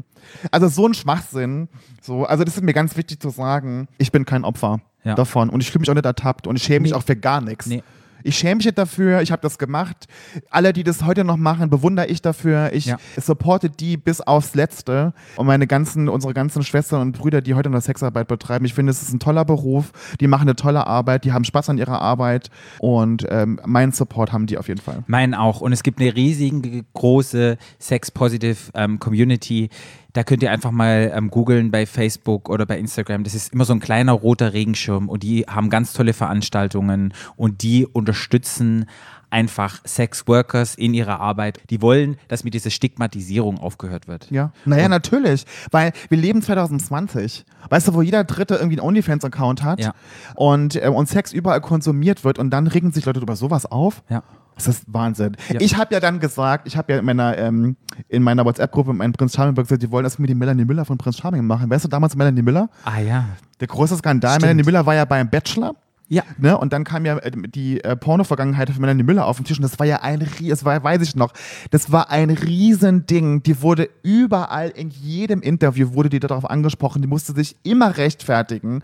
Also 0.50 0.68
so 0.68 0.86
ein 0.86 0.94
Schwachsinn. 0.94 1.68
So, 2.00 2.24
also 2.24 2.44
das 2.44 2.56
ist 2.56 2.62
mir 2.62 2.72
ganz 2.72 2.96
wichtig 2.96 3.20
zu 3.20 3.30
sagen. 3.30 3.88
Ich 3.98 4.12
bin 4.12 4.24
kein 4.24 4.44
Opfer 4.44 4.80
Ja. 5.04 5.14
davon 5.14 5.50
und 5.50 5.60
ich 5.60 5.70
fühle 5.70 5.80
mich 5.80 5.90
auch 5.90 5.94
nicht 5.94 6.04
ertappt 6.04 6.46
und 6.46 6.56
ich 6.56 6.62
schäme 6.62 6.80
mich 6.80 6.92
Nee. 6.92 6.96
auch 6.96 7.02
für 7.02 7.16
gar 7.16 7.40
nichts. 7.40 7.66
Nee. 7.66 7.82
Ich 8.24 8.36
schäme 8.36 8.56
mich 8.56 8.72
dafür, 8.74 9.20
ich 9.22 9.32
habe 9.32 9.42
das 9.42 9.58
gemacht. 9.58 10.06
Alle, 10.50 10.72
die 10.72 10.84
das 10.84 11.04
heute 11.04 11.24
noch 11.24 11.36
machen, 11.36 11.70
bewundere 11.70 12.06
ich 12.06 12.22
dafür. 12.22 12.72
Ich 12.72 12.86
Ja. 12.86 12.96
supporte 13.20 13.70
die 13.70 13.96
bis 13.96 14.20
aufs 14.20 14.54
Letzte. 14.54 15.12
Und 15.36 15.46
meine 15.46 15.66
ganzen, 15.66 16.08
unsere 16.08 16.34
ganzen 16.34 16.62
Schwestern 16.62 17.00
und 17.00 17.12
Brüder, 17.12 17.40
die 17.40 17.54
heute 17.54 17.70
noch 17.70 17.80
Sexarbeit 17.82 18.28
betreiben, 18.28 18.64
ich 18.64 18.74
finde, 18.74 18.90
es 18.90 19.02
ist 19.02 19.12
ein 19.12 19.20
toller 19.20 19.44
Beruf. 19.44 19.92
Die 20.20 20.26
machen 20.26 20.42
eine 20.42 20.56
tolle 20.56 20.86
Arbeit, 20.86 21.24
die 21.24 21.32
haben 21.32 21.44
Spaß 21.44 21.70
an 21.70 21.78
ihrer 21.78 22.00
Arbeit. 22.00 22.50
Und 22.78 23.26
ähm, 23.30 23.60
meinen 23.66 23.92
Support 23.92 24.32
haben 24.32 24.46
die 24.46 24.58
auf 24.58 24.68
jeden 24.68 24.80
Fall. 24.80 25.02
Meinen 25.06 25.34
auch. 25.34 25.60
Und 25.60 25.72
es 25.72 25.82
gibt 25.82 26.00
eine 26.00 26.14
riesige, 26.14 26.84
große 26.94 27.56
Sex-Positive 27.78 28.56
ähm, 28.74 28.98
Community. 28.98 29.68
Da 30.14 30.24
könnt 30.24 30.42
ihr 30.42 30.50
einfach 30.50 30.70
mal 30.72 31.10
ähm, 31.14 31.30
googeln 31.30 31.70
bei 31.70 31.86
Facebook 31.86 32.48
oder 32.50 32.66
bei 32.66 32.78
Instagram. 32.78 33.24
Das 33.24 33.34
ist 33.34 33.52
immer 33.52 33.64
so 33.64 33.72
ein 33.72 33.80
kleiner 33.80 34.12
roter 34.12 34.52
Regenschirm 34.52 35.08
und 35.08 35.22
die 35.22 35.46
haben 35.48 35.70
ganz 35.70 35.92
tolle 35.94 36.12
Veranstaltungen 36.12 37.14
und 37.36 37.62
die 37.62 37.86
unterstützen 37.86 38.86
einfach 39.30 39.80
Sex-Workers 39.86 40.74
in 40.74 40.92
ihrer 40.92 41.18
Arbeit. 41.18 41.60
Die 41.70 41.80
wollen, 41.80 42.18
dass 42.28 42.44
mit 42.44 42.52
dieser 42.52 42.68
Stigmatisierung 42.68 43.58
aufgehört 43.58 44.06
wird. 44.06 44.30
Ja. 44.30 44.52
Naja, 44.66 44.90
natürlich. 44.90 45.46
Weil 45.70 45.92
wir 46.10 46.18
leben 46.18 46.42
2020. 46.42 47.46
Weißt 47.70 47.88
du, 47.88 47.94
wo 47.94 48.02
jeder 48.02 48.24
Dritte 48.24 48.56
irgendwie 48.56 48.78
einen 48.78 48.86
OnlyFans-Account 48.88 49.62
hat 49.62 49.80
Ja. 49.80 49.94
und, 50.34 50.76
äh, 50.76 50.88
und 50.88 51.08
Sex 51.08 51.32
überall 51.32 51.62
konsumiert 51.62 52.24
wird 52.24 52.38
und 52.38 52.50
dann 52.50 52.66
regen 52.66 52.92
sich 52.92 53.06
Leute 53.06 53.20
über 53.20 53.34
sowas 53.36 53.64
auf. 53.64 54.02
Ja. 54.10 54.22
Das 54.54 54.68
ist 54.68 54.84
Wahnsinn. 54.86 55.36
Ja. 55.48 55.60
Ich 55.60 55.76
habe 55.76 55.94
ja 55.94 56.00
dann 56.00 56.20
gesagt, 56.20 56.66
ich 56.66 56.76
habe 56.76 56.92
ja 56.92 56.98
in 56.98 57.04
meiner, 57.04 57.36
ähm, 57.38 57.76
in 58.08 58.22
meiner 58.22 58.44
WhatsApp-Gruppe 58.44 58.90
mit 58.90 58.98
meinem 58.98 59.12
Prinz 59.12 59.34
Charming 59.34 59.54
gesagt, 59.54 59.82
die 59.82 59.90
wollen 59.90 60.04
das 60.04 60.18
mit 60.18 60.30
die 60.30 60.34
Melanie 60.34 60.64
Miller 60.64 60.84
von 60.84 60.98
Prinz 60.98 61.18
Charming 61.18 61.44
machen. 61.46 61.70
Weißt 61.70 61.84
du 61.84 61.88
damals 61.88 62.14
Melanie 62.16 62.42
Miller? 62.42 62.68
Ah 62.84 63.00
ja. 63.00 63.24
Der 63.60 63.68
große 63.68 63.96
Skandal. 63.96 64.32
Stimmt. 64.32 64.42
Melanie 64.42 64.64
Miller 64.64 64.86
war 64.86 64.94
ja 64.94 65.04
beim 65.04 65.28
Bachelor. 65.28 65.74
Ja. 66.12 66.24
Ne? 66.36 66.58
Und 66.58 66.74
dann 66.74 66.84
kam 66.84 67.06
ja 67.06 67.16
äh, 67.16 67.30
die 67.30 67.82
äh, 67.82 67.96
Porno-Vergangenheit 67.96 68.68
von 68.68 68.82
Melanie 68.82 69.02
Miller 69.02 69.26
auf 69.26 69.36
den 69.38 69.46
Tisch 69.46 69.56
und 69.56 69.62
das 69.62 69.78
war 69.78 69.86
ja 69.86 70.02
ein, 70.02 70.26
das 70.46 70.62
war, 70.62 70.84
weiß 70.84 71.00
ich 71.00 71.16
noch, 71.16 71.32
das 71.70 71.90
war 71.90 72.10
ein 72.10 72.28
Riesending. 72.28 73.42
Die 73.42 73.62
wurde 73.62 73.88
überall, 74.02 74.68
in 74.68 74.90
jedem 74.90 75.40
Interview 75.40 75.94
wurde 75.94 76.10
die 76.10 76.20
darauf 76.20 76.44
angesprochen, 76.50 77.00
die 77.00 77.08
musste 77.08 77.32
sich 77.32 77.56
immer 77.62 77.96
rechtfertigen. 77.96 78.82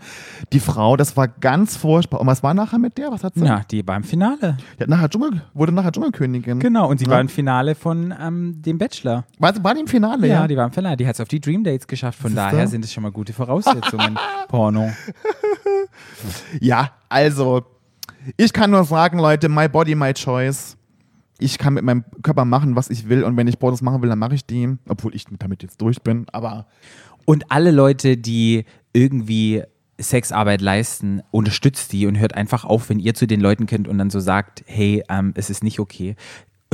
Die 0.53 0.59
Frau, 0.59 0.97
das 0.97 1.15
war 1.17 1.27
ganz 1.27 1.77
furchtbar. 1.77 2.19
Und 2.19 2.25
was 2.25 2.41
war 2.41 2.55
nachher 2.55 2.79
mit 2.79 2.97
der? 2.97 3.11
Was 3.11 3.23
hat 3.23 3.35
sie? 3.35 3.45
Ja, 3.45 3.61
die 3.69 3.87
war 3.87 3.95
im 3.95 4.03
Finale. 4.03 4.57
Hat 4.79 4.89
nachher 4.89 5.09
Dschungel, 5.09 5.43
wurde 5.53 5.71
nachher 5.71 5.91
Dschungelkönigin. 5.91 6.57
Genau, 6.59 6.89
und 6.89 6.97
sie 6.97 7.05
Ja. 7.05 7.11
war 7.11 7.21
im 7.21 7.29
Finale 7.29 7.75
von 7.75 8.11
ähm, 8.19 8.59
dem 8.63 8.79
Bachelor. 8.79 9.25
War, 9.37 9.53
war 9.63 9.75
die 9.75 9.81
im 9.81 9.87
Finale, 9.87 10.25
Ja, 10.25 10.41
ja? 10.41 10.47
die 10.47 10.57
war 10.57 10.65
im 10.65 10.71
Finale. 10.71 10.97
Die 10.97 11.05
hat 11.05 11.13
es 11.13 11.21
auf 11.21 11.27
die 11.27 11.39
Dream 11.39 11.63
Dates 11.63 11.85
geschafft. 11.85 12.17
Von 12.19 12.31
Siehste? 12.31 12.49
daher 12.49 12.67
sind 12.67 12.83
es 12.83 12.91
schon 12.91 13.03
mal 13.03 13.11
gute 13.11 13.33
Voraussetzungen. 13.33 14.17
Porno. 14.47 14.89
Ja, 16.59 16.89
also, 17.09 17.65
ich 18.37 18.53
kann 18.53 18.71
nur 18.71 18.83
sagen, 18.83 19.19
Leute, 19.19 19.49
my 19.49 19.67
body, 19.67 19.95
my 19.95 20.13
choice. 20.13 20.77
Ich 21.39 21.57
kann 21.57 21.73
mit 21.73 21.83
meinem 21.83 22.03
Körper 22.21 22.45
machen, 22.45 22.75
was 22.75 22.89
ich 22.89 23.07
will 23.07 23.23
und 23.23 23.37
wenn 23.37 23.47
ich 23.47 23.59
Pornos 23.59 23.81
machen 23.81 24.01
will, 24.01 24.09
dann 24.09 24.19
mache 24.19 24.35
ich 24.35 24.45
die. 24.45 24.77
Obwohl 24.87 25.15
ich 25.15 25.25
damit 25.39 25.63
jetzt 25.63 25.81
durch 25.81 26.01
bin, 26.01 26.25
aber 26.31 26.67
Und 27.25 27.51
alle 27.51 27.71
Leute, 27.71 28.17
die 28.17 28.65
irgendwie 28.91 29.63
Sexarbeit 29.99 30.61
leisten, 30.61 31.21
unterstützt 31.31 31.91
die 31.91 32.07
und 32.07 32.17
hört 32.19 32.35
einfach 32.35 32.65
auf, 32.65 32.89
wenn 32.89 32.99
ihr 32.99 33.13
zu 33.13 33.27
den 33.27 33.41
Leuten 33.41 33.65
kennt 33.65 33.87
und 33.87 33.97
dann 33.97 34.09
so 34.09 34.19
sagt, 34.19 34.63
hey, 34.65 35.03
ähm, 35.09 35.33
es 35.35 35.49
ist 35.49 35.63
nicht 35.63 35.79
okay. 35.79 36.15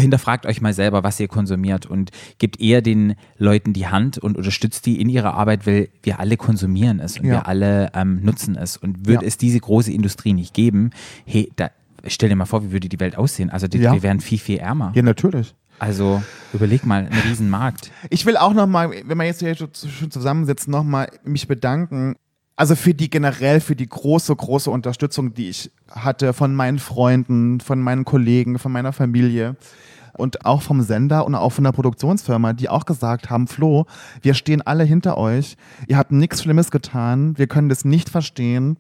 Hinterfragt 0.06 0.46
euch 0.46 0.60
mal 0.60 0.74
selber, 0.74 1.04
was 1.06 1.18
ihr 1.22 1.30
konsumiert 1.30 1.86
und 1.86 2.12
gebt 2.38 2.60
eher 2.60 2.82
den 2.82 3.16
Leuten 3.38 3.72
die 3.72 3.88
Hand 3.88 4.18
und 4.18 4.38
unterstützt 4.38 4.86
die 4.86 5.00
in 5.00 5.08
ihrer 5.08 5.36
Arbeit, 5.36 5.66
weil 5.66 5.88
wir 6.04 6.20
alle 6.20 6.36
konsumieren 6.36 7.00
es 7.00 7.18
und 7.18 7.26
Ja. 7.28 7.32
wir 7.36 7.48
alle 7.48 7.92
ähm, 7.94 8.20
nutzen 8.22 8.58
es. 8.58 8.76
Und 8.76 9.08
würde 9.08 9.24
Ja. 9.24 9.28
es 9.28 9.38
diese 9.38 9.58
große 9.60 9.94
Industrie 9.94 10.34
nicht 10.34 10.54
geben, 10.54 10.90
hey, 11.26 11.50
da, 11.56 11.70
stell 12.08 12.28
dir 12.28 12.36
mal 12.36 12.44
vor, 12.46 12.62
wie 12.66 12.72
würde 12.74 12.90
die 12.90 13.00
Welt 13.00 13.18
aussehen? 13.18 13.50
Also 13.50 13.70
die, 13.70 13.78
Ja. 13.78 13.94
wir 13.94 14.04
wären 14.04 14.20
viel, 14.20 14.38
viel 14.38 14.58
ärmer. 14.58 14.92
ja, 14.96 15.02
natürlich. 15.02 15.56
Also 15.80 16.22
überleg 16.54 16.86
mal, 16.86 17.06
ein 17.10 17.18
Riesenmarkt. 17.30 17.92
Ich 18.10 18.26
will 18.26 18.36
auch 18.36 18.54
nochmal, 18.54 18.92
wenn 19.06 19.18
wir 19.18 19.26
jetzt 19.26 19.40
hier 19.40 19.56
so 19.56 19.68
schön 19.88 20.12
zusammensitzen, 20.12 20.72
nochmal 20.72 21.10
mich 21.24 21.48
bedanken. 21.48 22.16
Also 22.58 22.76
für 22.76 22.94
die 22.94 23.10
generell, 23.10 23.60
für 23.60 23.76
die 23.76 23.88
große, 23.88 24.34
große 24.34 24.72
Unterstützung, 24.72 25.34
die 25.34 25.50
ich 25.50 25.72
hatte 25.92 26.34
von 26.34 26.56
meinen 26.56 26.80
Freunden, 26.80 27.60
von 27.60 27.82
meinen 27.82 28.06
Kollegen, 28.06 28.60
von 28.60 28.72
meiner 28.72 28.94
Familie 28.94 29.58
und 30.14 30.46
auch 30.46 30.62
vom 30.62 30.82
Sender 30.82 31.26
und 31.26 31.36
auch 31.36 31.52
von 31.52 31.66
der 31.66 31.74
Produktionsfirma, 31.74 32.54
die 32.54 32.70
auch 32.70 32.86
gesagt 32.86 33.30
haben, 33.30 33.48
Flo, 33.48 33.86
wir 34.22 34.34
stehen 34.34 34.62
alle 34.62 34.86
hinter 34.86 35.18
euch. 35.18 35.58
Ihr 35.88 35.98
habt 35.98 36.14
nichts 36.14 36.44
Schlimmes 36.44 36.72
getan. 36.72 37.38
Wir 37.38 37.48
können 37.48 37.68
das 37.68 37.84
nicht 37.84 38.10
verstehen 38.10 38.78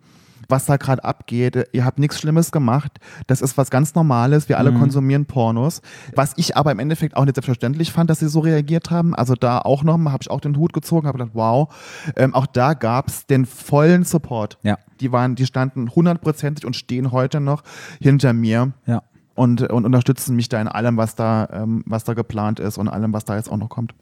was 0.49 0.65
da 0.65 0.77
gerade 0.77 1.03
abgeht. 1.03 1.67
Ihr 1.71 1.85
habt 1.85 1.99
nichts 1.99 2.19
Schlimmes 2.19 2.51
gemacht. 2.51 2.99
Das 3.27 3.41
ist 3.41 3.57
was 3.57 3.69
ganz 3.69 3.95
Normales. 3.95 4.49
Wir 4.49 4.57
alle 4.59 4.73
konsumieren 4.73 5.25
Pornos. 5.25 5.81
Was 6.15 6.33
ich 6.37 6.55
aber 6.57 6.71
im 6.71 6.79
Endeffekt 6.79 7.15
auch 7.15 7.25
nicht 7.25 7.35
selbstverständlich 7.35 7.91
fand, 7.91 8.09
dass 8.09 8.19
sie 8.19 8.27
so 8.27 8.39
reagiert 8.39 8.91
haben. 8.91 9.15
Also 9.15 9.35
da 9.35 9.59
auch 9.59 9.83
nochmal, 9.83 10.13
habe 10.13 10.21
ich 10.23 10.31
auch 10.31 10.41
den 10.41 10.57
Hut 10.57 10.73
gezogen, 10.73 11.07
habe 11.07 11.17
gedacht, 11.17 11.31
wow. 11.33 11.73
Ähm, 12.15 12.33
auch 12.33 12.45
da 12.45 12.73
gab 12.73 13.07
es 13.07 13.25
den 13.25 13.45
vollen 13.45 14.03
Support. 14.03 14.57
Ja. 14.63 14.77
Die 14.99 15.11
waren, 15.11 15.35
die 15.35 15.45
standen 15.45 15.89
hundertprozentig 15.93 16.65
und 16.65 16.75
stehen 16.75 17.11
heute 17.11 17.39
noch 17.39 17.63
hinter 17.99 18.33
mir 18.33 18.71
Ja. 18.85 19.03
und, 19.35 19.61
und 19.61 19.85
unterstützen 19.85 20.35
mich 20.35 20.49
da 20.49 20.61
in 20.61 20.67
allem, 20.67 20.97
was 20.97 21.15
da, 21.15 21.49
ähm, 21.51 21.83
was 21.85 22.03
da 22.03 22.13
geplant 22.13 22.59
ist 22.59 22.77
und 22.77 22.87
allem, 22.87 23.11
was 23.13 23.25
da 23.25 23.35
jetzt 23.35 23.51
auch 23.51 23.57
noch 23.57 23.69
kommt. 23.69 23.93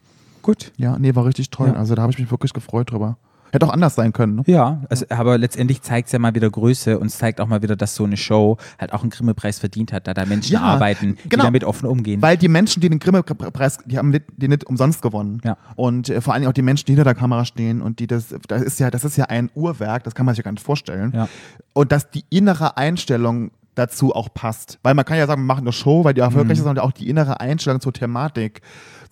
Gut. 0.41 0.71
Ja, 0.77 0.99
nee, 0.99 1.15
war 1.15 1.25
richtig 1.25 1.49
toll. 1.49 1.69
Ja. 1.69 1.75
Also 1.75 1.95
da 1.95 2.01
habe 2.01 2.11
ich 2.11 2.19
mich 2.19 2.29
wirklich 2.29 2.53
gefreut 2.53 2.91
drüber. 2.91 3.17
Hätte 3.53 3.67
auch 3.67 3.71
anders 3.71 3.95
sein 3.95 4.11
können. 4.13 4.37
Ne? 4.37 4.43
Ja, 4.47 4.81
also, 4.89 5.05
aber 5.09 5.37
letztendlich 5.37 5.81
zeigt 5.83 6.07
es 6.07 6.11
ja 6.11 6.17
mal 6.19 6.33
wieder 6.33 6.49
Größe 6.49 6.97
und 6.97 7.05
es 7.07 7.17
zeigt 7.19 7.39
auch 7.39 7.47
mal 7.47 7.61
wieder, 7.61 7.75
dass 7.75 7.93
so 7.95 8.03
eine 8.03 8.17
Show 8.17 8.57
halt 8.79 8.91
auch 8.93 9.01
einen 9.01 9.11
Grimme-Preis 9.11 9.59
verdient 9.59 9.93
hat, 9.93 10.07
da 10.07 10.13
da 10.15 10.25
Menschen 10.25 10.53
Ja, 10.53 10.61
arbeiten, 10.61 11.17
die 11.23 11.29
genau. 11.29 11.43
damit 11.43 11.63
offen 11.63 11.85
umgehen. 11.85 12.21
Weil 12.21 12.35
die 12.35 12.47
Menschen, 12.47 12.81
die 12.81 12.89
den 12.89 12.99
Grimme-Preis, 12.99 13.77
die 13.85 13.97
haben 13.97 14.09
nicht- 14.09 14.25
den 14.35 14.49
nicht 14.49 14.63
umsonst 14.65 15.01
gewonnen. 15.03 15.39
Ja. 15.43 15.57
Und 15.75 16.09
äh, 16.09 16.19
vor 16.19 16.33
allem 16.33 16.47
auch 16.47 16.51
die 16.53 16.61
Menschen, 16.63 16.85
die 16.87 16.93
hinter 16.93 17.03
der 17.03 17.15
Kamera 17.15 17.45
stehen 17.45 17.81
und 17.81 17.99
die 17.99 18.07
das, 18.07 18.33
das 18.47 18.61
ist 18.63 18.79
ja, 18.79 18.89
das 18.89 19.03
ist 19.05 19.17
ja 19.17 19.25
ein 19.25 19.51
Uhrwerk, 19.53 20.03
das 20.03 20.15
kann 20.15 20.25
man 20.25 20.33
sich 20.33 20.39
ja 20.39 20.43
gar 20.45 20.51
nicht 20.53 20.65
vorstellen. 20.65 21.11
Ja. 21.15 21.29
Und 21.73 21.91
dass 21.91 22.09
die 22.09 22.25
innere 22.31 22.75
Einstellung 22.77 23.51
dazu 23.75 24.13
auch 24.13 24.29
passt. 24.33 24.77
Weil 24.83 24.93
man 24.93 25.03
kann 25.05 25.17
ja 25.17 25.25
sagen, 25.25 25.41
wir 25.41 25.45
machen 25.47 25.61
eine 25.61 25.71
Show, 25.71 26.03
weil 26.03 26.13
die 26.13 26.21
erfolgreich 26.21 26.45
Mhm. 26.45 26.51
ist, 26.61 26.63
sondern 26.63 26.85
auch 26.85 26.91
die 26.91 27.09
innere 27.09 27.39
Einstellung 27.39 27.81
zur 27.81 27.91
Thematik, 27.93 28.61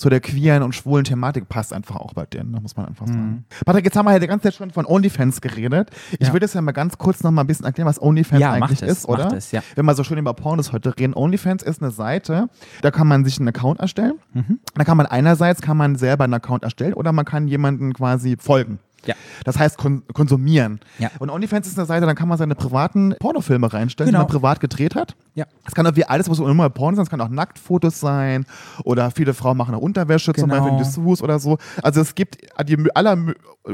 zu 0.01 0.09
der 0.09 0.19
queeren 0.19 0.63
und 0.63 0.73
schwulen 0.73 1.03
Thematik 1.03 1.47
passt 1.47 1.71
einfach 1.73 1.95
auch 1.97 2.13
bei 2.13 2.25
denen, 2.25 2.51
da 2.53 2.59
muss 2.59 2.75
man 2.75 2.87
einfach 2.87 3.05
sagen. 3.07 3.45
Patrick, 3.65 3.85
jetzt 3.85 3.95
haben 3.95 4.05
wir 4.07 4.13
ja 4.13 4.19
die 4.19 4.25
ganze 4.25 4.45
Zeit 4.45 4.55
schon 4.55 4.71
von 4.71 4.85
OnlyFans 4.87 5.41
geredet. 5.41 5.89
Ich 6.11 6.19
Mhm. 6.21 6.25
Ja. 6.25 6.33
will 6.33 6.39
das 6.39 6.53
ja 6.55 6.61
mal 6.61 6.71
ganz 6.71 6.97
kurz 6.97 7.21
noch 7.21 7.29
mal 7.29 7.41
ein 7.41 7.47
bisschen 7.47 7.65
erklären, 7.67 7.87
was 7.87 8.01
OnlyFans 8.01 8.41
Ja, 8.41 8.51
eigentlich 8.53 8.81
es, 8.81 8.97
ist, 8.99 9.07
oder? 9.07 9.31
es, 9.33 9.51
ja. 9.51 9.61
wenn 9.75 9.85
wir 9.85 9.93
so 9.93 10.03
schön 10.03 10.17
über 10.17 10.33
Pornos 10.33 10.73
heute 10.73 10.97
reden, 10.97 11.13
OnlyFans 11.13 11.61
ist 11.61 11.81
eine 11.83 11.91
Seite, 11.91 12.49
da 12.81 12.89
kann 12.89 13.07
man 13.07 13.23
sich 13.25 13.37
einen 13.37 13.49
Account 13.49 13.79
erstellen. 13.79 14.15
Mhm. 14.33 14.59
Da 14.73 14.83
kann 14.83 14.97
man 14.97 15.05
einerseits 15.05 15.61
kann 15.61 15.77
man 15.77 15.95
selber 15.95 16.23
einen 16.23 16.33
Account 16.33 16.63
erstellen 16.63 16.93
oder 16.95 17.11
man 17.11 17.23
kann 17.25 17.47
jemanden 17.47 17.93
quasi 17.93 18.37
folgen. 18.39 18.79
Ja. 19.05 19.15
Das 19.45 19.57
heißt 19.57 19.77
kon 19.77 20.03
konsumieren. 20.13 20.79
Ja. 20.99 21.09
Und 21.19 21.29
OnlyFans 21.29 21.67
ist 21.67 21.77
eine 21.77 21.87
Seite, 21.87 22.05
dann 22.05 22.15
kann 22.15 22.27
man 22.27 22.37
seine 22.37 22.55
privaten 22.55 23.15
Pornofilme 23.19 23.71
reinstellen, 23.71 24.11
Genau. 24.11 24.25
die 24.25 24.31
man 24.33 24.39
privat 24.41 24.59
gedreht 24.59 24.95
hat. 24.95 25.15
Ja. 25.33 25.45
Es 25.67 25.73
kann 25.73 25.87
auch 25.87 25.95
wie 25.95 26.05
alles, 26.05 26.29
was 26.29 26.39
immer 26.39 26.69
Porno 26.69 26.95
sein, 26.95 27.03
es 27.03 27.09
kann 27.09 27.21
auch 27.21 27.29
Nacktfotos 27.29 27.99
sein 27.99 28.45
oder 28.83 29.11
viele 29.11 29.33
Frauen 29.33 29.57
machen 29.57 29.73
auch 29.75 29.81
Unterwäsche, 29.81 30.33
zum 30.33 30.49
Genau. 30.49 30.61
Beispiel 30.61 30.77
in 30.79 30.83
Dessous 30.83 31.21
oder 31.21 31.39
so. 31.39 31.57
Also 31.81 32.01
es 32.01 32.15
gibt 32.15 32.37
die 32.67 32.77
aller 32.95 33.17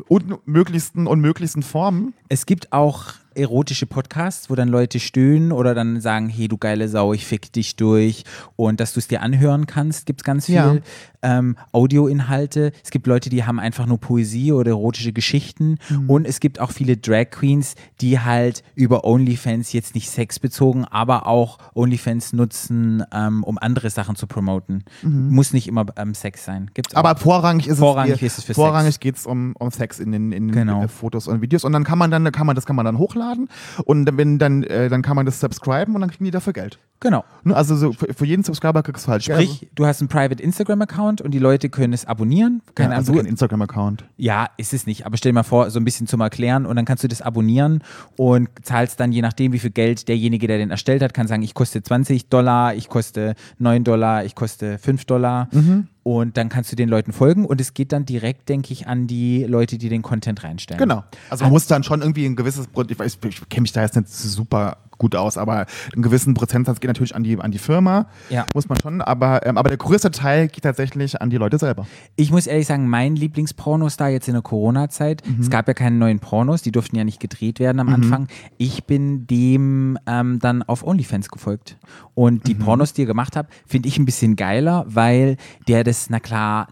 unmöglichsten 0.08 1.08
und 1.08 1.20
möglichsten 1.20 1.64
Formen. 1.64 2.14
Es 2.30 2.46
gibt 2.46 2.72
auch 2.74 3.06
erotische 3.36 3.86
Podcasts, 3.86 4.50
wo 4.50 4.56
dann 4.56 4.68
Leute 4.68 5.00
stöhnen 5.00 5.52
oder 5.52 5.76
dann 5.76 6.02
sagen, 6.02 6.28
hey 6.28 6.48
du 6.48 6.58
geile 6.58 6.90
Sau, 6.90 7.14
ich 7.14 7.26
fick 7.26 7.54
dich 7.54 7.76
durch 7.76 8.24
und 8.56 8.80
dass 8.80 8.94
du 8.94 9.00
es 9.00 9.08
dir 9.08 9.22
anhören 9.22 9.68
kannst, 9.68 10.08
gibt 10.08 10.22
es 10.22 10.24
ganz 10.24 10.48
viel. 10.48 10.56
Ja. 10.56 10.76
Ähm, 11.24 11.58
Audioinhalte, 11.72 12.72
es 12.84 12.92
gibt 12.92 13.08
Leute, 13.08 13.30
die 13.30 13.44
haben 13.44 13.60
einfach 13.60 13.86
nur 13.86 13.98
Poesie 14.00 14.52
oder 14.52 14.72
erotische 14.72 15.14
Geschichten 15.14 15.78
Mhm. 15.90 16.10
und 16.10 16.26
es 16.28 16.40
gibt 16.40 16.60
auch 16.60 16.72
viele 16.72 16.98
Drag 16.98 17.30
Queens, 17.32 17.76
die 18.02 18.20
halt 18.20 18.64
über 18.76 19.04
OnlyFans 19.04 19.74
jetzt 19.74 19.96
nicht 19.96 20.10
sexbezogen, 20.10 20.86
aber 20.86 21.26
auch 21.28 21.58
OnlyFans 21.74 22.34
nutzen, 22.34 23.04
ähm, 23.12 23.44
um 23.44 23.58
andere 23.58 23.90
Sachen 23.90 24.16
zu 24.16 24.28
promoten. 24.28 24.84
Muss 25.04 25.54
nicht 25.54 25.68
immer 25.68 25.86
ähm, 25.98 26.14
Sex 26.14 26.46
sein. 26.46 26.70
Gibt's 26.74 26.96
auch. 26.96 27.02
Mhm. 27.02 27.08
Aber 27.08 27.20
vorrangig 27.20 27.68
ist 27.68 27.80
Vorrangig 27.80 28.16
es, 28.22 28.34
ist 28.34 28.38
es 28.40 28.44
für 28.46 28.54
vorrangig 28.54 29.00
geht 29.00 29.16
es 29.16 29.26
um, 29.26 29.54
um 29.58 29.72
Sex 29.72 30.00
in 30.00 30.12
den, 30.12 30.32
in 30.32 30.48
den 30.50 30.52
Genau. 30.56 30.84
äh, 30.84 30.88
Fotos 30.88 31.28
und 31.28 31.42
Videos 31.42 31.64
und 31.64 31.74
dann 31.74 31.84
kann 31.84 31.98
man 31.98 32.12
dann 32.12 32.32
kann 32.32 32.46
man 32.46 32.56
das 32.56 32.66
kann 32.66 32.76
man 32.76 32.86
dann 32.86 32.98
hochladen 32.98 33.48
und 33.86 34.10
wenn 34.18 34.38
dann 34.40 34.64
äh, 34.64 34.90
dann 34.90 35.02
kann 35.02 35.16
man 35.16 35.26
das 35.26 35.40
subscriben 35.40 35.96
und 35.96 36.02
dann 36.02 36.10
kriegen 36.12 36.26
die 36.26 36.32
dafür 36.32 36.54
Geld. 36.54 36.80
genau. 37.00 37.24
Ne, 37.44 37.56
Also 37.56 37.76
so 37.76 37.94
für, 37.94 38.14
für 38.14 38.26
jeden 38.26 38.44
Subscriber 38.44 38.84
kriegst 38.84 39.08
du 39.08 39.12
halt 39.12 39.24
Sprich, 39.24 39.68
du 39.76 39.86
hast 39.86 40.02
einen 40.02 40.08
Private 40.10 40.42
Instagram-Account 40.44 41.07
und 41.08 41.32
die 41.32 41.40
Leute 41.40 41.70
können 41.70 41.94
es 41.94 42.06
abonnieren. 42.06 42.62
Keine 42.76 42.92
Ja, 42.92 42.98
also 42.98 43.14
kein 43.14 43.26
Instagram 43.26 43.62
Account. 43.62 44.06
Ja, 44.18 44.48
ist 44.58 44.74
es 44.74 44.86
nicht. 44.86 45.06
Aber 45.06 45.18
stell 45.18 45.32
dir 45.32 45.36
mal 45.36 45.44
vor, 45.44 45.70
so 45.70 45.80
ein 45.80 45.86
bisschen 45.86 46.08
zum 46.08 46.22
Erklären 46.22 46.66
und 46.66 46.76
dann 46.76 46.86
kannst 46.86 47.04
du 47.04 47.08
das 47.08 47.22
abonnieren 47.22 47.84
und 48.16 48.50
zahlst 48.62 49.00
dann 49.00 49.12
je 49.12 49.22
nachdem, 49.22 49.54
wie 49.54 49.60
viel 49.60 49.72
Geld 49.72 50.08
derjenige, 50.08 50.48
der 50.48 50.58
den 50.58 50.72
erstellt 50.72 51.02
hat, 51.02 51.14
kann 51.14 51.28
sagen, 51.28 51.44
ich 51.44 51.54
koste 51.54 51.82
20 51.82 52.30
Dollar, 52.30 52.76
ich 52.76 52.90
koste 52.90 53.36
9 53.60 53.84
Dollar, 53.84 54.26
ich 54.26 54.36
koste 54.36 54.78
5 54.78 55.06
Dollar. 55.06 55.50
Mhm. 55.52 55.88
Und 56.08 56.38
dann 56.38 56.48
kannst 56.48 56.72
du 56.72 56.78
den 56.78 56.88
Leuten 56.88 57.12
folgen 57.12 57.44
und 57.44 57.60
es 57.60 57.74
geht 57.74 57.92
dann 57.92 58.06
direkt, 58.06 58.48
denke 58.48 58.72
ich, 58.72 58.88
an 58.88 59.08
die 59.08 59.44
Leute, 59.44 59.78
die 59.78 59.90
den 59.90 60.04
Content 60.04 60.42
reinstellen. 60.42 60.80
Genau. 60.80 61.04
Also 61.30 61.44
man 61.44 61.52
muss 61.52 61.68
dann 61.68 61.84
schon 61.84 62.00
irgendwie 62.00 62.26
ein 62.26 62.38
gewisses, 62.38 62.70
ich, 62.88 62.98
weiß, 62.98 63.18
ich 63.28 63.50
kenne 63.50 63.64
mich 63.64 63.74
da 63.74 63.82
jetzt 63.82 63.98
nicht 63.98 64.08
super 64.08 64.78
gut 65.00 65.16
aus, 65.16 65.38
aber 65.38 65.68
einen 65.94 66.02
gewissen 66.02 66.34
Prozentsatz 66.34 66.80
geht 66.80 66.88
natürlich 66.88 67.14
an 67.16 67.24
die, 67.24 67.38
an 67.40 67.52
die 67.52 67.60
Firma. 67.60 68.08
Ja. 68.32 68.48
Muss 68.56 68.68
man 68.68 68.80
schon, 68.82 69.02
aber, 69.02 69.46
ähm, 69.46 69.56
aber 69.58 69.70
der 69.70 69.78
größte 69.78 70.10
Teil 70.10 70.48
geht 70.48 70.64
tatsächlich 70.64 71.22
an 71.22 71.30
die 71.30 71.38
Leute 71.38 71.60
selber. 71.60 71.86
Ich 72.16 72.32
muss 72.32 72.48
ehrlich 72.48 72.66
sagen, 72.66 72.88
mein 72.90 73.16
Lieblingspornostar 73.16 74.10
jetzt 74.10 74.28
in 74.28 74.34
der 74.34 74.42
Corona-Zeit, 74.42 75.22
Mhm. 75.28 75.42
es 75.42 75.50
gab 75.52 75.68
ja 75.68 75.76
keine 75.76 75.98
neuen 75.98 76.20
Pornos, 76.20 76.64
die 76.64 76.72
durften 76.72 76.96
ja 76.96 77.04
nicht 77.04 77.20
gedreht 77.20 77.60
werden 77.60 77.80
am 77.80 77.90
Anfang. 77.90 78.28
Ich 78.58 78.86
bin 78.86 79.28
dem 79.28 80.00
ähm, 80.08 80.40
dann 80.40 80.64
auf 80.64 80.84
OnlyFans 80.84 81.30
gefolgt. 81.30 81.78
Und 82.16 82.40
Mhm. 82.40 82.44
die 82.48 82.56
Pornos, 82.56 82.94
die 82.94 83.04
er 83.04 83.08
gemacht 83.08 83.36
hat, 83.36 83.48
finde 83.68 83.90
ich 83.90 84.00
ein 84.00 84.06
bisschen 84.06 84.36
geiler, 84.36 84.84
weil 84.88 85.38
der 85.68 85.84
das, 85.84 85.97
na 86.10 86.20
klar, 86.20 86.68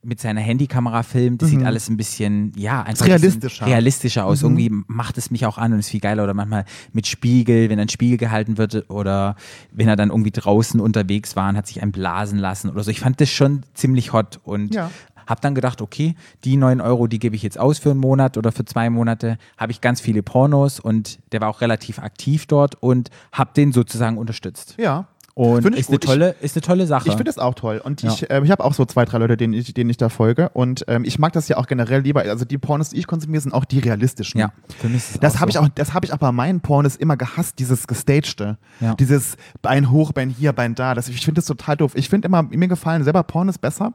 mit 0.00 0.20
seiner 0.20 0.40
Handykamera 0.40 1.02
filmt, 1.02 1.42
das 1.42 1.48
sieht 1.50 1.64
alles 1.64 1.88
ein 1.88 1.96
bisschen, 1.96 2.52
ja, 2.56 2.82
einfach 2.82 3.04
Mhm. 3.04 3.12
realistischer. 3.12 3.66
Mhm. 3.66 3.72
realistischer 3.72 4.26
aus. 4.26 4.42
Irgendwie 4.42 4.70
macht 4.86 5.18
es 5.18 5.30
mich 5.32 5.44
auch 5.44 5.58
an 5.58 5.72
und 5.72 5.80
ist 5.80 5.88
viel 5.90 6.00
geiler. 6.00 6.22
Oder 6.22 6.34
manchmal 6.34 6.64
mit 6.92 7.06
Spiegel, 7.08 7.68
wenn 7.68 7.80
ein 7.80 7.88
Spiegel 7.88 8.16
gehalten 8.16 8.58
wird 8.58 8.88
oder 8.90 9.34
wenn 9.72 9.88
er 9.88 9.96
dann 9.96 10.10
irgendwie 10.10 10.30
draußen 10.30 10.78
unterwegs 10.80 11.34
war 11.34 11.48
und 11.48 11.56
hat 11.56 11.66
sich 11.66 11.82
einen 11.82 11.90
blasen 11.92 12.38
lassen 12.38 12.70
oder 12.70 12.84
so. 12.84 12.90
Ich 12.92 13.00
fand 13.00 13.20
das 13.20 13.28
schon 13.28 13.62
ziemlich 13.74 14.12
hot 14.12 14.38
und 14.44 14.72
Ja. 14.72 14.88
hab 15.26 15.40
dann 15.40 15.54
gedacht, 15.56 15.82
okay, 15.82 16.14
die 16.44 16.56
9 16.56 16.80
Euro, 16.80 17.08
die 17.08 17.18
gebe 17.18 17.34
ich 17.34 17.42
jetzt 17.42 17.58
aus 17.58 17.78
für 17.80 17.90
einen 17.90 18.00
Monat 18.00 18.38
oder 18.38 18.52
für 18.52 18.64
zwei 18.64 18.88
Monate, 18.90 19.36
habe 19.58 19.72
ich 19.72 19.80
ganz 19.80 20.00
viele 20.00 20.22
Pornos 20.22 20.78
und 20.78 21.18
der 21.32 21.40
war 21.40 21.48
auch 21.48 21.60
relativ 21.60 21.98
aktiv 21.98 22.46
dort 22.46 22.76
und 22.80 23.10
hab 23.32 23.52
den 23.52 23.72
sozusagen 23.72 24.16
unterstützt. 24.16 24.76
Ja. 24.78 25.08
Und 25.38 25.62
Find 25.62 25.74
ich 25.76 25.82
ist 25.82 25.88
eine, 25.88 25.98
gut. 25.98 26.04
Ich- 26.04 26.10
tolle, 26.10 26.34
ist 26.40 26.56
eine 26.56 26.62
tolle 26.62 26.86
Sache. 26.88 27.06
Ich 27.08 27.12
finde 27.14 27.24
das 27.30 27.38
auch 27.38 27.54
toll. 27.54 27.80
Und 27.84 28.02
Ja. 28.02 28.10
ich, 28.12 28.28
äh, 28.28 28.40
ich 28.42 28.50
habe 28.50 28.64
auch 28.64 28.74
so 28.74 28.84
zwei, 28.86 29.04
drei 29.04 29.18
Leute, 29.18 29.36
denen 29.36 29.52
ich, 29.52 29.72
denen 29.72 29.88
ich 29.88 29.96
da 29.96 30.08
folge. 30.08 30.48
Und 30.48 30.84
ähm, 30.88 31.04
ich 31.04 31.20
mag 31.20 31.32
das 31.32 31.46
ja 31.46 31.58
auch 31.58 31.68
generell 31.68 32.00
lieber. 32.00 32.22
Also 32.22 32.44
die 32.44 32.58
Pornos, 32.58 32.90
die 32.90 32.96
ich 32.96 33.06
konsumiere, 33.06 33.40
sind 33.40 33.52
auch 33.54 33.64
die 33.64 33.78
realistischen. 33.78 34.40
ja, 34.40 34.52
für 34.80 34.88
mich 34.88 34.96
ist 34.96 35.22
Das 35.22 35.38
habe 35.38 35.52
so. 35.52 35.60
ich 35.60 35.64
auch, 35.64 35.68
das 35.72 35.94
habe 35.94 36.04
ich 36.06 36.12
auch 36.12 36.18
bei 36.18 36.32
meinen 36.32 36.60
Pornos 36.60 36.96
immer 36.96 37.16
gehasst, 37.16 37.60
dieses 37.60 37.86
gestagte. 37.86 38.58
Ja. 38.80 38.94
Dieses 38.96 39.36
Bein 39.62 39.92
hoch, 39.92 40.10
Bein 40.10 40.28
hier, 40.28 40.52
Bein 40.52 40.74
da. 40.74 40.94
Das, 40.94 41.08
ich 41.08 41.24
finde 41.24 41.38
das 41.38 41.46
total 41.46 41.76
doof. 41.76 41.92
Ich 41.94 42.08
finde 42.08 42.26
immer, 42.26 42.42
mir 42.42 42.66
gefallen 42.66 43.04
selber 43.04 43.22
Pornos 43.22 43.58
besser, 43.58 43.92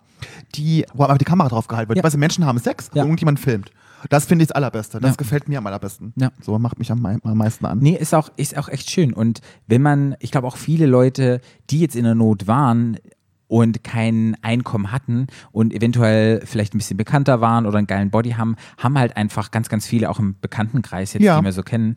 die, 0.56 0.86
wo 0.93 1.03
einfach 1.03 1.17
die 1.17 1.25
Kamera 1.25 1.49
drauf 1.49 1.67
gehalten 1.67 1.89
wird. 1.89 1.97
Ja. 1.97 2.03
Weißt 2.06 2.15
du, 2.15 2.19
Menschen 2.19 2.45
haben 2.45 2.58
Sex, 2.60 2.89
Ja. 2.93 3.03
irgendjemand 3.03 3.39
filmt. 3.41 3.69
Das 4.10 4.26
finde 4.26 4.44
ich 4.44 4.48
das 4.50 4.56
Allerbeste. 4.56 5.00
Das 5.00 5.12
Ja. 5.12 5.16
gefällt 5.16 5.48
mir 5.50 5.58
am 5.58 5.68
allerbesten. 5.68 6.13
Ja. 6.16 6.32
So 6.42 6.58
macht 6.60 6.80
mich 6.80 6.92
am, 6.92 7.06
am 7.06 7.38
meisten 7.38 7.66
an. 7.66 7.80
Nee, 7.80 7.96
ist 7.96 8.13
auch, 8.13 8.30
ist 8.38 8.58
auch 8.58 8.70
echt 8.70 8.89
schön. 8.89 9.13
Und 9.13 9.42
wenn 9.68 9.82
man, 9.82 10.16
ich 10.20 10.32
glaube 10.32 10.48
auch 10.48 10.58
viele 10.58 10.86
Leute, 10.86 11.42
die 11.70 11.80
jetzt 11.80 11.96
in 11.96 12.04
der 12.04 12.16
Not 12.16 12.48
waren 12.48 12.98
und 13.48 13.84
kein 13.84 14.36
Einkommen 14.42 14.92
hatten 14.92 15.28
und 15.52 15.74
eventuell 15.74 16.42
vielleicht 16.46 16.74
ein 16.74 16.80
bisschen 16.80 16.98
bekannter 16.98 17.39
waren 17.42 17.66
oder 17.66 17.78
einen 17.78 17.88
geilen 17.88 18.10
Body 18.10 18.32
haben, 18.32 18.56
haben 18.78 18.98
halt 18.98 19.16
einfach 19.16 19.52
ganz, 19.52 19.70
ganz 19.70 19.86
viele 19.86 20.10
auch 20.10 20.20
im 20.20 20.36
Bekanntenkreis 20.42 21.13
jetzt, 21.13 21.24
Ja. 21.24 21.38
die 21.39 21.46
wir 21.46 21.52
so 21.54 21.62
kennen, 21.63 21.96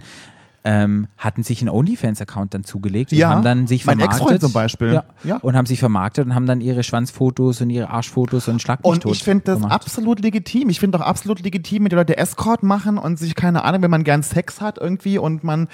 ähm, 0.68 1.06
hatten 1.16 1.44
sich 1.44 1.60
einen 1.60 1.68
OnlyFans-Account 1.70 2.52
dann 2.52 2.64
zugelegt 2.64 3.12
und 3.12 3.18
Ja, 3.18 3.28
haben 3.30 3.44
dann 3.44 3.68
sich 3.68 3.86
mein 3.86 3.98
vermarktet. 3.98 4.20
Ex-Freund 4.22 4.40
zum 4.40 4.52
Beispiel. 4.52 4.92
Ja, 4.94 5.04
Ja. 5.22 5.36
Und 5.36 5.54
haben 5.56 5.64
sich 5.66 5.78
vermarktet 5.78 6.26
und 6.26 6.34
haben 6.34 6.46
dann 6.46 6.60
ihre 6.60 6.82
Schwanzfotos 6.82 7.60
und 7.60 7.70
ihre 7.70 7.88
Arschfotos 7.88 8.48
und 8.48 8.60
Schlag 8.60 8.80
Und 8.82 9.04
ich 9.06 9.22
finde 9.22 9.44
das 9.44 9.58
gemacht. 9.60 9.72
absolut 9.72 10.20
legitim. 10.20 10.68
Ich 10.68 10.80
finde 10.80 10.98
auch 10.98 11.02
absolut 11.02 11.40
legitim, 11.40 11.84
wenn 11.84 11.90
die 11.90 11.94
Leute 11.94 12.16
Escort 12.18 12.64
machen 12.64 12.98
und 12.98 13.16
sich, 13.16 13.36
keine 13.36 13.62
Ahnung, 13.64 13.82
wenn 13.82 13.90
man 13.92 14.02
gern 14.02 14.24
Sex 14.24 14.60
hat 14.60 14.78
irgendwie 14.78 15.18
und 15.18 15.44
man 15.44 15.68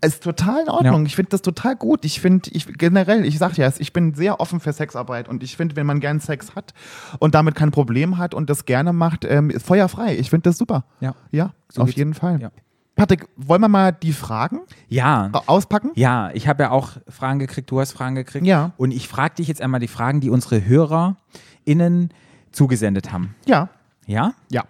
ist 0.00 0.22
total 0.22 0.62
in 0.62 0.68
Ordnung. 0.70 1.02
Ja. 1.02 1.06
Ich 1.06 1.14
finde 1.16 1.28
das 1.30 1.42
total 1.42 1.76
gut. 1.76 2.06
Ich 2.06 2.18
finde, 2.20 2.48
ich 2.52 2.66
generell, 2.78 3.24
ich 3.26 3.36
sag 3.38 3.58
ja, 3.58 3.70
ich 3.76 3.92
bin 3.92 4.14
sehr 4.14 4.40
offen 4.40 4.60
für 4.60 4.72
Sexarbeit 4.72 5.28
und 5.28 5.42
ich 5.42 5.58
finde, 5.58 5.76
wenn 5.76 5.84
man 5.86 6.00
gern 6.00 6.20
Sex 6.20 6.54
hat 6.54 6.72
und 7.18 7.34
damit 7.34 7.54
kein 7.54 7.70
Problem 7.70 8.16
hat 8.16 8.32
und 8.32 8.48
das 8.48 8.64
gerne 8.64 8.94
macht, 8.94 9.26
ähm, 9.26 9.50
ist 9.50 9.66
feuerfrei. 9.66 10.16
Ich 10.16 10.30
finde 10.30 10.48
das 10.48 10.56
super. 10.56 10.84
Ja. 11.00 11.14
Ja, 11.30 11.52
So 11.70 11.82
auf 11.82 11.90
jeden 11.92 12.14
Fall. 12.14 12.40
Ja. 12.40 12.50
Patrick, 12.96 13.28
wollen 13.36 13.60
wir 13.60 13.68
mal 13.68 13.92
die 13.92 14.12
Fragen 14.12 14.60
Ja. 14.88 15.28
au- 15.32 15.42
auspacken? 15.46 15.90
Ja, 15.94 16.30
ich 16.32 16.48
habe 16.48 16.64
ja 16.64 16.70
auch 16.70 16.92
Fragen 17.08 17.38
gekriegt, 17.38 17.70
du 17.70 17.78
hast 17.78 17.92
Fragen 17.92 18.14
gekriegt. 18.16 18.46
Ja. 18.46 18.72
Und 18.78 18.90
ich 18.90 19.06
frage 19.06 19.34
dich 19.36 19.48
jetzt 19.48 19.60
einmal 19.62 19.80
die 19.80 19.86
Fragen, 19.88 20.20
die 20.20 20.30
unsere 20.30 20.64
HörerInnen 20.64 22.10
zugesendet 22.52 23.12
haben. 23.12 23.34
Ja. 23.46 23.68
Ja? 24.06 24.32
Ja. 24.50 24.64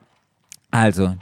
Also, 0.71 1.15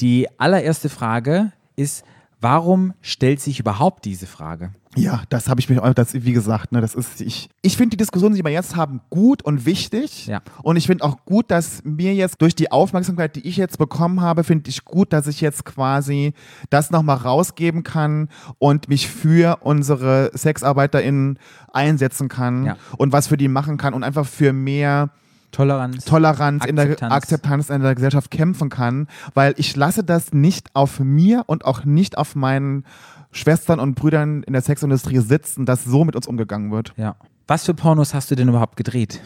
die 0.00 0.28
allererste 0.40 0.88
Frage 0.88 1.52
ist, 1.76 2.04
warum 2.40 2.94
stellt 3.02 3.40
sich 3.40 3.60
überhaupt 3.60 4.04
diese 4.06 4.26
Frage? 4.26 4.72
Ja, 4.96 5.22
das 5.28 5.48
habe 5.48 5.60
ich 5.60 5.68
mir, 5.68 5.76
das, 5.94 6.14
wie 6.14 6.32
gesagt, 6.32 6.72
ne, 6.72 6.80
das 6.80 6.96
ist, 6.96 7.20
ich, 7.20 7.48
ich 7.62 7.76
finde 7.76 7.90
die 7.90 7.96
Diskussion, 7.96 8.34
die 8.34 8.42
wir 8.42 8.50
jetzt 8.50 8.74
haben, 8.74 9.00
gut 9.08 9.40
und 9.42 9.64
wichtig. 9.64 10.26
Ja. 10.26 10.40
Und 10.64 10.76
ich 10.76 10.88
finde 10.88 11.04
auch 11.04 11.24
gut, 11.24 11.48
dass 11.52 11.84
mir 11.84 12.12
jetzt 12.14 12.42
durch 12.42 12.56
die 12.56 12.72
Aufmerksamkeit, 12.72 13.36
die 13.36 13.46
ich 13.46 13.56
jetzt 13.56 13.78
bekommen 13.78 14.20
habe, 14.20 14.42
finde 14.42 14.68
ich 14.68 14.84
gut, 14.84 15.12
dass 15.12 15.28
ich 15.28 15.40
jetzt 15.40 15.64
quasi 15.64 16.32
das 16.70 16.90
nochmal 16.90 17.18
rausgeben 17.18 17.84
kann 17.84 18.28
und 18.58 18.88
mich 18.88 19.06
für 19.08 19.58
unsere 19.60 20.32
SexarbeiterInnen 20.34 21.38
einsetzen 21.72 22.28
kann 22.28 22.64
Ja. 22.64 22.76
und 22.98 23.12
was 23.12 23.28
für 23.28 23.36
die 23.36 23.46
machen 23.48 23.76
kann 23.76 23.94
und 23.94 24.02
einfach 24.02 24.26
für 24.26 24.52
mehr 24.52 25.10
Toleranz. 25.50 26.04
Toleranz 26.04 26.64
in 26.64 26.76
der 26.76 26.84
Akzeptanz. 26.84 27.12
Akzeptanz 27.12 27.70
in 27.70 27.82
der 27.82 27.94
Gesellschaft 27.94 28.30
kämpfen 28.30 28.68
kann, 28.68 29.08
weil 29.34 29.54
ich 29.56 29.76
lasse 29.76 30.04
das 30.04 30.32
nicht 30.32 30.68
auf 30.74 31.00
mir 31.00 31.44
und 31.46 31.64
auch 31.64 31.84
nicht 31.84 32.16
auf 32.18 32.34
meinen 32.34 32.84
Schwestern 33.32 33.80
und 33.80 33.94
Brüdern 33.94 34.42
in 34.42 34.52
der 34.52 34.62
Sexindustrie 34.62 35.18
sitzen, 35.18 35.66
dass 35.66 35.84
so 35.84 36.04
mit 36.04 36.16
uns 36.16 36.26
umgegangen 36.26 36.70
wird. 36.70 36.92
Ja. 36.96 37.16
Was 37.46 37.64
für 37.64 37.74
Pornos 37.74 38.14
hast 38.14 38.30
du 38.30 38.36
denn 38.36 38.48
überhaupt 38.48 38.76
gedreht? 38.76 39.20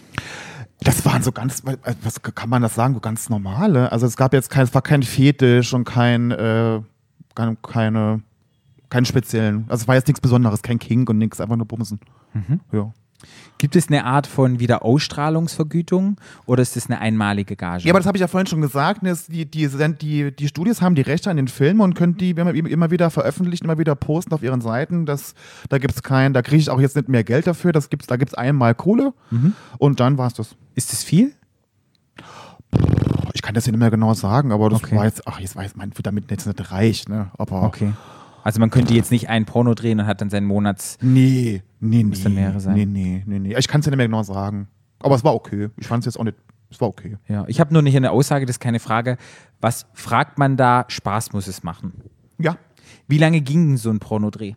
Das 0.81 1.05
waren 1.05 1.23
so 1.23 1.33
ganz, 1.33 1.63
was 2.03 2.23
kann 2.23 2.49
man 2.51 2.63
das 2.63 2.75
sagen, 2.75 2.95
so 2.95 3.01
ganz 3.01 3.31
normale. 3.31 3.93
Also 3.93 4.07
es 4.07 4.17
gab 4.17 4.33
jetzt 4.33 4.51
kein, 4.51 4.65
es 4.65 4.75
war 4.75 4.83
kein 4.83 5.03
Fetisch 5.03 5.73
und 5.73 5.85
kein, 5.85 6.31
äh, 6.31 6.81
keine, 7.35 7.57
keine, 7.63 8.23
keinen 8.91 9.05
speziellen. 9.05 9.65
Also 9.69 9.83
es 9.83 9.89
war 9.89 9.95
jetzt 9.95 10.09
nichts 10.09 10.21
Besonderes, 10.21 10.63
kein 10.63 10.79
Kink 10.79 11.09
und 11.09 11.19
nichts, 11.19 11.41
einfach 11.41 11.57
nur 11.57 11.67
Bumsen. 11.67 12.01
Ja. 12.73 12.93
Gibt 13.59 13.77
es 13.77 13.89
eine 13.89 14.05
Art 14.05 14.27
von 14.27 14.59
Wiederausstrahlungsvergütung 14.61 16.17
oder 16.47 16.63
ist 16.63 16.77
das 16.77 16.87
eine 16.87 17.01
einmalige 17.01 17.57
Gage? 17.57 17.85
Ja, 17.85 17.93
aber 17.93 18.01
das 18.01 18.07
habe 18.07 18.17
ich 18.17 18.21
ja 18.21 18.29
vorhin 18.29 18.47
schon 18.47 18.61
gesagt. 18.61 19.03
ne, 19.03 19.17
Die, 19.29 19.47
die, 19.47 19.69
die, 20.01 20.33
die 20.35 20.49
Studios 20.49 20.83
haben 20.83 20.95
die 20.95 21.03
Rechte 21.03 21.31
an 21.31 21.37
den 21.37 21.49
Filmen 21.49 21.81
und 21.81 21.95
können 21.95 22.17
die 22.17 22.31
immer, 22.31 22.53
immer 22.55 22.91
wieder 22.91 23.11
veröffentlichen, 23.11 23.65
immer 23.65 23.79
wieder 23.79 23.95
posten 23.95 24.35
auf 24.35 24.43
ihren 24.43 24.61
Seiten. 24.61 25.07
Das, 25.07 25.35
da 25.69 25.79
gibt 25.79 25.95
es 25.95 26.03
kein, 26.03 26.33
da 26.35 26.43
kriege 26.43 26.59
ich 26.61 26.71
auch 26.71 26.81
jetzt 26.81 26.97
nicht 26.97 27.09
mehr 27.09 27.25
Geld 27.25 27.47
dafür. 27.47 27.73
Das 27.73 27.91
gibt's, 27.91 28.07
da 28.07 28.17
gibt 28.17 28.33
es 28.33 28.35
einmal 28.39 28.75
Kohle 28.75 29.15
und 29.79 30.01
dann 30.01 30.19
war 30.19 30.27
es 30.27 30.35
das. 30.35 30.55
ist 30.75 30.93
das 30.93 31.03
viel? 31.03 31.33
Ich 33.35 33.43
kann 33.43 33.55
das 33.55 33.67
ja 33.67 33.73
nicht 33.73 33.81
mehr 33.81 33.91
genau 33.91 34.15
sagen, 34.15 34.53
aber 34.53 34.71
das 34.71 34.83
Okay. 34.83 35.03
jetzt, 35.05 35.27
ach, 35.27 35.39
jetzt 35.41 35.55
weiß 35.57 35.77
man, 35.77 35.91
wird 35.97 36.07
damit 36.07 36.31
jetzt 36.31 36.47
nicht 36.47 36.71
reich, 36.73 37.09
ne? 37.09 37.31
Aber 37.39 37.63
Okay. 37.65 37.93
Also 38.45 38.61
man 38.61 38.69
könnte 38.69 38.93
jetzt 38.93 39.11
nicht 39.11 39.31
ein 39.31 39.47
Porno 39.47 39.75
drehen 39.75 39.99
und 40.01 40.07
hat 40.07 40.21
dann 40.21 40.29
seinen 40.29 40.47
Monats. 40.47 40.99
nee, 41.01 41.63
nee, 41.81 41.97
nee. 41.97 42.05
Müsste 42.05 42.29
mehrere 42.29 42.61
sein. 42.61 42.75
Nee, 42.75 42.85
nee, 42.85 43.25
nee, 43.27 43.39
nee. 43.39 43.57
Ich 43.59 43.67
kann 43.67 43.81
es 43.81 43.87
ja 43.87 43.91
nicht 43.91 43.97
mehr 43.97 44.07
genau 44.07 44.23
sagen. 44.23 44.69
Aber 45.01 45.15
es 45.15 45.25
war 45.25 45.35
okay. 45.35 45.71
Ich 45.79 45.87
fand 45.87 46.03
es 46.03 46.07
jetzt 46.07 46.21
auch 46.21 46.25
nicht 46.25 46.37
Es 46.71 46.79
war 46.79 46.89
okay. 46.89 47.17
Ja, 47.27 47.45
ich 47.49 47.59
habe 47.59 47.73
nur 47.73 47.81
nicht 47.81 47.97
eine 47.97 48.11
Aussage, 48.11 48.45
das 48.45 48.57
ist 48.57 48.61
keine 48.61 48.81
Frage. 48.81 49.17
Was 49.63 49.87
fragt 49.95 50.39
man 50.39 50.59
da? 50.59 50.85
Spaß 50.89 51.33
muss 51.33 51.47
es 51.47 51.63
machen. 51.63 51.95
Ja. 52.39 52.59
Wie 53.09 53.19
lange 53.19 53.41
ging 53.41 53.69
denn 53.69 53.77
so 53.79 53.89
ein 53.89 53.99
Pornodreh? 53.99 54.55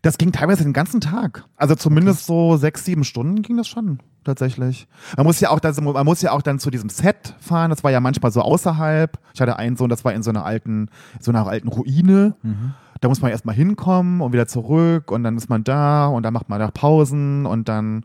Das 0.00 0.16
ging 0.16 0.32
teilweise 0.32 0.62
den 0.62 0.72
ganzen 0.72 1.02
Tag. 1.02 1.44
Also 1.56 1.74
zumindest 1.74 2.24
so 2.24 2.56
sechs, 2.56 2.86
sieben 2.86 3.04
Stunden 3.04 3.42
ging 3.42 3.58
das 3.58 3.68
schon 3.68 3.98
tatsächlich. 4.24 4.86
Man 5.16 5.26
muss 5.26 5.40
ja 5.40 5.50
auch 5.50 5.60
dann, 5.60 5.74
man 5.82 6.04
muss 6.04 6.22
ja 6.22 6.32
auch 6.32 6.42
dann 6.42 6.58
zu 6.58 6.70
diesem 6.70 6.88
Set 6.88 7.34
fahren. 7.40 7.70
Das 7.70 7.84
war 7.84 7.90
ja 7.90 8.00
manchmal 8.00 8.32
so 8.32 8.42
außerhalb. 8.42 9.18
Ich 9.34 9.40
hatte 9.40 9.56
einen 9.56 9.76
Sohn, 9.76 9.88
das 9.88 10.04
war 10.04 10.12
in 10.12 10.22
so 10.22 10.30
einer 10.30 10.44
alten, 10.44 10.88
so 11.20 11.30
einer 11.30 11.46
alten 11.46 11.68
Ruine. 11.68 12.34
Da 13.00 13.08
muss 13.08 13.22
man 13.22 13.30
erstmal 13.30 13.54
hinkommen 13.54 14.20
und 14.20 14.32
wieder 14.32 14.46
zurück 14.46 15.10
und 15.10 15.24
dann 15.24 15.36
ist 15.36 15.48
man 15.48 15.64
da 15.64 16.06
und 16.06 16.22
dann 16.22 16.34
macht 16.34 16.48
man 16.48 16.60
da 16.60 16.70
Pausen 16.70 17.46
und 17.46 17.68
dann 17.68 18.04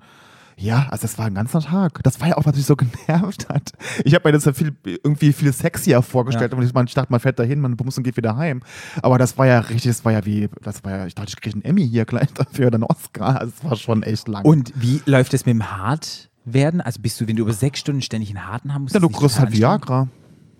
ja, 0.58 0.88
also 0.90 1.02
das 1.04 1.18
war 1.18 1.26
ein 1.26 1.36
ganzer 1.36 1.60
Tag. 1.62 2.00
Das 2.04 2.20
war 2.22 2.30
ja 2.30 2.38
auch, 2.38 2.46
was 2.46 2.56
mich 2.56 2.66
so 2.66 2.76
genervt 3.08 3.50
hat. 3.50 3.72
Ich 4.04 4.14
habe 4.16 4.28
mir 4.28 4.34
das 4.34 4.46
ja 4.46 4.54
viel, 4.54 4.74
irgendwie 4.86 5.34
viel 5.34 5.52
sexier 5.54 6.02
vorgestellt 6.02 6.52
Ja. 6.54 6.58
und 6.58 6.64
ich, 6.64 6.74
man, 6.74 6.88
ich 6.88 6.94
dachte, 6.94 7.12
man 7.12 7.20
fährt 7.20 7.40
dahin, 7.40 7.60
man 7.60 7.76
bumst 7.76 7.98
und 7.98 8.04
geht 8.04 8.18
wieder 8.18 8.38
heim. 8.38 8.62
Aber 9.02 9.18
das 9.18 9.38
war 9.38 9.46
ja 9.48 9.60
richtig, 9.60 9.92
das 9.92 10.06
war 10.06 10.12
ja 10.14 10.26
wie, 10.26 10.50
das 10.62 10.84
war 10.84 10.92
ja, 10.92 11.06
ich 11.06 11.16
dachte, 11.16 11.30
ich 11.30 11.42
kriege 11.42 11.56
einen 11.56 11.64
Emmy 11.64 11.88
hier 11.88 12.06
gleich 12.06 12.32
dafür 12.34 12.68
oder 12.68 12.76
einen 12.76 12.84
Oscar. 12.84 13.40
Also 13.42 13.54
es 13.58 13.70
war 13.70 13.76
schon 13.76 14.04
echt 14.04 14.28
lang. 14.28 14.46
Und 14.46 14.72
wie 14.76 15.02
läuft 15.06 15.34
es 15.34 15.46
mit 15.46 15.54
dem 15.54 15.72
Hartwerden? 15.78 16.82
Also 16.82 17.02
bist 17.02 17.20
du, 17.20 17.28
wenn 17.28 17.36
du 17.36 17.44
über 17.44 17.54
sechs 17.54 17.80
Stunden 17.80 18.02
ständig 18.02 18.30
einen 18.30 18.48
Harten 18.48 18.74
haben 18.74 18.84
musst? 18.84 18.94
ja, 18.96 19.00
du 19.02 19.10
das 19.10 19.18
kriegst 19.20 19.40
halt? 19.40 19.52
Viagra. 19.52 20.08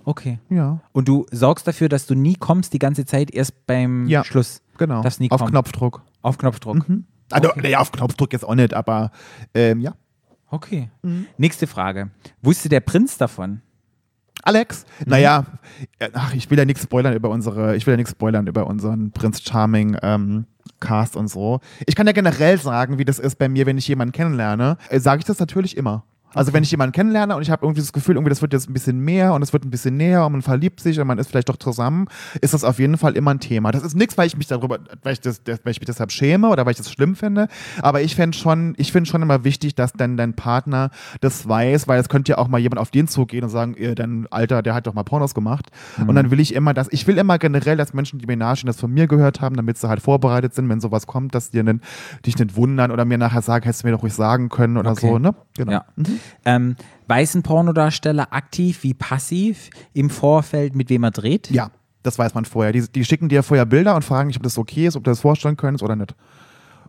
Okay. 0.04 0.40
Ja. 0.50 0.82
Und 0.92 1.08
du 1.08 1.26
sorgst 1.32 1.68
dafür, 1.68 1.90
dass 1.90 2.06
du 2.06 2.14
nie 2.16 2.36
kommst 2.36 2.74
die 2.74 2.80
ganze 2.80 3.06
Zeit, 3.06 3.32
erst 3.32 3.66
beim 3.66 4.08
Ja. 4.08 4.24
Schluss. 4.24 4.62
Genau. 4.78 5.00
Auf 5.02 5.18
kommen. 5.40 5.50
Knopfdruck. 5.52 6.04
Auf 6.22 6.38
Knopfdruck. 6.38 6.86
Also, 7.32 7.50
Okay. 7.50 7.62
naja, 7.64 7.80
auf 7.80 7.92
Knopfdruck 7.92 8.34
jetzt 8.34 8.44
auch 8.46 8.56
nicht, 8.56 8.74
aber 8.74 9.12
ähm, 9.54 9.80
ja. 9.82 9.94
Okay. 10.50 10.90
Mhm. 11.02 11.26
Nächste 11.38 11.68
Frage. 11.68 12.12
Wusste 12.42 12.70
der 12.70 12.80
Prinz 12.82 13.18
davon? 13.18 13.62
Alex, 14.44 14.86
Mhm. 15.00 15.06
naja, 15.10 15.46
äh, 16.00 16.10
ach, 16.14 16.34
ich 16.36 16.50
will 16.52 16.58
ja 16.58 16.66
nichts 16.66 16.84
spoilern 16.84 17.14
über 17.16 17.30
unsere, 17.30 17.76
ich 17.76 17.88
will 17.88 17.94
ja 17.94 17.98
nichts 17.98 18.12
spoilern 18.12 18.46
über 18.48 18.68
unseren 18.68 19.12
Prinz 19.12 19.42
Charming 19.42 19.98
ähm, 20.04 20.46
Cast 20.80 21.16
und 21.16 21.30
so. 21.30 21.62
Ich 21.88 21.96
kann 21.96 22.06
ja 22.06 22.14
generell 22.14 22.60
sagen, 22.60 22.98
wie 23.00 23.06
das 23.06 23.18
ist 23.18 23.38
bei 23.38 23.50
mir, 23.50 23.66
wenn 23.66 23.78
ich 23.78 23.88
jemanden 23.88 24.12
kennenlerne, 24.12 24.78
äh, 24.90 25.00
sage 25.00 25.20
ich 25.20 25.26
das 25.26 25.40
natürlich 25.40 25.78
immer. 25.78 26.04
Also 26.36 26.54
wenn 26.54 26.62
ich 26.62 26.70
jemanden 26.72 26.94
kennenlerne 26.94 27.36
und 27.36 27.42
ich 27.42 27.50
habe 27.50 27.66
irgendwie 27.66 27.82
das 27.82 27.94
Gefühl, 27.94 28.16
irgendwie 28.16 28.30
das 28.30 28.42
wird 28.42 28.54
jetzt 28.54 28.70
ein 28.70 28.74
bisschen 28.74 29.00
mehr 29.00 29.34
und 29.34 29.42
es 29.42 29.54
wird 29.54 29.66
ein 29.66 29.72
bisschen 29.72 29.98
näher 29.98 30.26
und 30.26 30.34
man 30.34 30.42
verliebt 30.42 30.80
sich 30.80 31.00
und 31.00 31.08
man 31.08 31.18
ist 31.18 31.30
vielleicht 31.30 31.50
doch 31.50 31.58
zusammen, 31.58 32.08
ist 32.42 32.54
das 32.54 32.64
auf 32.64 32.78
jeden 32.78 32.98
Fall 32.98 33.16
immer 33.16 33.32
ein 33.32 33.40
Thema. 33.40 33.72
Das 33.72 33.84
ist 33.84 33.96
nichts, 33.96 34.18
weil 34.18 34.28
ich 34.28 34.38
mich 34.38 34.48
darüber, 34.48 34.80
weil 35.02 35.14
ich, 35.14 35.22
das, 35.22 35.42
weil 35.46 35.72
ich 35.72 35.80
mich 35.80 35.88
deshalb 35.88 36.12
schäme 36.12 36.50
oder 36.50 36.66
weil 36.66 36.72
ich 36.72 36.78
das 36.78 36.92
schlimm 36.92 37.16
finde, 37.16 37.48
aber 37.82 38.02
ich 38.02 38.16
fände 38.16 38.38
schon, 38.38 38.76
ich 38.78 38.92
finde 38.92 39.10
schon 39.10 39.22
immer 39.22 39.44
wichtig, 39.44 39.76
dass 39.76 39.94
dann 39.94 40.18
dein 40.18 40.34
Partner 40.36 40.92
das 41.22 41.48
weiß, 41.48 41.88
weil 41.88 42.00
es 42.00 42.10
könnte 42.10 42.34
ja 42.34 42.38
auch 42.38 42.48
mal 42.48 42.60
jemand 42.60 42.80
auf 42.80 42.92
den 42.92 43.08
zugehen 43.08 43.44
und 43.44 43.50
sagen, 43.50 43.76
dein 43.96 44.28
Alter, 44.30 44.62
der 44.62 44.76
hat 44.76 44.88
doch 44.88 44.94
mal 44.94 45.04
Pornos 45.04 45.34
gemacht. 45.34 45.68
Und 46.06 46.16
dann 46.16 46.32
will 46.32 46.40
ich 46.40 46.54
immer, 46.54 46.74
dass 46.74 46.88
ich 46.92 47.08
will 47.08 47.18
immer 47.18 47.38
generell, 47.40 47.78
dass 47.78 47.94
Menschen, 47.94 48.20
die 48.20 48.26
mir 48.26 48.38
nahestehen, 48.38 48.68
das 48.68 48.80
von 48.80 48.92
mir 48.92 49.08
gehört 49.08 49.42
haben, 49.42 49.56
damit 49.56 49.78
sie 49.78 49.88
halt 49.88 50.02
vorbereitet 50.02 50.54
sind, 50.54 50.68
wenn 50.70 50.82
sowas 50.82 51.08
kommt, 51.08 51.34
dass 51.34 51.50
die 51.52 51.64
dich 52.26 52.38
nicht 52.38 52.56
wundern 52.56 52.92
oder 52.92 53.06
mir 53.06 53.18
nachher 53.18 53.42
sagen, 53.42 53.64
hättest 53.66 53.84
du 53.84 53.88
mir 53.88 53.94
doch 53.94 54.04
ruhig 54.04 54.14
sagen 54.14 54.50
können 54.50 54.78
oder 54.78 54.92
Okay. 54.92 55.08
so, 55.08 55.20
ne? 55.20 55.34
Genau. 55.58 55.72
Ja. 55.72 55.86
Ähm, 56.46 56.76
weiß 57.08 57.36
ein 57.36 57.44
Pornodarsteller 57.44 58.34
aktiv 58.34 58.84
wie 58.84 58.94
passiv 58.94 59.70
im 59.94 60.10
Vorfeld, 60.10 60.76
mit 60.76 60.90
wem 60.90 61.04
er 61.04 61.12
dreht? 61.12 61.50
Ja, 61.52 61.72
das 62.04 62.18
weiß 62.18 62.34
man 62.34 62.46
vorher. 62.46 62.72
Die, 62.72 62.82
die 62.92 63.06
schicken 63.06 63.30
dir 63.30 63.44
vorher 63.44 63.66
Bilder 63.66 63.96
und 63.96 64.04
fragen 64.04 64.30
dich, 64.30 64.38
ob 64.38 64.44
das 64.44 64.58
okay 64.58 64.88
ist, 64.88 64.96
ob 64.96 65.04
du 65.04 65.12
das 65.12 65.22
vorstellen 65.22 65.58
könntest 65.58 65.84
oder 65.84 65.96
nicht. 65.96 66.16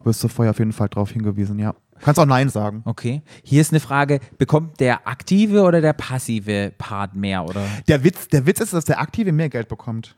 Wirst 0.05 0.22
du 0.22 0.28
vorher 0.28 0.51
auf 0.51 0.59
jeden 0.59 0.72
Fall 0.72 0.89
darauf 0.89 1.11
hingewiesen, 1.11 1.59
ja. 1.59 1.74
Kannst 2.01 2.20
auch 2.20 2.26
Nein 2.26 2.49
sagen. 2.49 2.82
Okay. 2.84 3.22
Hier 3.43 3.61
ist 3.61 3.72
eine 3.72 3.80
Frage: 3.80 4.20
Bekommt 4.39 4.80
der 4.80 5.09
aktive 5.09 5.62
oder 5.62 5.80
der 5.80 5.95
passive 5.95 6.72
Part 6.76 7.16
mehr? 7.16 7.45
Oder? 7.45 7.62
Der 7.89 8.05
Witz, 8.05 8.28
der 8.28 8.47
Witz 8.47 8.61
ist, 8.61 8.72
dass 8.72 8.84
der 8.84 9.01
Aktive 9.01 9.32
mehr 9.32 9.49
Geld 9.49 9.68
bekommt. 9.68 10.14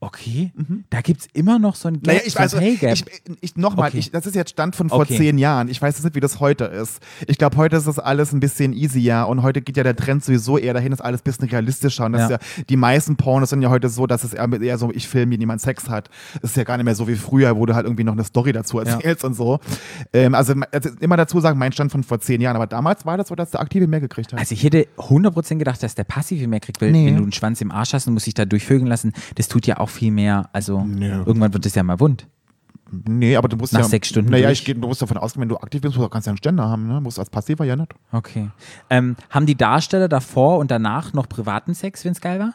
Okay. 0.00 0.52
Da 0.90 1.00
gibt 1.00 1.22
es 1.22 1.26
immer 1.32 1.58
noch 1.58 1.74
so 1.74 1.88
ein 1.88 1.94
Gap. 1.94 2.06
Naja, 2.06 2.20
ich 2.24 2.32
so 2.34 2.38
ein 2.38 2.44
weiß, 2.44 2.54
Pay 2.54 2.76
Gap. 2.76 2.92
ich, 2.94 3.04
ich 3.40 3.56
nochmal, 3.56 3.88
Okay. 3.88 4.04
das 4.12 4.26
ist 4.26 4.36
jetzt 4.36 4.50
Stand 4.50 4.76
von 4.76 4.88
vor 4.88 5.00
Okay. 5.00 5.16
zehn 5.16 5.38
Jahren. 5.38 5.68
Ich 5.68 5.82
weiß 5.82 5.96
jetzt 5.96 6.04
nicht, 6.04 6.14
wie 6.14 6.20
das 6.20 6.38
heute 6.38 6.66
ist. 6.66 7.00
Ich 7.26 7.36
glaube, 7.36 7.56
heute 7.56 7.76
ist 7.76 7.88
das 7.88 7.98
alles 7.98 8.32
ein 8.32 8.38
bisschen 8.38 8.72
easier 8.74 9.26
und 9.28 9.42
heute 9.42 9.60
geht 9.60 9.76
ja 9.76 9.82
der 9.82 9.96
Trend 9.96 10.22
sowieso 10.24 10.56
eher 10.56 10.72
dahin, 10.72 10.92
ist 10.92 11.00
alles 11.00 11.22
ein 11.22 11.24
bisschen 11.24 11.48
realistischer. 11.48 12.04
Und 12.06 12.12
das 12.12 12.30
Ja. 12.30 12.36
ist 12.36 12.58
ja, 12.58 12.62
die 12.68 12.76
meisten 12.76 13.16
Pornos 13.16 13.50
sind 13.50 13.60
ja 13.60 13.70
heute 13.70 13.88
so, 13.88 14.06
dass 14.06 14.22
es 14.22 14.34
eher, 14.34 14.78
so, 14.78 14.92
ich 14.92 15.08
filme, 15.08 15.32
wie 15.32 15.38
niemand 15.38 15.60
Sex 15.60 15.88
hat. 15.88 16.10
Das 16.42 16.50
ist 16.52 16.56
ja 16.56 16.62
gar 16.62 16.76
nicht 16.76 16.84
mehr 16.84 16.94
so 16.94 17.08
wie 17.08 17.16
früher, 17.16 17.56
wo 17.56 17.66
du 17.66 17.74
halt 17.74 17.84
irgendwie 17.84 18.04
noch 18.04 18.12
eine 18.12 18.22
Story 18.24 18.52
dazu 18.52 18.78
erzählst 18.78 19.24
und 19.24 19.34
so. 19.34 19.58
Ähm, 20.12 20.34
also, 20.36 20.54
also 20.70 20.90
immer 21.00 21.16
dazu 21.16 21.40
sagen, 21.40 21.58
mein 21.58 21.72
Stand 21.72 21.90
von 21.90 22.04
vor 22.04 22.20
zehn 22.20 22.40
Jahren. 22.40 22.54
Aber 22.54 22.68
damals 22.68 23.04
war 23.04 23.16
das 23.16 23.26
so, 23.28 23.34
dass 23.34 23.50
der 23.50 23.60
Aktive 23.60 23.88
mehr 23.88 24.00
gekriegt 24.00 24.32
hat. 24.32 24.38
Also 24.38 24.52
ich 24.54 24.62
hätte 24.62 24.86
100% 24.96 25.58
gedacht, 25.58 25.82
dass 25.82 25.96
der 25.96 26.04
Passive 26.04 26.46
mehr 26.46 26.60
kriegt, 26.60 26.80
weil 26.80 26.92
Nee. 26.92 27.06
wenn 27.06 27.16
du 27.16 27.22
einen 27.24 27.32
Schwanz 27.32 27.60
im 27.60 27.72
Arsch 27.72 27.94
hast 27.94 28.06
und 28.06 28.14
musst 28.14 28.26
dich 28.26 28.34
da 28.34 28.44
durchvögeln 28.44 28.86
lassen, 28.86 29.12
das 29.34 29.48
tut 29.48 29.66
ja 29.66 29.78
auch 29.78 29.87
viel 29.90 30.10
mehr. 30.10 30.48
Also 30.52 30.82
Nee. 30.84 31.08
irgendwann 31.08 31.52
wird 31.52 31.64
das 31.66 31.74
ja 31.74 31.82
mal 31.82 32.00
wund. 32.00 32.26
nee, 32.90 33.36
aber 33.36 33.48
du 33.48 33.56
musst 33.56 33.72
Nach 33.74 33.80
ja. 33.80 33.86
sechs 33.86 34.08
Stunden 34.08 34.30
Naja, 34.30 34.50
ich 34.50 34.64
geh, 34.64 34.72
du 34.74 34.88
musst 34.88 35.02
davon 35.02 35.18
ausgehen, 35.18 35.42
wenn 35.42 35.48
du 35.48 35.58
aktiv 35.58 35.82
bist, 35.82 35.94
kannst 35.96 36.26
du 36.26 36.30
ja 36.30 36.32
einen 36.32 36.38
Ständer 36.38 36.68
haben. 36.68 36.86
Ne? 36.88 37.00
Musst 37.00 37.18
als 37.18 37.28
Passiver 37.30 37.64
ja 37.64 37.76
nicht. 37.76 37.94
Okay. 38.12 38.48
Ähm, 38.88 39.16
haben 39.30 39.44
die 39.46 39.56
Darsteller 39.56 40.08
davor 40.08 40.58
und 40.58 40.70
danach 40.70 41.12
noch 41.12 41.28
privaten 41.28 41.74
Sex, 41.74 42.04
wenn 42.04 42.12
es 42.12 42.20
geil 42.20 42.40
war? 42.40 42.54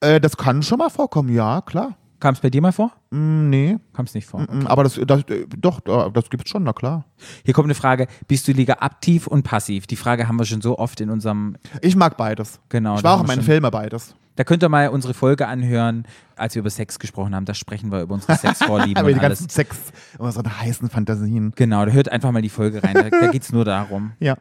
Äh, 0.00 0.20
das 0.20 0.36
kann 0.36 0.62
schon 0.62 0.78
mal 0.78 0.90
vorkommen, 0.90 1.32
ja, 1.34 1.60
klar. 1.60 1.96
Kam 2.20 2.34
es 2.34 2.40
bei 2.40 2.48
dir 2.50 2.62
mal 2.62 2.72
vor? 2.72 2.92
Mm, 3.10 3.50
nee. 3.50 3.76
Kam 3.92 4.06
es 4.06 4.14
nicht 4.14 4.26
vor. 4.26 4.40
Mm, 4.42 4.66
Aber 4.66 4.82
das, 4.84 4.98
das 5.06 5.22
äh, 5.24 5.46
doch, 5.58 5.80
das 5.80 6.30
gibt's 6.30 6.50
schon, 6.50 6.62
na 6.64 6.72
klar. 6.72 7.04
Hier 7.44 7.52
kommt 7.54 7.66
eine 7.66 7.74
Frage: 7.74 8.06
Bist 8.28 8.48
du 8.48 8.52
lieber 8.52 8.82
aktiv 8.82 9.26
und 9.26 9.42
passiv? 9.42 9.86
Die 9.86 9.96
Frage 9.96 10.26
haben 10.28 10.36
wir 10.38 10.44
schon 10.46 10.60
so 10.62 10.78
oft 10.78 11.00
in 11.00 11.10
unserem. 11.10 11.56
Ich 11.82 11.96
mag 11.96 12.16
beides. 12.16 12.60
Genau, 12.68 12.96
Ich 12.96 13.04
war 13.04 13.16
auch 13.16 13.20
in 13.20 13.26
meinen 13.26 13.42
Filmen 13.42 13.70
beides. 13.70 14.14
Da 14.36 14.42
könnt 14.42 14.64
ihr 14.64 14.68
mal 14.68 14.88
unsere 14.88 15.14
Folge 15.14 15.46
anhören, 15.46 16.06
als 16.34 16.56
wir 16.56 16.60
über 16.60 16.70
Sex 16.70 16.98
gesprochen 16.98 17.34
haben. 17.36 17.44
Da 17.44 17.54
sprechen 17.54 17.92
wir 17.92 18.00
über 18.02 18.14
unsere 18.14 18.34
Sexvorlieben 18.38 18.96
Aber 18.96 19.08
die 19.08 19.14
und 19.14 19.20
alles. 19.24 19.38
ganzen 19.40 19.48
Sex, 19.50 19.76
unsere 20.18 20.60
heißen 20.60 20.88
Fantasien. 20.90 21.52
Genau, 21.54 21.84
da 21.84 21.92
hört 21.92 22.08
einfach 22.08 22.32
mal 22.32 22.42
die 22.42 22.48
Folge 22.48 22.82
rein. 22.82 22.94
Da, 22.94 23.10
da 23.10 23.26
geht 23.30 23.42
es 23.42 23.52
nur 23.52 23.64
darum. 23.64 24.12
Ja. 24.18 24.36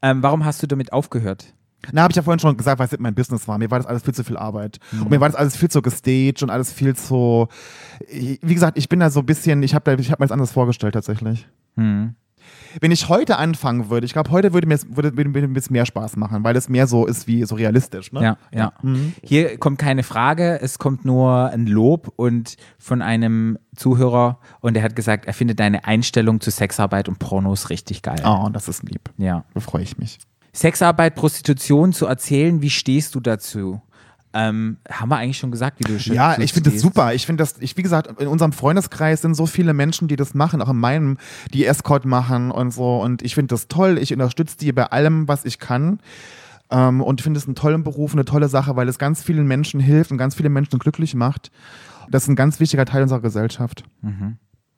Ähm, 0.00 0.22
warum 0.22 0.44
hast 0.44 0.62
du 0.62 0.66
damit 0.68 0.92
aufgehört? 0.92 1.54
Na, 1.92 2.02
habe 2.02 2.12
ich 2.12 2.16
ja 2.16 2.22
vorhin 2.22 2.38
schon 2.38 2.56
gesagt, 2.56 2.78
weil 2.78 2.88
es 2.90 2.98
mein 2.98 3.14
Business 3.14 3.48
war. 3.48 3.58
Mir 3.58 3.70
war 3.70 3.78
das 3.78 3.86
alles 3.86 4.02
viel 4.02 4.14
zu 4.14 4.24
viel 4.24 4.36
Arbeit. 4.36 4.78
Und 4.92 5.10
mir 5.10 5.20
war 5.20 5.28
das 5.28 5.36
alles 5.36 5.56
viel 5.56 5.70
zu 5.70 5.82
gestaged 5.82 6.42
und 6.42 6.50
alles 6.50 6.72
viel 6.72 6.94
zu. 6.94 7.48
Wie 8.08 8.54
gesagt, 8.54 8.78
ich 8.78 8.88
bin 8.88 9.00
da 9.00 9.10
so 9.10 9.20
ein 9.20 9.26
bisschen, 9.26 9.62
ich 9.62 9.74
habe 9.74 9.84
da, 9.84 10.00
ich 10.00 10.10
habe 10.10 10.22
mir 10.22 10.26
das 10.26 10.32
anders 10.32 10.52
vorgestellt 10.52 10.94
tatsächlich. 10.94 11.48
Hm. 11.76 12.14
Wenn 12.80 12.90
ich 12.90 13.08
heute 13.08 13.38
anfangen 13.38 13.90
würde, 13.90 14.06
ich 14.06 14.12
glaube, 14.12 14.30
heute 14.30 14.52
würde 14.52 14.66
mir 14.66 14.74
es 14.74 14.86
würde, 14.88 15.16
würde, 15.16 15.34
würde 15.34 15.48
mir 15.48 15.60
mehr 15.70 15.86
Spaß 15.86 16.16
machen, 16.16 16.42
weil 16.44 16.56
es 16.56 16.68
mehr 16.68 16.86
so 16.86 17.06
ist 17.06 17.26
wie 17.26 17.44
so 17.44 17.54
realistisch. 17.54 18.12
Ne? 18.12 18.22
Ja, 18.22 18.36
ja. 18.52 18.72
Mhm. 18.82 19.12
Hier 19.22 19.58
kommt 19.58 19.78
keine 19.78 20.02
Frage, 20.02 20.60
es 20.60 20.78
kommt 20.78 21.04
nur 21.04 21.50
ein 21.50 21.66
Lob 21.66 22.12
und 22.16 22.56
von 22.78 23.02
einem 23.02 23.58
Zuhörer 23.76 24.38
und 24.60 24.76
er 24.76 24.82
hat 24.82 24.96
gesagt, 24.96 25.26
er 25.26 25.34
findet 25.34 25.60
deine 25.60 25.84
Einstellung 25.84 26.40
zu 26.40 26.50
Sexarbeit 26.50 27.08
und 27.08 27.18
Pornos 27.18 27.70
richtig 27.70 28.02
geil. 28.02 28.22
Oh, 28.24 28.48
das 28.52 28.68
ist 28.68 28.82
lieb. 28.82 29.10
Ja. 29.18 29.44
Da 29.54 29.60
freue 29.60 29.82
ich 29.82 29.98
mich. 29.98 30.18
Sexarbeit, 30.52 31.14
Prostitution 31.14 31.92
zu 31.92 32.06
erzählen, 32.06 32.60
wie 32.60 32.70
stehst 32.70 33.14
du 33.14 33.20
dazu? 33.20 33.80
Ähm, 34.34 34.78
haben 34.90 35.10
wir 35.10 35.18
eigentlich 35.18 35.38
schon 35.38 35.50
gesagt, 35.50 35.78
wie 35.78 35.84
du 35.84 35.98
schon 35.98 36.14
Ja, 36.14 36.38
ich 36.38 36.54
finde 36.54 36.70
das 36.70 36.80
super. 36.80 37.12
Ich 37.12 37.26
finde 37.26 37.42
das, 37.42 37.56
ich, 37.60 37.76
wie 37.76 37.82
gesagt, 37.82 38.20
in 38.20 38.28
unserem 38.28 38.52
Freundeskreis 38.52 39.20
sind 39.20 39.34
so 39.34 39.44
viele 39.44 39.74
Menschen, 39.74 40.08
die 40.08 40.16
das 40.16 40.32
machen, 40.32 40.62
auch 40.62 40.70
in 40.70 40.78
meinem, 40.78 41.18
die 41.52 41.66
Escort 41.66 42.06
machen 42.06 42.50
und 42.50 42.72
so. 42.72 43.00
Und 43.00 43.22
ich 43.22 43.34
finde 43.34 43.48
das 43.48 43.68
toll. 43.68 43.98
Ich 43.98 44.12
unterstütze 44.12 44.56
die 44.56 44.72
bei 44.72 44.86
allem, 44.86 45.28
was 45.28 45.44
ich 45.44 45.58
kann. 45.58 46.00
Ähm, 46.70 47.02
und 47.02 47.20
finde 47.20 47.38
es 47.38 47.46
einen 47.46 47.54
tollen 47.56 47.84
Beruf, 47.84 48.14
eine 48.14 48.24
tolle 48.24 48.48
Sache, 48.48 48.74
weil 48.74 48.88
es 48.88 48.98
ganz 48.98 49.22
vielen 49.22 49.46
Menschen 49.46 49.80
hilft 49.80 50.10
und 50.10 50.18
ganz 50.18 50.34
viele 50.34 50.48
Menschen 50.48 50.78
glücklich 50.78 51.14
macht. 51.14 51.50
Das 52.10 52.22
ist 52.24 52.28
ein 52.30 52.36
ganz 52.36 52.58
wichtiger 52.58 52.86
Teil 52.86 53.02
unserer 53.02 53.20
Gesellschaft. 53.20 53.84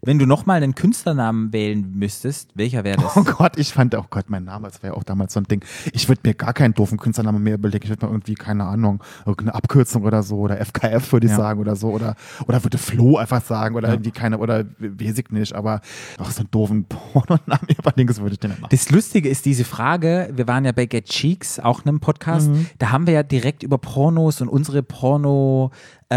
Wenn 0.07 0.19
du 0.19 0.27
nochmal 0.27 0.63
einen 0.63 0.75
Künstlernamen 0.75 1.53
wählen 1.53 1.93
müsstest, 1.97 2.51
welcher 2.55 2.85
wäre 2.85 2.99
das? 2.99 3.17
Oh 3.17 3.25
Gott, 3.25 3.57
ich 3.59 3.73
fand, 3.73 3.95
oh 3.95 4.05
Gott, 4.11 4.27
mein 4.29 4.45
Name, 4.45 4.69
das 4.69 4.83
war 4.83 4.91
ja 4.91 4.97
auch 4.97 5.03
damals 5.05 5.33
so 5.33 5.41
ein 5.41 5.45
Ding. 5.45 5.65
Ich 5.93 6.09
würde 6.09 6.21
mir 6.25 6.35
gar 6.35 6.53
keinen 6.53 6.75
doofen 6.75 6.99
Künstlernamen 6.99 7.43
mehr 7.43 7.55
überlegen. 7.55 7.85
Ich 7.85 7.91
würde 7.91 8.07
mir 8.07 8.13
irgendwie, 8.13 8.35
keine 8.35 8.65
Ahnung, 8.65 9.03
irgendeine 9.27 9.55
Abkürzung 9.55 10.03
oder 10.05 10.23
so 10.23 10.39
oder 10.39 10.59
FKF 10.61 11.13
würde 11.13 11.27
ich 11.27 11.31
Ja. 11.33 11.37
sagen 11.39 11.61
oder 11.61 11.77
so 11.77 11.91
oder, 11.91 12.17
oder 12.47 12.63
würde 12.65 12.79
Flo 12.79 13.17
einfach 13.17 13.43
sagen 13.43 13.75
oder 13.77 13.89
Ja. 13.89 13.95
irgendwie 13.95 14.11
keine, 14.11 14.39
oder 14.39 14.65
weiß 14.79 15.19
ich 15.19 15.31
nicht, 15.31 15.53
aber 15.55 15.81
auch 16.19 16.31
so 16.31 16.41
einen 16.41 16.51
doofen 16.51 16.85
Pornonamen 16.89 17.69
überlegen, 17.79 18.09
das 18.09 18.21
würde 18.21 18.35
ich 18.35 18.41
nicht 18.43 18.49
mehr 18.51 18.61
machen. 18.61 18.71
Das 18.71 18.91
Lustige 18.91 19.29
ist 19.29 19.45
diese 19.47 19.65
Frage, 19.65 20.31
wir 20.35 20.47
waren 20.49 20.65
ja 20.65 20.73
bei 20.73 20.87
Get 20.87 21.07
Cheeks, 21.07 21.59
auch 21.61 21.85
einem 21.85 22.01
Podcast, 22.01 22.49
Mhm. 22.49 22.67
da 22.79 22.91
haben 22.91 23.07
wir 23.07 23.15
ja 23.15 23.23
direkt 23.23 23.63
über 23.63 23.79
Pornos 23.79 24.41
und 24.41 24.49
unsere 24.49 24.83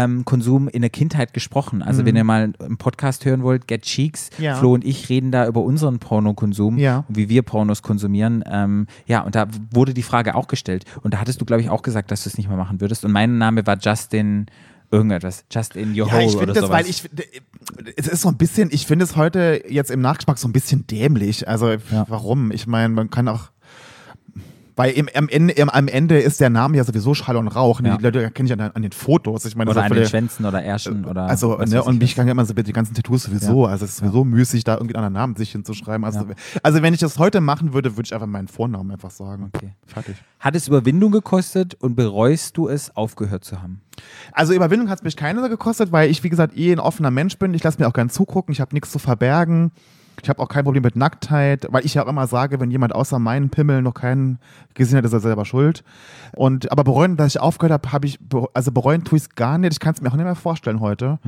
Porno-Konsum 0.06 0.68
in 0.68 0.80
der 0.82 0.90
Kindheit 0.90 1.32
gesprochen. 1.32 1.82
Also 1.82 2.04
wenn 2.04 2.16
ihr 2.16 2.24
mal 2.24 2.52
einen 2.58 2.78
Podcast 2.78 3.24
hören 3.24 3.42
wollt, 3.42 3.66
Get 3.66 3.82
Cheeks, 3.82 4.30
Mhm. 4.38 4.44
Ja. 4.44 4.54
Flo 4.56 4.72
und 4.74 4.84
ich 4.84 5.08
reden 5.08 5.30
da 5.32 5.46
über 5.46 5.62
unseren 5.62 5.98
Pornokonsum 5.98 6.78
Ja. 6.78 7.04
und 7.08 7.16
wie 7.16 7.28
wir 7.28 7.42
Pornos 7.42 7.82
konsumieren. 7.82 8.44
Ähm, 8.50 8.86
ja, 9.06 9.20
und 9.22 9.34
da 9.34 9.46
wurde 9.72 9.94
die 9.94 10.02
Frage 10.02 10.34
auch 10.34 10.46
gestellt. 10.48 10.84
Und 11.02 11.14
da 11.14 11.18
hattest 11.20 11.40
du, 11.40 11.44
glaube 11.44 11.62
ich, 11.62 11.70
auch 11.70 11.82
gesagt, 11.82 12.10
dass 12.10 12.22
du 12.24 12.28
es 12.30 12.38
nicht 12.38 12.48
mehr 12.48 12.56
machen 12.58 12.80
würdest. 12.80 13.04
Und 13.04 13.12
mein 13.12 13.38
Name 13.38 13.66
war 13.66 13.76
Justin 13.80 14.46
irgendetwas. 14.90 15.44
Justin 15.52 15.90
Your 15.90 16.08
Ja, 16.08 16.12
Hole 16.14 16.24
ich 16.24 16.30
finde 16.36 16.46
das, 16.54 16.58
sowas. 16.58 16.70
weil 16.70 16.86
ich 16.86 17.02
finde, 17.02 17.24
es 17.96 18.08
ist 18.08 18.22
so 18.22 18.28
ein 18.28 18.36
bisschen, 18.38 18.68
ich 18.72 18.86
finde 18.86 19.04
es 19.04 19.16
heute 19.16 19.62
jetzt 19.68 19.90
im 19.90 20.00
Nachgeschmack 20.00 20.38
so 20.38 20.48
ein 20.48 20.52
bisschen 20.52 20.86
dämlich. 20.86 21.46
Also 21.48 21.70
Ja. 21.72 22.06
warum? 22.08 22.50
Ich 22.52 22.66
meine, 22.66 22.88
man 22.94 23.10
kann 23.10 23.28
auch, 23.28 23.50
Weil 24.78 24.92
im, 24.92 25.08
am, 25.12 25.28
Ende, 25.28 25.52
im, 25.54 25.68
am 25.68 25.88
Ende 25.88 26.20
ist 26.20 26.40
der 26.40 26.50
Name 26.50 26.76
ja 26.76 26.84
sowieso 26.84 27.12
Schall 27.12 27.36
und 27.36 27.48
Rauch. 27.48 27.80
Ja. 27.80 27.96
Die 27.96 28.02
Leute 28.04 28.30
kenne 28.30 28.46
ich 28.46 28.52
an, 28.52 28.60
an 28.60 28.82
den 28.82 28.92
Fotos. 28.92 29.44
Ich 29.44 29.56
meine, 29.56 29.70
Oder 29.70 29.82
an 29.82 29.92
den 29.92 30.06
Schwänzen 30.06 30.46
oder 30.46 30.62
Ärschen 30.62 31.04
oder. 31.04 31.24
also, 31.24 31.56
ne, 31.58 31.82
und 31.82 32.00
ich 32.02 32.10
ich 32.10 32.16
kann 32.16 32.26
ja 32.26 32.32
immer 32.32 32.44
so 32.44 32.54
die 32.54 32.72
ganzen 32.72 32.94
Tattoos 32.94 33.24
sowieso. 33.24 33.66
Ja. 33.66 33.72
Also, 33.72 33.84
es 33.84 33.90
ist 33.90 33.96
sowieso 33.98 34.24
müßig, 34.24 34.64
da 34.64 34.74
irgendwie 34.74 34.94
einen 34.94 35.04
anderen 35.04 35.20
Namen 35.20 35.36
sich 35.36 35.50
hinzuschreiben. 35.52 36.04
Also, 36.04 36.20
Ja. 36.20 36.26
also, 36.62 36.80
wenn 36.80 36.94
ich 36.94 37.00
das 37.00 37.18
heute 37.18 37.40
machen 37.40 37.74
würde, 37.74 37.96
würde 37.96 38.06
ich 38.06 38.14
einfach 38.14 38.28
meinen 38.28 38.48
Vornamen 38.48 38.90
einfach 38.92 39.10
sagen. 39.10 39.50
Okay. 39.52 39.74
Fertig. 39.86 40.16
Hat 40.38 40.54
es 40.54 40.68
Überwindung 40.68 41.10
gekostet 41.10 41.74
und 41.74 41.96
bereust 41.96 42.56
du 42.56 42.68
es, 42.68 42.94
aufgehört 42.96 43.44
zu 43.44 43.60
haben? 43.60 43.80
Also 44.32 44.54
Überwindung 44.54 44.88
hat 44.90 45.00
es 45.00 45.04
mich 45.04 45.16
keine 45.16 45.48
gekostet, 45.48 45.90
weil 45.90 46.08
ich, 46.10 46.22
wie 46.22 46.28
gesagt, 46.28 46.56
eh 46.56 46.72
ein 46.72 46.78
offener 46.78 47.10
Mensch 47.10 47.36
bin. 47.38 47.52
Ich 47.54 47.64
lasse 47.64 47.80
mir 47.80 47.88
auch 47.88 47.92
gern 47.92 48.10
zugucken. 48.10 48.52
Ich 48.52 48.60
habe 48.60 48.74
nichts 48.74 48.90
zu 48.92 48.98
verbergen. 48.98 49.72
Ich 50.22 50.28
habe 50.28 50.40
auch 50.42 50.48
kein 50.48 50.64
Problem 50.64 50.82
mit 50.82 50.96
Nacktheit, 50.96 51.66
weil 51.70 51.84
ich 51.84 51.94
ja 51.94 52.04
auch 52.04 52.08
immer 52.08 52.26
sage, 52.26 52.60
wenn 52.60 52.70
jemand 52.70 52.94
außer 52.94 53.18
meinen 53.18 53.50
Pimmel 53.50 53.82
noch 53.82 53.94
keinen 53.94 54.38
gesehen 54.74 54.98
hat, 54.98 55.04
ist 55.04 55.12
er 55.12 55.20
selber 55.20 55.44
schuld. 55.44 55.82
Und 56.36 56.70
aber 56.70 56.84
bereuen, 56.84 57.16
dass 57.16 57.28
ich 57.34 57.40
aufgehört 57.40 57.72
habe, 57.72 57.92
habe 57.92 58.06
ich 58.06 58.18
also 58.54 58.70
bereuen 58.72 59.04
tue 59.04 59.16
ich 59.16 59.24
es 59.24 59.34
gar 59.34 59.58
nicht. 59.58 59.72
Ich 59.72 59.80
kann 59.80 59.94
es 59.94 60.00
mir 60.00 60.08
auch 60.10 60.14
nicht 60.16 60.24
mehr 60.24 60.34
vorstellen 60.34 60.80
heute. 60.80 61.18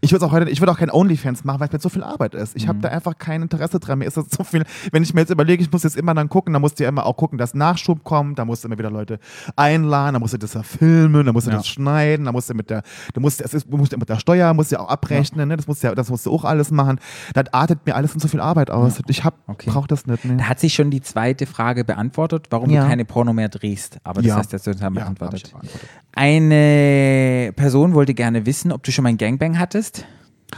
Ich 0.00 0.12
würde 0.12 0.24
auch 0.26 0.32
heute, 0.32 0.48
ich 0.50 0.60
würde 0.60 0.72
auch 0.72 0.78
kein 0.78 0.90
OnlyFans 0.90 1.44
machen, 1.44 1.60
weil 1.60 1.68
es 1.68 1.72
mir 1.72 1.80
so 1.80 1.88
viel 1.88 2.02
Arbeit 2.04 2.34
ist. 2.34 2.56
Ich 2.56 2.68
habe 2.68 2.78
da 2.80 2.88
einfach 2.88 3.18
kein 3.18 3.42
Interesse 3.42 3.80
dran. 3.80 3.98
Mir 3.98 4.04
ist 4.06 4.16
das 4.16 4.26
so 4.30 4.44
viel. 4.44 4.64
Wenn 4.92 5.02
ich 5.02 5.14
mir 5.14 5.20
jetzt 5.22 5.30
überlege, 5.30 5.62
ich 5.62 5.72
muss 5.72 5.82
jetzt 5.82 5.96
immer 5.96 6.14
dann 6.14 6.28
gucken, 6.28 6.52
dann 6.52 6.62
musst 6.62 6.78
du 6.78 6.84
ja 6.84 6.88
immer 6.88 7.06
auch 7.06 7.16
gucken, 7.16 7.38
dass 7.38 7.54
Nachschub 7.54 8.04
kommt. 8.04 8.38
Da 8.38 8.44
musst 8.44 8.64
du 8.64 8.68
immer 8.68 8.78
wieder 8.78 8.90
Leute 8.90 9.18
einladen, 9.56 10.14
da 10.14 10.18
musst 10.20 10.34
du 10.34 10.38
das 10.38 10.54
ja 10.54 10.62
filmen, 10.62 11.26
da 11.26 11.32
musst 11.32 11.46
du 11.46 11.50
Ja. 11.50 11.56
das 11.58 11.68
schneiden, 11.68 12.26
da 12.26 12.32
musst 12.32 12.50
du 12.50 12.54
mit 12.54 12.70
der, 12.70 12.82
du 13.14 13.20
musst, 13.20 13.40
es 13.40 13.54
ist, 13.54 13.66
du 13.70 13.76
musst 13.76 13.96
mit 13.96 14.08
der 14.08 14.18
Steuer, 14.18 14.54
musst 14.54 14.70
du 14.72 14.76
ja 14.76 14.82
auch 14.82 14.88
abrechnen, 14.88 15.48
ne? 15.48 15.56
das 15.56 15.66
musst 15.66 15.82
du 15.82 15.88
ja, 15.88 15.94
das 15.94 16.10
musst 16.10 16.26
du 16.26 16.32
auch 16.34 16.44
alles 16.44 16.70
machen. 16.70 16.98
Das 17.34 17.44
artet 17.52 17.84
mir 17.86 17.94
alles 17.96 18.14
in 18.14 18.20
so 18.20 18.28
viel 18.28 18.39
Arbeit 18.40 18.70
aus. 18.70 19.00
Ich 19.08 19.24
hab, 19.24 19.34
Okay. 19.46 19.70
brauch 19.70 19.86
das 19.86 20.06
nicht. 20.06 20.24
Ne? 20.24 20.36
Da 20.38 20.44
hat 20.44 20.58
sich 20.60 20.74
schon 20.74 20.90
die 20.90 21.00
zweite 21.02 21.46
Frage 21.46 21.84
beantwortet, 21.84 22.46
warum 22.50 22.70
Ja. 22.70 22.82
du 22.82 22.88
keine 22.88 23.04
Porno 23.04 23.32
mehr 23.32 23.48
drehst. 23.48 23.98
Aber 24.04 24.22
das 24.22 24.28
Ja. 24.30 24.36
hast 24.36 24.52
du 24.52 24.56
jetzt 24.56 24.64
total 24.64 24.82
Ja, 24.82 24.88
beantwortet. 24.90 25.42
ich 25.46 25.52
beantwortet. 25.52 25.88
Eine 26.12 27.52
Person 27.54 27.94
wollte 27.94 28.14
gerne 28.14 28.46
wissen, 28.46 28.72
ob 28.72 28.82
du 28.82 28.92
schon 28.92 29.02
mal 29.04 29.10
ein 29.10 29.18
Gangbang 29.18 29.58
hattest. 29.58 30.04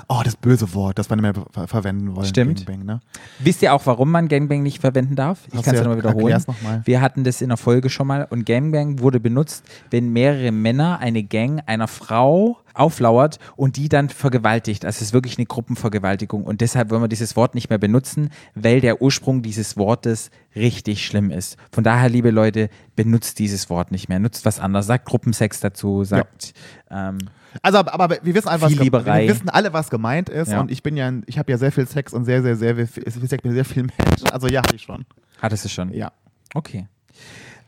Oh, 0.09 0.23
das 0.25 0.37
böse 0.37 0.73
Wort, 0.75 0.99
das 0.99 1.11
wir 1.11 1.17
nicht 1.17 1.23
mehr 1.23 1.35
ver 1.51 1.69
verwenden 1.69 2.17
wollen. 2.17 2.27
Stimmt. 2.27 2.65
Gangbang, 2.67 2.87
ne? 2.87 3.01
Wisst 3.41 3.61
ihr 3.61 3.75
auch, 3.75 3.85
warum 3.85 4.11
man 4.11 4.27
Gangbang 4.29 4.63
nicht 4.63 4.81
verwenden 4.81 5.17
darf? 5.17 5.41
Ich 5.49 5.53
kann 5.53 5.61
es 5.61 5.67
ja 5.67 5.75
ja- 5.75 5.81
nochmal 5.83 5.99
wiederholen. 5.99 6.43
noch 6.47 6.63
mal. 6.63 6.81
Wir 6.87 7.03
hatten 7.03 7.25
das 7.25 7.43
in 7.43 7.49
der 7.49 7.59
Folge 7.59 7.91
schon 7.91 8.07
mal 8.07 8.27
und 8.31 8.47
Gangbang 8.47 9.01
wurde 9.01 9.21
benutzt, 9.21 9.65
wenn 9.91 10.11
mehrere 10.11 10.51
Männer 10.51 10.99
eine 11.01 11.23
Gang 11.23 11.63
einer 11.67 11.89
Frau 11.89 12.57
auflauert 12.75 13.39
und 13.57 13.77
die 13.77 13.89
dann 13.89 14.09
vergewaltigt. 14.09 14.85
Also 14.85 14.97
es 14.97 15.03
ist 15.03 15.13
wirklich 15.13 15.39
eine 15.39 15.47
Gruppenvergewaltigung 15.47 16.45
und 16.45 16.61
deshalb 16.61 16.91
wollen 16.91 17.03
wir 17.03 17.09
dieses 17.09 17.37
Wort 17.37 17.55
nicht 17.55 17.71
mehr 17.71 17.79
benutzen, 17.79 18.31
weil 18.55 18.81
der 18.81 19.03
Ursprung 19.03 19.43
dieses 19.43 19.77
Wortes 19.77 20.31
richtig 20.55 21.05
schlimm 21.05 21.31
ist. 21.31 21.57
Von 21.71 21.85
daher, 21.85 22.09
liebe 22.09 22.31
Leute, 22.31 22.69
benutzt 22.97 23.39
dieses 23.39 23.71
Wort 23.71 23.91
nicht 23.91 24.09
mehr. 24.09 24.19
Nutzt 24.19 24.45
was 24.45 24.61
anderes. 24.61 24.87
Sagt 24.87 25.07
Gruppensex 25.07 25.61
dazu, 25.61 26.05
sagt 26.05 26.53
ähm, 26.91 27.19
Also, 27.63 27.79
aber, 27.79 27.95
aber 27.95 28.19
wir 28.23 28.35
wissen 28.35 28.49
einfach, 28.49 28.69
Viel 28.69 28.81
wir 28.81 29.29
wissen 29.29 29.49
alle, 29.49 29.73
was 29.73 29.91
gemeint 29.91 30.29
ist. 30.29 30.53
Ja. 30.53 30.61
Und 30.61 30.71
ich 30.71 30.83
bin 30.83 30.97
ja, 30.97 31.13
ich 31.27 31.39
habe 31.39 31.51
ja 31.51 31.59
sehr 31.59 31.73
viel 31.73 31.87
Sex 31.87 32.13
und 32.13 32.25
sehr, 32.25 32.43
sehr, 32.43 32.57
sehr, 32.57 32.75
sehr, 32.75 32.87
sehr, 32.87 33.39
sehr 33.43 33.65
viel 33.65 33.83
Menschen. 33.83 34.29
Also 34.31 34.49
ja, 34.49 34.61
hatte 34.61 34.77
ich 34.77 34.83
schon. 34.83 35.05
hattest 35.41 35.65
du 35.65 35.69
schon. 35.69 35.93
Ja. 35.93 36.13
Okay. 36.55 36.87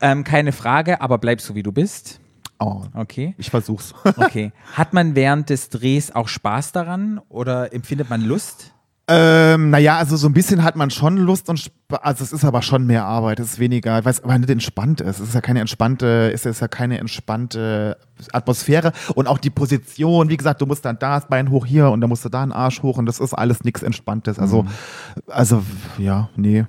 Ähm, 0.01 0.23
keine 0.23 0.51
Frage, 0.51 1.01
aber 1.01 1.17
bleib 1.17 1.41
so 1.41 1.55
wie 1.55 1.63
du 1.63 1.71
bist. 1.71 2.19
Oh, 2.59 2.83
Okay. 2.93 3.35
ich 3.37 3.49
versuch's. 3.49 3.93
Okay. 4.17 4.51
Hat 4.73 4.93
man 4.93 5.15
während 5.15 5.49
des 5.49 5.69
Drehs 5.69 6.13
auch 6.13 6.27
Spaß 6.27 6.71
daran 6.71 7.19
oder 7.29 7.73
empfindet 7.73 8.09
man 8.09 8.21
Lust? 8.21 8.71
Ähm, 9.07 9.69
naja, 9.69 9.97
also 9.97 10.17
so 10.17 10.27
ein 10.27 10.33
bisschen 10.33 10.63
hat 10.63 10.75
man 10.75 10.89
schon 10.89 11.17
Lust 11.17 11.47
und 11.49 11.57
Sp 11.61 11.75
also 12.01 12.23
es 12.23 12.33
ist 12.33 12.43
aber 12.43 12.63
schon 12.63 12.87
mehr 12.87 13.05
Arbeit, 13.05 13.39
es 13.39 13.53
ist 13.53 13.59
weniger, 13.59 14.03
weil 14.03 14.09
es 14.11 14.23
aber 14.23 14.35
nicht 14.39 14.49
entspannt 14.49 14.99
ist. 14.99 15.19
Es 15.19 15.27
ist 15.29 15.35
ja 15.35 15.41
keine 15.41 15.59
entspannte, 15.59 16.31
es 16.33 16.47
ist 16.47 16.59
ja 16.59 16.67
keine 16.67 16.97
entspannte 16.97 17.97
Atmosphäre 18.31 18.93
und 19.13 19.27
auch 19.27 19.37
die 19.37 19.51
Position, 19.51 20.29
wie 20.29 20.37
gesagt, 20.37 20.59
du 20.61 20.65
musst 20.65 20.85
dann 20.85 20.97
da 20.97 21.19
das 21.19 21.27
Bein 21.27 21.51
hoch 21.51 21.67
hier 21.67 21.91
und 21.91 22.01
dann 22.01 22.09
musst 22.09 22.25
du 22.25 22.29
da 22.29 22.41
einen 22.41 22.51
Arsch 22.51 22.81
hoch 22.81 22.97
und 22.97 23.05
das 23.05 23.19
ist 23.19 23.35
alles 23.35 23.63
nichts 23.63 23.83
Entspanntes. 23.83 24.39
Also, 24.39 24.65
also 25.27 25.61
ja, 25.99 26.29
nee. 26.35 26.65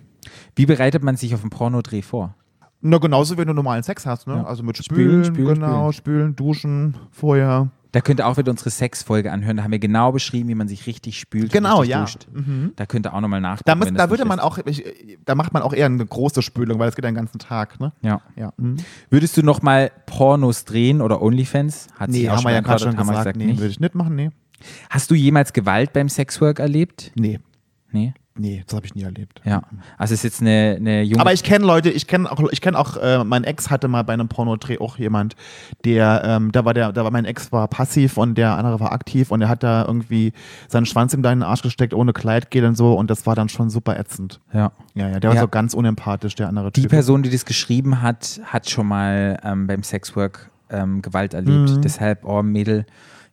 Wie 0.54 0.66
bereitet 0.66 1.02
man 1.02 1.16
sich 1.16 1.34
auf 1.34 1.40
einen 1.40 1.48
Pornodreh 1.50 2.02
vor? 2.02 2.34
Na, 2.80 2.98
genauso 2.98 3.38
wie 3.38 3.44
du 3.44 3.52
normalen 3.52 3.82
Sex 3.82 4.06
hast, 4.06 4.26
ne? 4.26 4.34
Ja. 4.34 4.44
Also 4.44 4.62
mit 4.62 4.76
Spülen, 4.76 5.24
Spülen, 5.24 5.24
spülen, 5.24 5.54
genau, 5.54 5.92
spülen. 5.92 6.36
duschen, 6.36 6.96
vorher. 7.10 7.70
Da 7.92 8.02
könnt 8.02 8.20
ihr 8.20 8.26
auch 8.26 8.36
wieder 8.36 8.50
unsere 8.50 8.68
Sexfolge 8.68 9.32
anhören. 9.32 9.56
Da 9.56 9.62
haben 9.62 9.70
wir 9.70 9.78
genau 9.78 10.12
beschrieben, 10.12 10.50
wie 10.50 10.54
man 10.54 10.68
sich 10.68 10.86
richtig 10.86 11.18
spült. 11.18 11.50
Genau, 11.50 11.78
richtig 11.78 11.90
ja. 11.92 12.00
duscht. 12.02 12.26
Da 12.76 12.84
könnt 12.84 13.06
ihr 13.06 13.14
auch 13.14 13.20
nochmal 13.22 13.40
nachdenken. 13.40 13.64
Da, 13.66 13.74
muss, 13.74 13.86
wenn 13.86 13.94
da 13.94 14.10
würde 14.10 14.26
man 14.26 14.38
ist. 14.38 14.44
auch, 14.44 14.58
ich, 14.66 14.84
da 15.24 15.34
macht 15.34 15.54
man 15.54 15.62
auch 15.62 15.72
eher 15.72 15.86
eine 15.86 16.04
große 16.04 16.42
Spülung, 16.42 16.78
weil 16.78 16.90
es 16.90 16.94
geht 16.94 17.06
den 17.06 17.14
ganzen 17.14 17.38
Tag, 17.38 17.80
ne? 17.80 17.92
Ja. 18.02 18.20
Ja. 18.36 18.52
Mhm. 18.58 18.76
Würdest 19.08 19.36
du 19.38 19.42
nochmal 19.42 19.90
Pornos 20.04 20.66
drehen 20.66 21.00
oder 21.00 21.22
Onlyfans? 21.22 21.86
Hat 21.98 22.10
Nee, 22.10 22.28
haben 22.28 22.44
wir 22.44 22.52
ja 22.52 22.60
gerade 22.60 22.82
schon 22.82 22.98
wir 22.98 23.02
gesagt. 23.02 23.36
Nee, 23.36 23.56
würde 23.56 23.68
ich 23.68 23.80
nicht 23.80 23.94
machen, 23.94 24.14
nee. 24.14 24.30
Hast 24.90 25.10
du 25.10 25.14
jemals 25.14 25.54
Gewalt 25.54 25.94
beim 25.94 26.10
Sexwork 26.10 26.58
erlebt? 26.58 27.12
Nee, 27.14 27.40
Nee. 27.92 28.12
Nee, 28.38 28.62
das 28.66 28.74
habe 28.76 28.86
ich 28.86 28.94
nie 28.94 29.02
erlebt. 29.02 29.40
Ja. 29.44 29.62
Also 29.98 30.14
es 30.14 30.20
ist 30.20 30.24
jetzt 30.24 30.40
eine, 30.42 30.76
eine 30.78 31.02
junge. 31.02 31.20
Aber 31.20 31.32
ich 31.32 31.42
kenne 31.42 31.64
Leute, 31.66 31.90
ich 31.90 32.06
kenne 32.06 32.30
auch, 32.30 32.40
ich 32.50 32.60
kenne 32.60 32.78
auch, 32.78 32.96
äh, 32.96 33.24
mein 33.24 33.44
Ex 33.44 33.70
hatte 33.70 33.88
mal 33.88 34.02
bei 34.02 34.12
einem 34.12 34.28
Pornodreh 34.28 34.78
auch 34.78 34.98
jemand, 34.98 35.36
der, 35.84 36.22
ähm, 36.24 36.52
da 36.52 36.64
war 36.64 36.74
der, 36.74 36.92
da 36.92 37.04
war 37.04 37.10
mein 37.10 37.24
Ex 37.24 37.52
war 37.52 37.68
passiv 37.68 38.16
und 38.16 38.36
der 38.36 38.56
andere 38.56 38.80
war 38.80 38.92
aktiv 38.92 39.30
und 39.30 39.42
er 39.42 39.48
hat 39.48 39.62
da 39.62 39.84
irgendwie 39.86 40.32
seinen 40.68 40.86
Schwanz 40.86 41.12
in 41.14 41.22
deinen 41.22 41.42
Arsch 41.42 41.62
gesteckt 41.62 41.94
ohne 41.94 42.12
Kleidgel 42.12 42.64
und 42.64 42.76
so 42.76 42.94
und 42.94 43.10
das 43.10 43.26
war 43.26 43.34
dann 43.34 43.48
schon 43.48 43.70
super 43.70 43.98
ätzend. 43.98 44.40
ja. 44.52 44.72
Ja, 44.94 45.08
ja, 45.10 45.20
der 45.20 45.28
war 45.28 45.34
Ja. 45.36 45.42
so 45.42 45.48
ganz 45.48 45.74
unempathisch, 45.74 46.34
der 46.36 46.48
andere 46.48 46.72
Die 46.72 46.80
Typ. 46.80 46.90
Person, 46.90 47.22
die 47.22 47.28
das 47.28 47.44
geschrieben 47.44 48.00
hat, 48.00 48.40
hat 48.44 48.70
schon 48.70 48.86
mal 48.86 49.38
ähm, 49.44 49.66
beim 49.66 49.82
Sexwork 49.82 50.50
ähm, 50.70 51.02
Gewalt 51.02 51.34
erlebt. 51.34 51.70
Mhm. 51.70 51.82
Deshalb, 51.82 52.24
oh 52.24 52.42
Mädel, 52.42 52.86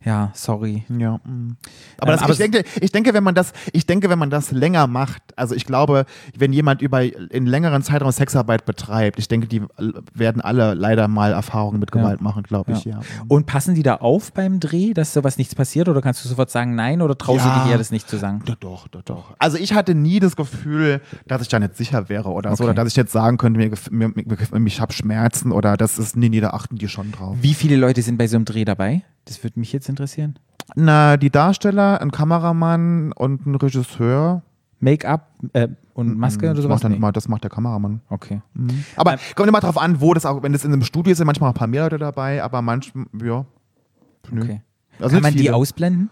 ja, 0.06 0.32
sorry. 0.34 0.84
Ja. 0.90 1.18
mm. 1.24 1.56
Aber, 2.00 2.12
Ähm, 2.12 2.18
das, 2.18 2.22
aber 2.22 2.34
ich, 2.34 2.38
denke, 2.40 2.64
ich 2.82 2.92
denke, 2.92 3.14
wenn 3.14 3.24
man 3.24 3.36
das, 3.36 3.54
ich 3.72 3.86
denke, 3.86 4.10
wenn 4.10 4.20
man 4.20 4.30
das 4.30 4.52
länger 4.52 4.88
macht, 4.88 5.22
also 5.36 5.56
ich 5.56 5.66
glaube, 5.66 6.06
wenn 6.38 6.54
jemand 6.54 6.82
über 6.82 7.02
in 7.04 7.46
längeren 7.46 7.82
Zeitraum 7.84 8.12
Sexarbeit 8.12 8.66
betreibt, 8.66 9.20
ich 9.20 9.28
denke, 9.28 9.48
die 9.48 9.62
werden 10.14 10.42
alle 10.42 10.74
leider 10.74 11.08
mal 11.08 11.32
Erfahrungen 11.34 11.80
mit 11.80 11.94
Ja. 11.96 12.02
Gewalt 12.02 12.22
machen, 12.22 12.44
glaube 12.44 12.74
ich, 12.74 12.86
Ja. 12.86 13.00
ja. 13.00 13.02
Und 13.28 13.46
passen 13.46 13.76
die 13.76 13.84
da 13.84 13.96
auf 13.96 14.34
beim 14.34 14.60
Dreh, 14.60 14.94
dass 14.94 15.14
sowas 15.14 15.38
nichts 15.38 15.56
passiert? 15.56 15.88
Oder 15.90 16.02
kannst 16.02 16.24
du 16.24 16.30
sofort 16.30 16.50
sagen 16.52 16.76
Nein 16.76 17.02
oder 17.02 17.18
traust 17.18 17.46
Ja. 17.46 17.56
du 17.56 17.62
dich 17.64 17.72
eher, 17.72 17.78
das 17.78 17.92
nicht 17.92 18.10
zu 18.10 18.18
sagen? 18.18 18.42
Doch, 18.46 18.56
doch, 18.56 18.88
doch, 18.90 19.02
doch. 19.04 19.36
Also 19.40 19.58
ich 19.58 19.74
hatte 19.74 19.96
nie 19.96 20.20
das 20.20 20.36
Gefühl, 20.36 21.02
dass 21.28 21.42
ich 21.42 21.48
da 21.48 21.60
nicht 21.60 21.76
sicher 21.78 22.10
wäre 22.10 22.30
oder 22.30 22.50
so, 22.56 22.64
Okay. 22.64 22.72
oder 22.72 22.74
dass 22.74 22.88
ich 22.90 22.96
jetzt 22.96 23.12
sagen 23.12 23.38
könnte, 23.38 23.58
mir, 23.60 23.72
mir, 23.92 24.10
mir 24.16 24.68
ich 24.68 24.82
habe 24.82 24.92
Schmerzen 24.94 25.52
oder 25.52 25.78
das 25.78 25.98
ist, 26.00 26.16
nee, 26.16 26.30
nee, 26.30 26.40
da 26.42 26.50
achten 26.52 26.76
die 26.78 26.88
schon 26.88 27.12
drauf. 27.12 27.38
Wie 27.42 27.54
viele 27.54 27.76
Leute 27.76 28.02
sind 28.02 28.18
bei 28.18 28.28
so 28.28 28.36
einem 28.38 28.46
Dreh 28.46 28.66
dabei? 28.66 29.04
Das 29.26 29.44
würde 29.44 29.60
mich 29.60 29.72
jetzt 29.74 29.90
interessieren. 29.90 30.38
Na, 30.76 31.18
die 31.18 31.30
Darsteller, 31.30 32.02
ein 32.02 32.12
Kameramann 32.12 33.12
und 33.14 33.46
ein 33.46 33.56
Regisseur. 33.56 34.42
Make-up 34.80 35.30
äh, 35.54 35.70
und 35.94 36.18
Maske 36.18 36.46
oder 36.48 36.56
das 36.56 36.64
sowas? 36.64 36.76
macht, 36.76 36.84
dann 36.84 36.92
Nee. 36.92 36.98
immer, 36.98 37.12
das 37.14 37.30
macht 37.30 37.44
der 37.44 37.50
Kameramann. 37.50 38.02
Okay. 38.10 38.42
Aber 38.98 39.16
kommt 39.36 39.48
immer 39.48 39.62
drauf 39.62 39.78
an, 39.78 40.02
wo 40.02 40.14
das 40.14 40.26
auch, 40.26 40.44
wenn 40.44 40.52
das 40.52 40.66
in 40.66 40.74
einem 40.74 40.84
Studio 40.84 41.12
ist, 41.12 41.20
sind 41.20 41.26
manchmal 41.26 41.52
ein 41.52 41.54
paar 41.54 41.68
mehr 41.68 41.84
Leute 41.84 41.98
dabei, 42.00 42.44
aber 42.44 42.62
manchmal, 42.62 43.06
ja. 43.24 43.46
Nö. 44.30 44.42
okay. 44.42 44.62
Also 45.00 45.16
Kann 45.16 45.24
man 45.24 45.32
die 45.34 45.40
viele. 45.40 45.56
ausblenden? 45.56 46.10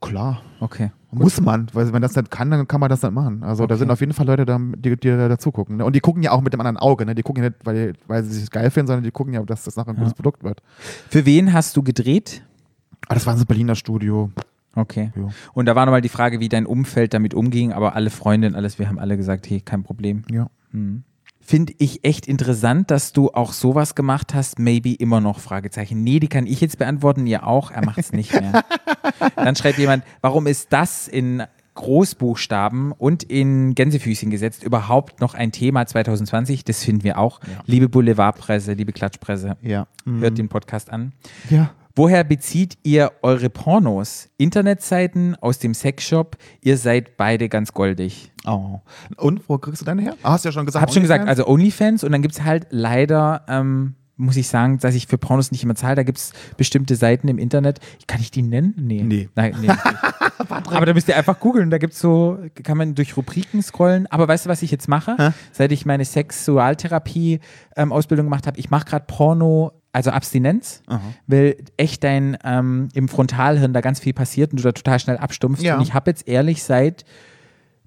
Klar. 0.00 0.42
Okay. 0.60 0.90
Muss 1.22 1.40
man, 1.40 1.66
weil 1.72 1.92
wenn 1.92 2.02
das 2.02 2.14
nicht 2.16 2.30
kann, 2.30 2.50
dann 2.50 2.66
kann 2.68 2.80
man 2.80 2.88
das 2.88 3.02
nicht 3.02 3.12
machen. 3.12 3.42
Also 3.42 3.66
da 3.66 3.74
Okay. 3.74 3.80
sind 3.80 3.90
auf 3.90 4.00
jeden 4.00 4.12
Fall 4.12 4.26
Leute, 4.26 4.44
da, 4.46 4.58
die, 4.58 4.96
die 4.96 5.08
da 5.08 5.28
dazu 5.28 5.52
gucken. 5.52 5.76
Ne? 5.78 5.84
Und 5.84 5.94
die 5.96 6.00
gucken 6.00 6.22
ja 6.22 6.32
auch 6.32 6.40
mit 6.40 6.52
dem 6.52 6.60
anderen 6.60 6.76
Auge. 6.76 7.06
Ne? 7.06 7.14
Die 7.14 7.22
gucken 7.22 7.42
ja 7.42 7.50
nicht, 7.50 7.64
weil, 7.64 7.92
weil 8.06 8.22
sie 8.24 8.38
sich 8.40 8.50
geil 8.50 8.70
finden, 8.70 8.88
sondern 8.88 9.04
die 9.04 9.10
gucken 9.10 9.32
ja, 9.34 9.42
dass 9.42 9.64
das 9.64 9.76
nachher 9.76 9.90
ein 9.90 9.96
gutes 9.96 10.14
Produkt 10.14 10.42
wird. 10.44 10.62
Für 11.10 11.24
wen 11.26 11.52
hast 11.52 11.76
du 11.76 11.82
gedreht? 11.82 12.42
Aber 13.06 13.14
das 13.14 13.26
war 13.26 13.34
ein 13.36 13.44
Berliner 13.46 13.74
Studio. 13.74 14.30
Okay. 14.76 15.12
Ja. 15.14 15.28
Und 15.52 15.66
da 15.66 15.76
war 15.76 15.86
nochmal 15.86 16.00
die 16.00 16.08
Frage, 16.08 16.40
wie 16.40 16.48
dein 16.48 16.66
Umfeld 16.66 17.14
damit 17.14 17.32
umging, 17.34 17.72
aber 17.72 17.94
alle 17.94 18.10
Freundinnen, 18.10 18.54
alles, 18.56 18.78
wir 18.78 18.88
haben 18.88 18.98
alle 18.98 19.16
gesagt, 19.16 19.48
hey, 19.48 19.60
kein 19.60 19.82
Problem. 19.84 20.22
Ja. 20.30 20.48
Finde 21.46 21.74
ich 21.76 22.04
echt 22.06 22.26
interessant, 22.26 22.90
dass 22.90 23.12
du 23.12 23.30
auch 23.30 23.52
sowas 23.52 23.94
gemacht 23.94 24.32
hast, 24.34 24.58
maybe 24.58 24.94
immer 24.94 25.20
noch, 25.20 25.40
Fragezeichen. 25.40 26.02
Nee, 26.02 26.18
die 26.18 26.28
kann 26.28 26.46
ich 26.46 26.60
jetzt 26.62 26.78
beantworten, 26.78 27.26
ihr 27.26 27.46
auch, 27.46 27.70
er 27.70 27.84
macht 27.84 27.98
es 27.98 28.12
nicht 28.12 28.32
mehr. 28.32 28.64
Dann 29.36 29.54
schreibt 29.54 29.76
jemand, 29.78 30.04
warum 30.22 30.46
ist 30.46 30.72
das 30.72 31.06
in 31.06 31.42
Großbuchstaben 31.74 32.92
und 32.92 33.22
in 33.24 33.74
Gänsefüßchen 33.74 34.30
gesetzt 34.30 34.62
überhaupt 34.62 35.20
noch 35.20 35.34
ein 35.34 35.52
Thema 35.52 35.86
2020? 35.86 36.64
Das 36.64 36.82
finden 36.82 37.04
wir 37.04 37.18
auch. 37.18 37.40
Liebe 37.66 37.88
Boulevardpresse, 37.90 38.72
liebe 38.72 38.92
Klatschpresse, 38.92 39.56
Ja. 39.60 39.86
Mhm. 40.06 40.20
hört 40.20 40.38
den 40.38 40.48
Podcast 40.48 40.90
an. 40.90 41.12
Ja. 41.50 41.70
Woher 41.96 42.24
bezieht 42.24 42.76
ihr 42.82 43.12
eure 43.22 43.50
Pornos? 43.50 44.28
Internetseiten 44.36 45.36
aus 45.36 45.60
dem 45.60 45.74
Sexshop? 45.74 46.36
Ihr 46.60 46.76
seid 46.76 47.16
beide 47.16 47.48
ganz 47.48 47.72
goldig. 47.72 48.32
Oh. 48.44 48.80
Und 49.16 49.48
wo 49.48 49.58
kriegst 49.58 49.80
du 49.80 49.84
deine 49.84 50.02
her? 50.02 50.16
Ah, 50.24 50.32
hast 50.32 50.44
du 50.44 50.48
ja 50.48 50.52
schon 50.52 50.66
gesagt. 50.66 50.82
Hab 50.82 50.92
schon 50.92 51.02
gesagt, 51.02 51.28
also 51.28 51.46
OnlyFans 51.46 52.02
und 52.02 52.10
dann 52.10 52.20
gibt 52.20 52.34
es 52.34 52.42
halt 52.42 52.66
leider 52.70 53.44
ähm, 53.46 53.94
muss 54.16 54.36
ich 54.36 54.46
sagen, 54.48 54.78
dass 54.78 54.94
ich 54.94 55.06
für 55.06 55.18
Pornos 55.18 55.50
nicht 55.50 55.62
immer 55.64 55.74
zahle. 55.74 55.96
Da 55.96 56.04
gibt 56.04 56.18
es 56.18 56.32
bestimmte 56.56 56.96
Seiten 56.96 57.28
im 57.28 57.38
Internet. 57.38 57.80
Kann 58.06 58.20
ich 58.20 58.30
die 58.30 58.42
nennen? 58.42 58.74
Nee. 58.76 59.02
Nee. 59.02 59.30
Nein, 59.34 59.56
nee. 59.60 59.68
Aber 60.48 60.86
da 60.86 60.94
müsst 60.94 61.08
ihr 61.08 61.16
einfach 61.16 61.40
googeln. 61.40 61.70
Da 61.70 61.78
gibt's 61.78 61.98
so, 61.98 62.38
kann 62.62 62.78
man 62.78 62.94
durch 62.94 63.16
Rubriken 63.16 63.60
scrollen. 63.62 64.06
Aber 64.08 64.28
weißt 64.28 64.46
du, 64.46 64.50
was 64.50 64.62
ich 64.62 64.70
jetzt 64.70 64.86
mache? 64.88 65.16
Hä? 65.18 65.30
Seit 65.52 65.72
ich 65.72 65.84
meine 65.86 66.04
Sexualtherapie-Ausbildung 66.04 68.26
gemacht 68.26 68.46
habe, 68.46 68.56
ich 68.58 68.70
mache 68.70 68.84
gerade 68.84 69.06
Porno, 69.06 69.72
also 69.94 70.10
Abstinenz, 70.10 70.82
weil 71.28 71.56
echt 71.76 72.02
dein 72.02 72.36
ähm, 72.42 72.88
im 72.94 73.08
Frontalhirn 73.08 73.72
da 73.72 73.80
ganz 73.80 74.00
viel 74.00 74.12
passiert 74.12 74.50
und 74.50 74.58
du 74.58 74.62
da 74.64 74.72
total 74.72 74.98
schnell 74.98 75.16
abstumpfst. 75.16 75.62
Ja. 75.62 75.76
Und 75.76 75.82
ich 75.82 75.94
habe 75.94 76.10
jetzt 76.10 76.26
ehrlich 76.26 76.64
seit, 76.64 77.04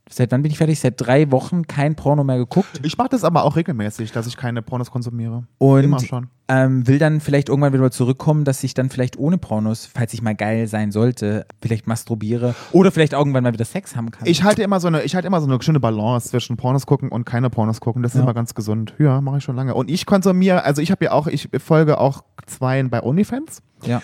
seit 0.10 0.32
wann 0.32 0.42
bin 0.42 0.52
ich 0.52 0.58
fertig? 0.58 0.80
Seit 0.80 0.94
drei 0.98 1.30
Wochen 1.32 1.68
kein 1.68 1.96
Porno 1.96 2.24
mehr 2.24 2.38
geguckt. 2.38 2.80
Ich 2.84 2.98
mache 2.98 3.10
das 3.10 3.26
aber 3.26 3.44
auch 3.44 3.58
regelmäßig, 3.58 4.14
dass 4.14 4.26
ich 4.26 4.38
keine 4.38 4.62
Pornos 4.62 4.90
konsumiere. 4.90 5.48
Und 5.58 5.84
Immer 5.84 6.00
schon. 6.00 6.30
Ähm, 6.50 6.88
will 6.88 6.98
dann 6.98 7.20
vielleicht 7.20 7.50
irgendwann 7.50 7.74
wieder 7.74 7.92
zurückkommen, 7.92 8.46
dass 8.46 8.64
ich 8.64 8.74
dann 8.74 8.90
vielleicht 8.90 9.18
ohne 9.20 9.38
Pornos, 9.38 9.86
falls 9.86 10.14
ich 10.14 10.22
mal 10.22 10.34
geil 10.34 10.68
sein 10.68 10.92
sollte, 10.94 11.46
vielleicht 11.62 11.88
masturbiere 11.88 12.56
oder 12.72 12.90
vielleicht 12.92 13.12
irgendwann 13.12 13.44
mal 13.44 13.52
wieder 13.52 13.66
Sex 13.66 13.98
haben 13.98 14.12
kann. 14.12 14.26
Ich 14.26 14.44
halte 14.44 14.64
immer 14.64 14.80
so 14.80 14.88
eine, 14.88 15.04
ich 15.04 15.14
halte 15.14 15.28
immer 15.28 15.42
so 15.42 15.48
eine 15.48 15.62
schöne 15.62 15.82
Balance 15.82 16.30
zwischen 16.30 16.56
Pornos 16.56 16.86
gucken 16.86 17.10
und 17.10 17.26
keine 17.26 17.50
Pornos 17.50 17.82
gucken. 17.82 18.02
Das 18.02 18.14
ist 18.14 18.20
Ja. 18.20 18.24
immer 18.24 18.34
ganz 18.34 18.54
gesund. 18.54 18.94
Ja, 18.98 19.20
mache 19.20 19.40
ich 19.40 19.44
schon 19.44 19.58
lange. 19.58 19.74
Und 19.76 19.92
ich 19.92 20.06
konsumiere, 20.06 20.64
also 20.64 20.82
ich 20.82 20.90
habe 20.90 21.04
ja 21.04 21.12
auch, 21.12 21.28
ich 21.28 21.50
folge 21.60 22.00
auch 22.00 22.24
zweien 22.46 22.90
bei 22.90 23.04
OnlyFans. 23.04 23.62
ja. 23.84 24.02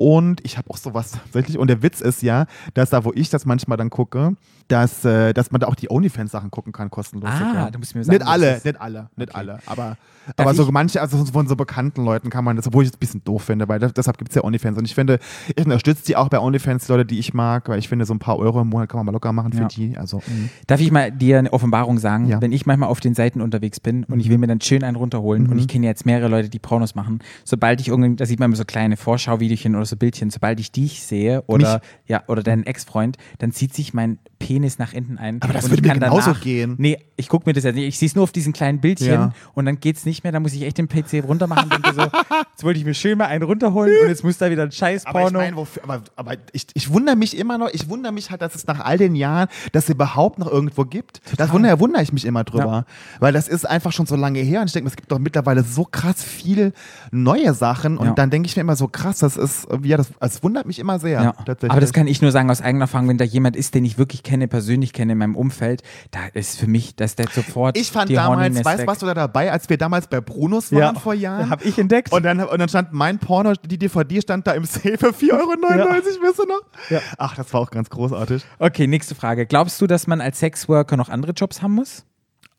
Und 0.00 0.44
ich 0.44 0.58
habe 0.58 0.70
auch 0.70 0.76
sowas 0.76 1.10
tatsächlich. 1.10 1.58
Und 1.58 1.66
der 1.68 1.82
Witz 1.82 2.00
ist 2.00 2.22
ja, 2.22 2.46
dass 2.74 2.90
da, 2.90 3.04
wo 3.04 3.12
ich 3.16 3.30
das 3.30 3.46
manchmal 3.46 3.76
dann 3.76 3.90
gucke, 3.90 4.34
dass, 4.68 5.04
äh, 5.04 5.32
dass 5.32 5.50
man 5.50 5.60
da 5.60 5.66
auch 5.66 5.74
die 5.74 5.90
OnlyFans-Sachen 5.90 6.50
gucken 6.50 6.72
kann, 6.72 6.90
kostenlos. 6.90 7.30
Ah, 7.32 7.38
sogar. 7.48 7.70
du 7.70 7.78
musst 7.78 7.94
mir 7.94 8.04
sagen, 8.04 8.18
Nicht 8.18 8.28
alle, 8.28 8.56
ist- 8.56 8.64
nicht 8.64 8.80
alle, 8.80 9.08
nicht 9.16 9.30
Okay. 9.30 9.38
alle. 9.38 9.58
Aber, 9.66 9.96
Darf 10.36 10.46
aber 10.46 10.54
so 10.54 10.70
manche, 10.70 11.00
also 11.00 11.24
von 11.24 11.48
so 11.48 11.56
bekannten 11.56 12.04
Leuten 12.04 12.28
kann 12.28 12.44
man 12.44 12.54
das, 12.56 12.66
obwohl 12.66 12.84
ich 12.84 12.90
das 12.90 12.96
ein 12.98 13.00
bisschen 13.00 13.24
doof 13.24 13.44
finde, 13.44 13.66
weil 13.66 13.78
das, 13.78 13.94
deshalb 13.94 14.18
gibt 14.18 14.28
es 14.30 14.34
ja 14.34 14.44
OnlyFans. 14.44 14.76
Und 14.76 14.84
ich 14.84 14.94
finde, 14.94 15.20
ich 15.56 15.64
unterstütze 15.64 16.04
die 16.04 16.16
auch 16.16 16.28
bei 16.28 16.38
OnlyFans, 16.38 16.84
die 16.84 16.92
Leute, 16.92 17.06
die 17.06 17.18
ich 17.18 17.32
mag, 17.32 17.66
weil 17.70 17.78
ich 17.78 17.88
finde, 17.88 18.04
so 18.04 18.12
ein 18.12 18.18
paar 18.18 18.38
Euro 18.38 18.60
im 18.60 18.68
Monat 18.68 18.90
kann 18.90 18.98
man 18.98 19.06
mal 19.06 19.12
locker 19.12 19.32
machen 19.32 19.54
für 19.54 19.62
Ja. 19.62 19.68
die. 19.68 19.96
Also, 19.96 20.18
mh. 20.18 20.50
Darf 20.66 20.80
ich 20.80 20.90
mal 20.92 21.10
dir 21.10 21.38
eine 21.38 21.50
Offenbarung 21.54 21.96
sagen? 21.98 22.26
Ja. 22.26 22.36
Mhm. 22.36 22.42
Wenn 22.42 22.52
ich 22.52 22.66
manchmal 22.66 22.90
auf 22.90 23.00
den 23.00 23.14
Seiten 23.14 23.40
unterwegs 23.40 23.80
bin 23.80 24.04
und 24.04 24.20
ich 24.20 24.28
will 24.28 24.36
mir 24.36 24.48
dann 24.48 24.60
schön 24.60 24.84
einen 24.84 24.96
runterholen 24.96 25.48
und 25.50 25.56
ich 25.58 25.66
kenne 25.66 25.86
jetzt 25.86 26.04
mehrere 26.04 26.28
Leute, 26.28 26.50
die 26.50 26.58
Pornos 26.58 26.94
machen, 26.94 27.20
sobald 27.44 27.80
ich 27.80 27.88
irgendwie, 27.88 28.14
da 28.16 28.26
sieht 28.26 28.38
man 28.38 28.50
immer 28.50 28.56
so 28.56 28.66
kleine 28.66 28.98
Vorschauvideochen 28.98 29.74
oder 29.76 29.86
so 29.86 29.96
Bildchen, 29.96 30.28
sobald 30.28 30.60
ich 30.60 30.72
dich 30.72 31.02
sehe 31.04 31.42
oder, 31.46 31.80
ja, 32.06 32.22
oder 32.26 32.42
deinen 32.42 32.64
Ex-Freund, 32.64 33.16
dann 33.38 33.52
zieht 33.52 33.72
sich 33.74 33.94
mein 33.94 34.18
Penis 34.38 34.78
nach 34.78 34.92
hinten 34.92 35.18
ein. 35.18 35.42
Aber 35.42 35.52
das 35.52 35.68
würde 35.70 35.82
mir 35.82 35.94
genauso 35.94 36.26
danach, 36.30 36.40
gehen. 36.40 36.74
Nee, 36.78 36.98
ich 37.16 37.28
gucke 37.28 37.48
mir 37.48 37.52
das 37.54 37.64
ja 37.64 37.72
nicht. 37.72 37.86
Ich 37.88 37.98
sehe 37.98 38.06
es 38.06 38.14
nur 38.14 38.22
auf 38.24 38.32
diesen 38.32 38.52
kleinen 38.52 38.80
Bildchen 38.80 39.08
Ja. 39.12 39.32
und 39.54 39.66
dann 39.66 39.80
geht's 39.80 40.06
nicht 40.06 40.22
mehr. 40.22 40.32
Da 40.32 40.40
muss 40.40 40.52
ich 40.52 40.62
echt 40.62 40.78
den 40.78 40.88
PC 40.88 41.24
runtermachen 41.26 41.64
und 41.64 41.72
denke 41.72 41.92
so, 41.94 42.02
jetzt 42.02 42.62
wollte 42.64 42.78
ich 42.78 42.84
mir 42.86 42.94
schön 42.94 43.18
mal 43.18 43.26
einen 43.26 43.42
runterholen 43.42 43.92
und 44.02 44.08
jetzt 44.08 44.22
muss 44.24 44.38
da 44.38 44.50
wieder 44.50 44.62
ein 44.62 44.70
scheiß 44.72 45.06
Aber 45.06 45.26
ich 45.26 45.32
Porno. 45.32 45.56
wofür, 45.56 45.82
aber, 45.84 46.02
aber 46.16 46.34
ich, 46.52 46.66
ich 46.74 46.92
wundere 46.92 47.16
mich 47.16 47.36
immer 47.36 47.58
noch, 47.58 47.68
ich 47.72 47.88
wundere 47.88 48.12
mich 48.12 48.30
halt, 48.30 48.40
dass 48.42 48.54
es 48.54 48.66
nach 48.66 48.80
all 48.80 48.96
den 48.98 49.14
Jahren 49.16 49.48
das 49.72 49.88
überhaupt 49.88 50.38
noch 50.38 50.50
irgendwo 50.50 50.84
gibt. 50.84 51.20
Das 51.36 51.52
wundere, 51.52 51.80
wundere 51.80 52.02
ich 52.02 52.12
mich 52.12 52.24
immer 52.24 52.44
drüber. 52.44 52.84
Weil 53.20 53.32
das 53.32 53.48
ist 53.48 53.68
einfach 53.68 53.92
schon 53.92 54.06
so 54.06 54.16
lange 54.16 54.38
her 54.40 54.60
und 54.60 54.66
ich 54.68 54.72
denke, 54.72 54.88
es 54.88 54.96
gibt 54.96 55.10
doch 55.10 55.18
mittlerweile 55.18 55.62
so 55.64 55.84
krass 55.84 56.22
viel 56.22 56.72
neue 57.10 57.54
Sachen 57.54 57.98
und 57.98 58.06
Ja. 58.06 58.12
dann 58.12 58.30
denke 58.30 58.46
ich 58.48 58.56
mir 58.56 58.62
immer 58.62 58.76
so 58.76 58.88
krass, 58.88 59.18
das 59.18 59.36
ist, 59.36 59.66
ja, 59.82 59.96
das, 59.96 60.10
das 60.20 60.42
wundert 60.42 60.66
mich 60.66 60.78
immer 60.78 60.98
sehr. 61.00 61.22
Ja, 61.22 61.34
aber 61.68 61.80
das 61.80 61.92
kann 61.92 62.06
ich 62.06 62.22
nur 62.22 62.30
sagen 62.30 62.50
aus 62.50 62.60
eigener 62.60 62.84
Erfahrung, 62.84 63.08
wenn 63.08 63.18
da 63.18 63.24
jemand 63.24 63.56
ist, 63.56 63.74
den 63.74 63.84
ich 63.84 63.98
wirklich 63.98 64.22
kenne, 64.28 64.46
persönlich 64.46 64.92
kenne 64.92 65.12
in 65.12 65.18
meinem 65.18 65.36
Umfeld, 65.36 65.82
da 66.10 66.26
ist 66.34 66.58
für 66.58 66.66
mich, 66.66 66.94
dass 66.96 67.16
der 67.16 67.28
sofort 67.28 67.78
ich 67.78 67.90
fand 67.90 68.14
damals, 68.14 68.62
weißt 68.62 68.82
du, 68.82 68.86
warst 68.86 69.02
du 69.02 69.06
da 69.06 69.14
dabei, 69.14 69.50
als 69.50 69.68
wir 69.70 69.78
damals 69.78 70.06
bei 70.06 70.20
Brunos 70.20 70.70
waren 70.70 70.96
vor 70.96 71.14
Jahren? 71.14 71.48
Hab 71.48 71.64
ich 71.64 71.78
entdeckt. 71.78 72.12
Und 72.12 72.22
dann, 72.24 72.40
und 72.40 72.58
dann 72.58 72.68
stand 72.68 72.92
mein 72.92 73.18
Porno, 73.18 73.54
die 73.54 73.78
DVD 73.78 74.20
stand 74.20 74.46
da 74.46 74.52
im 74.52 74.64
Safe 74.64 74.98
für 74.98 75.08
4,99 75.08 75.32
Euro, 75.32 75.94
wisst 76.22 76.40
ihr 76.40 76.46
noch? 76.46 76.60
Ja. 76.90 77.00
Ach, 77.16 77.34
das 77.36 77.52
war 77.54 77.62
auch 77.62 77.70
ganz 77.70 77.88
großartig. 77.88 78.44
Okay, 78.58 78.86
nächste 78.86 79.14
Frage. 79.14 79.46
Glaubst 79.46 79.80
du, 79.80 79.86
dass 79.86 80.06
man 80.06 80.20
als 80.20 80.38
Sexworker 80.40 80.96
noch 80.96 81.08
andere 81.08 81.32
Jobs 81.32 81.62
haben 81.62 81.72
muss? 81.74 82.04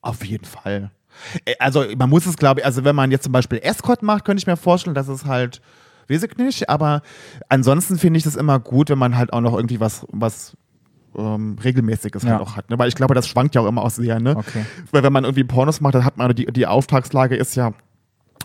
Auf 0.02 0.26
jeden 0.26 0.46
Fall. 0.46 0.92
Äh, 1.46 1.54
Also 1.60 1.86
man 1.98 2.10
muss 2.10 2.26
es, 2.26 2.38
glaube 2.38 2.62
ich, 2.62 2.66
also 2.66 2.84
wenn 2.84 2.96
man 2.96 3.12
jetzt 3.12 3.24
zum 3.24 3.32
Beispiel 3.34 3.60
Escort 3.62 4.02
macht, 4.02 4.26
könnte 4.26 4.42
ich 4.42 4.48
mir 4.48 4.58
vorstellen, 4.58 4.96
dass 4.96 5.08
es 5.08 5.26
halt, 5.26 5.62
weiß 6.08 6.24
ich 6.24 6.38
nicht, 6.38 6.70
aber 6.70 7.02
ansonsten 7.50 7.98
finde 7.98 8.18
ich 8.18 8.24
das 8.24 8.36
immer 8.36 8.60
gut, 8.60 8.90
wenn 8.90 8.98
man 8.98 9.16
halt 9.18 9.34
auch 9.34 9.42
noch 9.42 9.54
irgendwie 9.56 9.80
was, 9.80 10.06
was 10.10 10.56
ähm, 11.18 11.57
Regelmäßiges 11.64 12.24
Ja. 12.24 12.32
halt 12.32 12.41
auch 12.41 12.55
hat. 12.55 12.70
Ne? 12.70 12.78
Weil 12.80 12.88
ich 12.89 12.95
glaube, 12.95 13.14
das 13.16 13.28
schwankt 13.28 13.55
ja 13.55 13.62
auch 13.62 13.68
immer 13.68 13.84
auch 13.84 13.89
sehr, 13.89 14.20
ne? 14.20 14.36
Okay. 14.38 14.66
Weil 14.91 15.03
wenn 15.03 15.14
man 15.14 15.24
irgendwie 15.24 15.43
Pornos 15.43 15.82
macht, 15.82 15.95
dann 15.95 16.05
hat 16.05 16.18
man 16.18 16.34
die, 16.36 16.45
die 16.45 16.68
Auftragslage 16.68 17.36
ist 17.36 17.55
ja, 17.55 17.74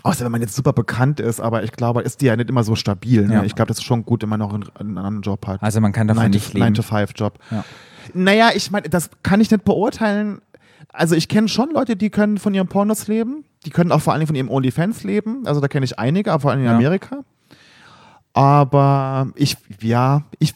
außer 0.03 0.25
wenn 0.25 0.31
man 0.31 0.41
jetzt 0.41 0.55
super 0.55 0.73
bekannt 0.73 1.19
ist, 1.19 1.39
aber 1.39 1.63
ich 1.63 1.71
glaube, 1.71 2.01
ist 2.01 2.21
die 2.21 2.25
ja 2.25 2.35
nicht 2.35 2.49
immer 2.49 2.63
so 2.63 2.75
stabil. 2.75 3.27
Ne? 3.27 3.33
Ja. 3.35 3.43
Ich 3.43 3.55
glaube, 3.55 3.67
das 3.69 3.77
ist 3.77 3.83
schon 3.83 4.05
gut, 4.05 4.21
wenn 4.21 4.29
man 4.29 4.39
noch 4.39 4.53
einen, 4.53 4.65
einen 4.79 4.97
anderen 4.97 5.21
Job 5.21 5.45
hat. 5.47 5.61
Also 5.63 5.81
man 5.81 5.91
kann 5.91 6.07
davon 6.07 6.23
9 6.23 6.31
nicht 6.31 6.51
to, 6.51 6.57
leben. 6.57 6.75
9-to-5-Job. 6.75 7.39
Ja. 7.51 7.63
Naja, 8.13 8.49
ich 8.55 8.69
meine, 8.71 8.87
das 8.89 9.09
kann 9.23 9.41
ich 9.41 9.49
nicht 9.51 9.63
beurteilen. 9.65 10.41
Also 10.93 11.15
ich 11.15 11.27
kenne 11.27 11.47
schon 11.47 11.71
Leute, 11.71 11.95
die 11.95 12.09
können 12.09 12.37
von 12.37 12.53
ihren 12.53 12.67
Pornos 12.67 13.07
leben. 13.07 13.43
Die 13.65 13.71
können 13.71 13.91
auch 13.91 13.99
vor 14.01 14.13
allen 14.13 14.19
Dingen 14.19 14.27
von 14.27 14.35
ihrem 14.35 14.49
OnlyFans 14.49 15.03
leben. 15.03 15.41
Also 15.45 15.59
da 15.59 15.67
kenne 15.67 15.83
ich 15.85 15.97
einige, 15.97 16.31
aber 16.31 16.41
vor 16.41 16.51
allem 16.51 16.59
in 16.61 16.65
Ja. 16.67 16.75
Amerika. 16.75 17.19
Aber 18.33 19.27
ich, 19.35 19.57
ja, 19.81 20.23
ich, 20.39 20.53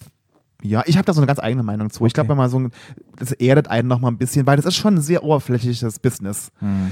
ja, 0.61 0.83
ich 0.85 0.97
habe 0.97 1.05
da 1.05 1.13
so 1.13 1.21
eine 1.21 1.27
ganz 1.27 1.39
eigene 1.39 1.63
Meinung 1.63 1.89
zu. 1.89 2.05
Ich 2.05 2.13
glaube, 2.13 2.25
Okay. 2.27 2.31
wenn 2.31 2.37
man 2.37 2.49
so, 2.49 2.69
das 3.17 3.31
erdet 3.31 3.67
einen 3.69 3.87
noch 3.87 3.99
mal 3.99 4.09
ein 4.09 4.17
bisschen, 4.17 4.45
weil 4.45 4.57
das 4.57 4.65
ist 4.65 4.75
schon 4.75 4.95
ein 4.95 5.01
sehr 5.01 5.23
oberflächliches 5.23 5.99
Business. 5.99 6.51
Hm. 6.59 6.91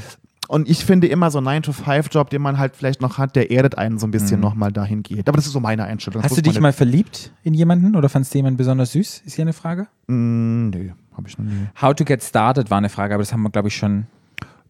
Und 0.50 0.70
ich 0.70 0.86
finde 0.86 1.08
immer 1.08 1.30
so 1.30 1.40
ein 1.40 1.44
9-to-5-Job, 1.46 2.30
den 2.30 2.42
man 2.42 2.58
halt 2.58 2.78
vielleicht 2.78 3.02
noch 3.02 3.18
hat, 3.18 3.36
der 3.36 3.52
erdet 3.52 3.78
einen 3.78 4.00
so 4.00 4.08
ein 4.08 4.12
bisschen 4.12 4.38
Mhm. 4.38 4.44
noch 4.44 4.56
mal 4.56 4.72
dahin 4.72 5.04
geht. 5.04 5.28
Aber 5.28 5.36
das 5.36 5.46
ist 5.46 5.52
so 5.52 5.60
meine 5.60 5.84
Einstellung. 5.84 6.22
Das 6.22 6.32
Hast 6.32 6.38
du 6.38 6.42
dich 6.42 6.60
mal 6.62 6.72
verliebt 6.72 7.34
in 7.44 7.54
jemanden 7.54 7.98
oder 7.98 8.08
fandst 8.08 8.34
du 8.34 8.38
jemanden 8.38 8.56
besonders 8.56 8.94
süß? 8.94 9.24
Ist 9.26 9.34
hier 9.36 9.44
eine 9.44 9.52
Frage? 9.52 9.88
Mm, 10.08 10.70
nee, 10.70 10.94
habe 11.18 11.28
ich 11.28 11.38
noch 11.38 11.44
nie. 11.44 11.68
How 11.82 11.94
to 11.94 12.06
get 12.06 12.24
started 12.24 12.72
war 12.72 12.78
eine 12.78 12.88
Frage, 12.88 13.14
aber 13.16 13.24
das 13.24 13.34
haben 13.34 13.42
wir, 13.44 13.50
glaube 13.50 13.68
ich, 13.68 13.76
schon. 13.76 14.06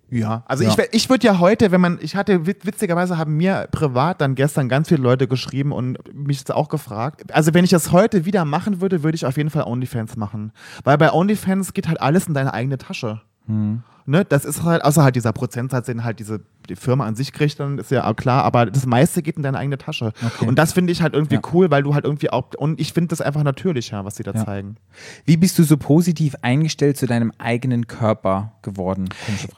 Ja, 0.10 0.44
also 0.48 0.64
Ja. 0.64 0.70
ich, 0.70 0.78
ich 0.94 1.10
würde 1.10 1.28
ja 1.28 1.40
heute, 1.40 1.72
wenn 1.72 1.82
man, 1.82 2.00
ich 2.02 2.16
hatte, 2.16 2.46
wit- 2.46 2.66
witzigerweise 2.66 3.18
haben 3.18 3.36
mir 3.36 3.68
privat 3.72 4.22
dann 4.22 4.36
gestern 4.36 4.70
ganz 4.70 4.88
viele 4.88 5.02
Leute 5.02 5.28
geschrieben 5.28 5.72
und 5.74 5.98
mich 6.14 6.38
jetzt 6.40 6.52
auch 6.54 6.70
gefragt. 6.70 7.34
Also 7.34 7.54
wenn 7.54 7.64
ich 7.66 7.72
das 7.72 7.92
heute 7.92 8.26
wieder 8.26 8.46
machen 8.46 8.80
würde, 8.80 9.04
würde 9.04 9.16
ich 9.16 9.26
auf 9.26 9.36
jeden 9.38 9.50
Fall 9.50 9.64
OnlyFans 9.64 10.16
machen. 10.16 10.54
Weil 10.86 10.98
bei 10.98 11.12
OnlyFans 11.12 11.74
geht 11.74 11.88
halt 11.90 12.00
alles 12.02 12.28
in 12.28 12.34
deine 12.34 12.54
eigene 12.54 12.78
Tasche. 12.78 13.22
Hm. 13.48 13.84
Ne, 14.10 14.24
das 14.24 14.46
ist 14.46 14.64
halt, 14.64 14.86
außer 14.86 15.04
halt 15.04 15.18
dieser 15.18 15.34
Prozentsatz, 15.34 15.88
den 15.88 16.06
halt 16.06 16.20
diese 16.20 16.40
die 16.70 16.76
Firma 16.76 17.06
an 17.06 17.16
sich 17.16 17.32
kriegt, 17.32 17.62
dann 17.62 17.78
ist 17.78 17.92
ja 17.92 18.06
auch 18.10 18.16
klar, 18.16 18.44
aber 18.44 18.66
das 18.66 18.86
meiste 18.86 19.22
geht 19.22 19.38
in 19.38 19.44
deine 19.44 19.58
eigene 19.58 19.78
Tasche. 19.78 20.12
Okay. 20.26 20.48
Und 20.48 20.60
das 20.60 20.74
finde 20.74 20.92
ich 20.92 21.02
halt 21.02 21.14
irgendwie 21.14 21.36
Ja. 21.36 21.42
cool, 21.54 21.72
weil 21.72 21.82
du 21.82 21.94
halt 21.94 22.04
irgendwie 22.04 22.30
auch, 22.30 22.44
und 22.58 22.80
ich 22.82 22.92
finde 22.92 23.08
das 23.10 23.22
einfach 23.22 23.44
natürlicher, 23.44 24.04
was 24.04 24.18
sie 24.18 24.24
da 24.24 24.32
Ja. 24.32 24.44
zeigen. 24.44 24.76
Wie 25.24 25.38
bist 25.38 25.58
du 25.60 25.64
so 25.64 25.78
positiv 25.78 26.36
eingestellt 26.42 26.98
zu 26.98 27.06
deinem 27.08 27.32
eigenen 27.38 27.88
Körper 27.88 28.52
geworden? 28.64 29.08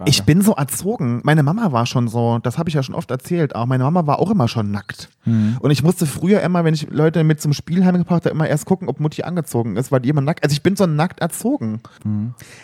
Ich 0.05 0.23
bin 0.23 0.41
so 0.43 0.53
erzogen. 0.53 1.21
Meine 1.23 1.41
Mama 1.41 1.71
war 1.71 1.87
schon 1.87 2.07
so, 2.07 2.37
das 2.43 2.59
habe 2.59 2.69
ich 2.69 2.75
ja 2.75 2.83
schon 2.83 2.93
oft 2.93 3.09
erzählt, 3.09 3.55
auch 3.55 3.65
meine 3.65 3.83
Mama 3.85 4.05
war 4.05 4.19
auch 4.19 4.29
immer 4.29 4.47
schon 4.47 4.69
nackt. 4.69 5.09
Mhm. 5.25 5.57
Und 5.61 5.71
ich 5.71 5.81
musste 5.81 6.05
früher 6.05 6.41
immer, 6.41 6.63
wenn 6.63 6.75
ich 6.75 6.91
Leute 6.91 7.23
mit 7.23 7.41
zum 7.41 7.53
Spiel 7.53 7.83
heimgebracht 7.85 8.25
habe, 8.25 8.29
immer 8.35 8.47
erst 8.47 8.65
gucken, 8.65 8.87
ob 8.87 8.99
Mutti 8.99 9.23
angezogen 9.23 9.77
ist, 9.77 9.91
weil 9.91 9.99
die 10.01 10.09
immer 10.09 10.21
nackt, 10.21 10.43
also 10.43 10.53
ich 10.53 10.61
bin 10.61 10.75
so 10.75 10.85
nackt 10.85 11.21
erzogen. 11.21 11.81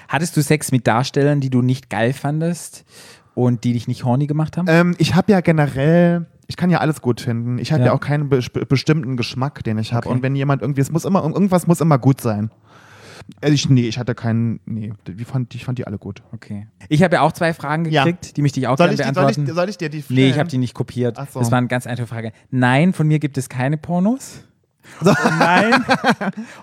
Hattest 0.08 0.38
du 0.38 0.44
Sex 0.44 0.72
mit 0.72 0.86
Darstellern, 0.86 1.40
die 1.42 1.50
du 1.50 1.64
nicht 1.64 1.75
geil 1.90 2.14
fandest 2.14 2.86
und 3.34 3.64
die 3.64 3.74
dich 3.74 3.88
nicht 3.88 4.04
horny 4.04 4.28
gemacht 4.28 4.58
haben? 4.58 4.68
Ähm, 4.70 4.96
ich 4.98 5.16
habe 5.16 5.32
ja 5.32 5.42
generell, 5.42 6.26
ich 6.48 6.56
kann 6.58 6.70
ja 6.70 6.80
alles 6.80 7.02
gut 7.02 7.22
finden. 7.22 7.58
Ich 7.60 7.72
habe 7.72 7.82
Ja. 7.82 7.88
ja. 7.88 7.94
auch 7.94 8.00
keinen 8.00 8.30
be 8.30 8.40
bestimmten 8.68 9.18
Geschmack, 9.18 9.64
den 9.64 9.78
ich 9.78 9.94
habe. 9.94 10.08
Okay. 10.08 10.16
Und 10.16 10.24
wenn 10.24 10.36
jemand 10.36 10.62
irgendwie, 10.62 10.82
es 10.82 10.92
muss 10.92 11.06
immer, 11.06 11.24
irgendwas 11.24 11.68
muss 11.68 11.82
immer 11.82 11.98
gut 11.98 12.22
sein. 12.22 12.52
Also 13.42 13.54
ich, 13.56 13.70
nee, 13.70 13.88
ich 13.88 13.98
hatte 13.98 14.14
keinen, 14.14 14.60
nee, 14.66 14.94
die 15.08 15.26
fand, 15.26 15.56
ich 15.56 15.66
fand 15.66 15.80
die 15.80 15.88
alle 15.88 15.98
gut. 15.98 16.22
Okay. 16.32 16.68
Ich 16.90 17.02
habe 17.02 17.16
ja 17.16 17.22
auch 17.22 17.32
zwei 17.32 17.54
Fragen 17.56 17.86
Ja. 17.90 18.04
gekriegt, 18.04 18.38
die 18.38 18.42
möchte 18.44 18.60
ich 18.60 18.68
auch 18.68 18.78
Soll 18.78 18.90
gerne 18.90 18.94
ich, 18.94 19.00
die, 19.00 19.04
soll, 19.06 19.14
beantworten. 19.24 19.50
ich, 19.50 19.56
soll 19.56 19.70
ich 19.70 19.78
dir 19.78 19.90
die 19.90 19.98
nee, 19.98 20.02
ich 20.02 20.06
stellen? 20.30 20.40
habe 20.40 20.50
die 20.50 20.58
nicht 20.60 20.74
kopiert. 20.76 21.18
So. 21.32 21.40
Das 21.40 21.50
war 21.50 21.58
eine 21.58 21.68
ganz 21.68 21.88
einfache 21.88 22.08
Frage. 22.08 22.32
Nein, 22.52 22.94
von 22.94 23.08
mir 23.08 23.18
gibt 23.20 23.38
es 23.40 23.50
keine 23.50 23.78
Pornos. 23.78 24.44
Und 25.02 25.40
nein, 25.40 25.86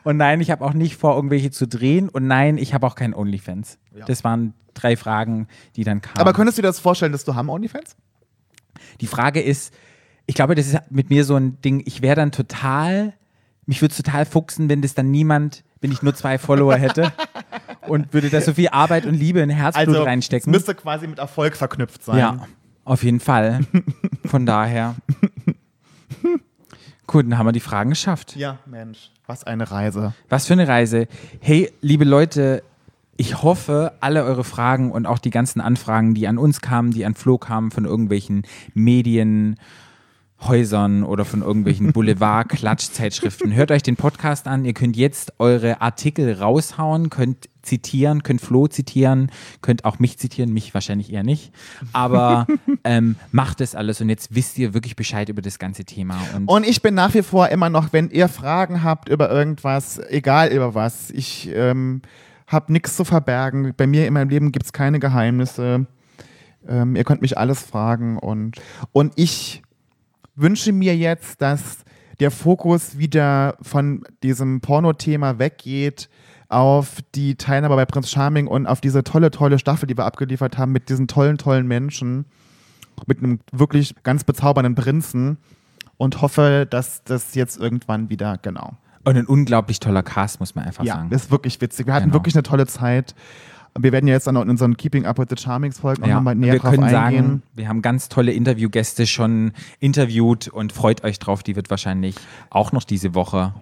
und 0.04 0.16
nein, 0.16 0.40
ich 0.40 0.50
habe 0.50 0.64
auch 0.64 0.72
nicht 0.74 0.96
vor, 0.96 1.14
irgendwelche 1.16 1.50
zu 1.50 1.66
drehen. 1.66 2.08
Und 2.08 2.26
nein, 2.26 2.58
ich 2.58 2.74
habe 2.74 2.86
auch 2.86 2.94
kein 2.94 3.14
OnlyFans. 3.14 3.78
Ja. 3.96 4.04
Das 4.06 4.24
waren 4.24 4.54
drei 4.74 4.96
Fragen, 4.96 5.48
die 5.76 5.84
dann 5.84 6.00
kamen. 6.00 6.18
Aber 6.18 6.32
könntest 6.32 6.58
du 6.58 6.62
dir 6.62 6.68
das 6.68 6.78
vorstellen, 6.78 7.12
dass 7.12 7.24
du 7.24 7.34
haben 7.34 7.48
OnlyFans? 7.48 7.96
Die 9.00 9.06
Frage 9.06 9.40
ist, 9.40 9.72
ich 10.26 10.34
glaube, 10.34 10.54
das 10.54 10.66
ist 10.68 10.78
mit 10.90 11.10
mir 11.10 11.24
so 11.24 11.36
ein 11.36 11.60
Ding, 11.62 11.82
ich 11.84 12.00
wäre 12.02 12.16
dann 12.16 12.32
total, 12.32 13.12
mich 13.66 13.82
würde 13.82 13.92
es 13.92 13.98
total 13.98 14.24
fuchsen, 14.24 14.68
wenn 14.68 14.80
das 14.82 14.94
dann 14.94 15.10
niemand, 15.10 15.64
wenn 15.80 15.92
ich 15.92 16.02
nur 16.02 16.14
zwei 16.14 16.38
Follower 16.38 16.76
hätte 16.76 17.12
und 17.88 18.14
würde 18.14 18.30
da 18.30 18.40
so 18.40 18.54
viel 18.54 18.68
Arbeit 18.68 19.04
und 19.04 19.14
Liebe 19.14 19.40
in 19.40 19.50
Herzblut 19.50 19.88
Also, 19.88 20.00
es 20.00 20.06
reinstecken. 20.06 20.50
müsste 20.50 20.74
quasi 20.74 21.06
mit 21.06 21.18
Erfolg 21.18 21.56
verknüpft 21.56 22.04
sein. 22.04 22.18
Ja, 22.18 22.46
auf 22.84 23.02
jeden 23.02 23.20
Fall. 23.20 23.60
Von 24.24 24.46
daher. 24.46 24.94
Gut, 27.12 27.26
dann 27.26 27.36
haben 27.36 27.46
wir 27.46 27.52
die 27.52 27.60
Fragen 27.60 27.90
geschafft. 27.90 28.36
Ja, 28.36 28.58
Mensch, 28.64 29.10
was 29.26 29.44
eine 29.44 29.70
Reise. 29.70 30.14
Was 30.30 30.46
für 30.46 30.54
eine 30.54 30.66
Reise. 30.66 31.08
Hey, 31.40 31.70
liebe 31.82 32.04
Leute, 32.04 32.62
Ich 33.18 33.42
hoffe, 33.42 33.92
alle 34.00 34.24
eure 34.24 34.42
Fragen 34.42 34.90
und 34.90 35.06
auch 35.06 35.18
die 35.18 35.30
ganzen 35.30 35.60
Anfragen, 35.60 36.14
die 36.14 36.26
an 36.26 36.38
uns 36.38 36.62
kamen, 36.62 36.92
die 36.92 37.04
an 37.04 37.14
Flo 37.14 37.36
kamen 37.36 37.70
von 37.70 37.84
irgendwelchen 37.84 38.44
Medien, 38.72 39.56
Häusern 40.46 41.04
oder 41.04 41.24
von 41.24 41.42
irgendwelchen 41.42 41.92
Boulevard-Klatschzeitschriften. 41.92 43.54
Hört 43.54 43.70
euch 43.70 43.82
den 43.82 43.96
Podcast 43.96 44.46
an. 44.46 44.64
Ihr 44.64 44.74
könnt 44.74 44.96
jetzt 44.96 45.34
eure 45.38 45.80
Artikel 45.80 46.32
raushauen, 46.34 47.10
könnt 47.10 47.48
zitieren, 47.62 48.22
könnt 48.22 48.40
Flo 48.40 48.66
zitieren, 48.66 49.30
könnt 49.60 49.84
auch 49.84 49.98
mich 49.98 50.18
zitieren, 50.18 50.52
mich 50.52 50.74
wahrscheinlich 50.74 51.12
eher 51.12 51.22
nicht. 51.22 51.52
Aber 51.92 52.46
ähm, 52.84 53.16
macht 53.30 53.60
das 53.60 53.74
alles 53.74 54.00
und 54.00 54.08
jetzt 54.08 54.34
wisst 54.34 54.58
ihr 54.58 54.74
wirklich 54.74 54.96
Bescheid 54.96 55.28
über 55.28 55.42
das 55.42 55.58
ganze 55.58 55.84
Thema. 55.84 56.18
Und, 56.34 56.48
Und 56.48 56.66
ich 56.66 56.82
bin 56.82 56.94
nach 56.94 57.14
wie 57.14 57.22
vor 57.22 57.48
immer 57.48 57.70
noch, 57.70 57.92
wenn 57.92 58.10
ihr 58.10 58.28
Fragen 58.28 58.82
habt 58.82 59.08
über 59.08 59.30
irgendwas, 59.30 60.00
egal 60.08 60.48
über 60.52 60.74
was, 60.74 61.10
ich 61.10 61.50
ähm, 61.54 62.02
habe 62.46 62.72
nichts 62.72 62.96
zu 62.96 63.04
verbergen. 63.04 63.74
Bei 63.76 63.86
mir 63.86 64.06
in 64.06 64.14
meinem 64.14 64.28
Leben 64.28 64.52
gibt 64.52 64.66
es 64.66 64.72
keine 64.72 64.98
Geheimnisse. 64.98 65.86
Ähm, 66.68 66.96
ihr 66.96 67.04
könnt 67.04 67.22
mich 67.22 67.38
alles 67.38 67.62
fragen 67.62 68.18
und, 68.18 68.60
und 68.92 69.12
ich 69.16 69.62
wünsche 70.34 70.72
mir 70.72 70.96
jetzt, 70.96 71.40
dass 71.42 71.78
der 72.20 72.30
Fokus 72.30 72.98
wieder 72.98 73.56
von 73.62 74.04
diesem 74.22 74.60
Porno-Thema 74.60 75.38
weggeht 75.38 76.08
auf 76.48 76.98
die 77.14 77.36
Teilnahme 77.36 77.76
bei 77.76 77.86
Prinz 77.86 78.10
Charming 78.10 78.46
und 78.46 78.66
auf 78.66 78.80
diese 78.80 79.02
tolle, 79.04 79.30
tolle 79.30 79.58
Staffel, 79.58 79.86
die 79.86 79.96
wir 79.96 80.04
abgeliefert 80.04 80.58
haben 80.58 80.72
mit 80.72 80.88
diesen 80.90 81.08
tollen, 81.08 81.38
tollen 81.38 81.66
Menschen, 81.66 82.26
mit 83.06 83.18
einem 83.18 83.40
wirklich 83.52 83.94
ganz 84.02 84.22
bezaubernden 84.24 84.74
Prinzen 84.74 85.38
und 85.96 86.20
hoffe, 86.20 86.66
dass 86.68 87.02
das 87.04 87.34
jetzt 87.34 87.58
irgendwann 87.58 88.10
wieder, 88.10 88.38
genau. 88.42 88.74
und 89.04 89.16
ein 89.16 89.26
unglaublich 89.26 89.80
toller 89.80 90.02
Cast, 90.02 90.40
muss 90.40 90.54
man 90.54 90.64
einfach 90.66 90.84
Ja, 90.84 90.96
sagen. 90.96 91.10
das 91.10 91.22
ist 91.24 91.30
wirklich 91.30 91.60
witzig. 91.60 91.86
Wir 91.86 91.94
hatten 91.94 92.04
Genau. 92.04 92.14
wirklich 92.16 92.34
eine 92.34 92.42
tolle 92.42 92.66
Zeit. 92.66 93.14
Wir 93.78 93.90
werden 93.92 94.06
ja 94.06 94.14
jetzt 94.14 94.28
in 94.28 94.36
unseren 94.36 94.76
Keeping 94.76 95.06
Up 95.06 95.18
with 95.18 95.26
the 95.30 95.36
Charmings 95.42 95.78
Folgen 95.78 96.04
Ja, 96.04 96.16
nochmal 96.16 96.34
näher 96.34 96.54
wir 96.54 96.60
drauf 96.60 96.70
können 96.72 96.84
eingehen. 96.84 97.24
sagen, 97.24 97.42
wir 97.54 97.68
haben 97.68 97.80
ganz 97.82 98.08
tolle 98.10 98.32
Interviewgäste 98.32 99.06
schon 99.06 99.52
interviewt 99.80 100.48
und 100.48 100.72
freut 100.72 101.04
euch 101.04 101.18
drauf. 101.18 101.42
Die 101.42 101.56
wird 101.56 101.70
wahrscheinlich 101.70 102.16
auch 102.50 102.72
noch 102.72 102.84
diese 102.84 103.14
Woche 103.14 103.54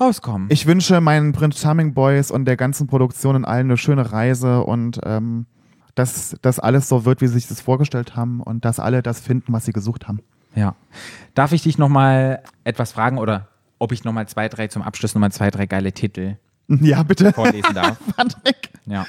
rauskommen. 0.00 0.48
Ich 0.50 0.66
wünsche 0.66 1.00
meinen 1.00 1.32
Prince 1.32 1.58
Charming 1.60 1.92
Boys 1.94 2.30
und 2.30 2.46
der 2.46 2.56
ganzen 2.56 2.86
Produktion 2.86 3.36
und 3.36 3.44
allen 3.44 3.66
eine 3.66 3.76
schöne 3.76 4.12
Reise 4.12 4.64
und 4.64 5.00
ähm, 5.04 5.46
dass 5.94 6.36
das 6.42 6.58
alles 6.58 6.88
so 6.88 7.04
wird, 7.04 7.20
wie 7.20 7.26
sie 7.28 7.34
sich 7.34 7.46
das 7.46 7.60
vorgestellt 7.60 8.16
haben 8.16 8.40
und 8.40 8.64
dass 8.64 8.80
alle 8.80 9.02
das 9.02 9.20
finden, 9.20 9.52
was 9.52 9.64
sie 9.66 9.72
gesucht 9.72 10.08
haben. 10.08 10.20
ja. 10.54 10.74
Darf 11.34 11.52
ich 11.52 11.62
dich 11.64 11.78
nochmal 11.78 12.42
etwas 12.64 12.92
fragen 12.92 13.18
oder 13.18 13.48
ob 13.78 13.92
ich 13.92 14.04
nochmal 14.04 14.26
zwei, 14.28 14.48
drei 14.48 14.68
zum 14.68 14.82
Abschluss 14.82 15.14
nochmal 15.14 15.32
zwei, 15.32 15.50
drei 15.50 15.66
geile 15.66 15.92
Titel 15.92 16.36
Ja, 16.68 17.02
bitte. 17.02 17.32
vorlesen 17.32 17.74
darf? 17.74 17.98
Patrick. 18.16 18.70
Ja. 18.86 19.04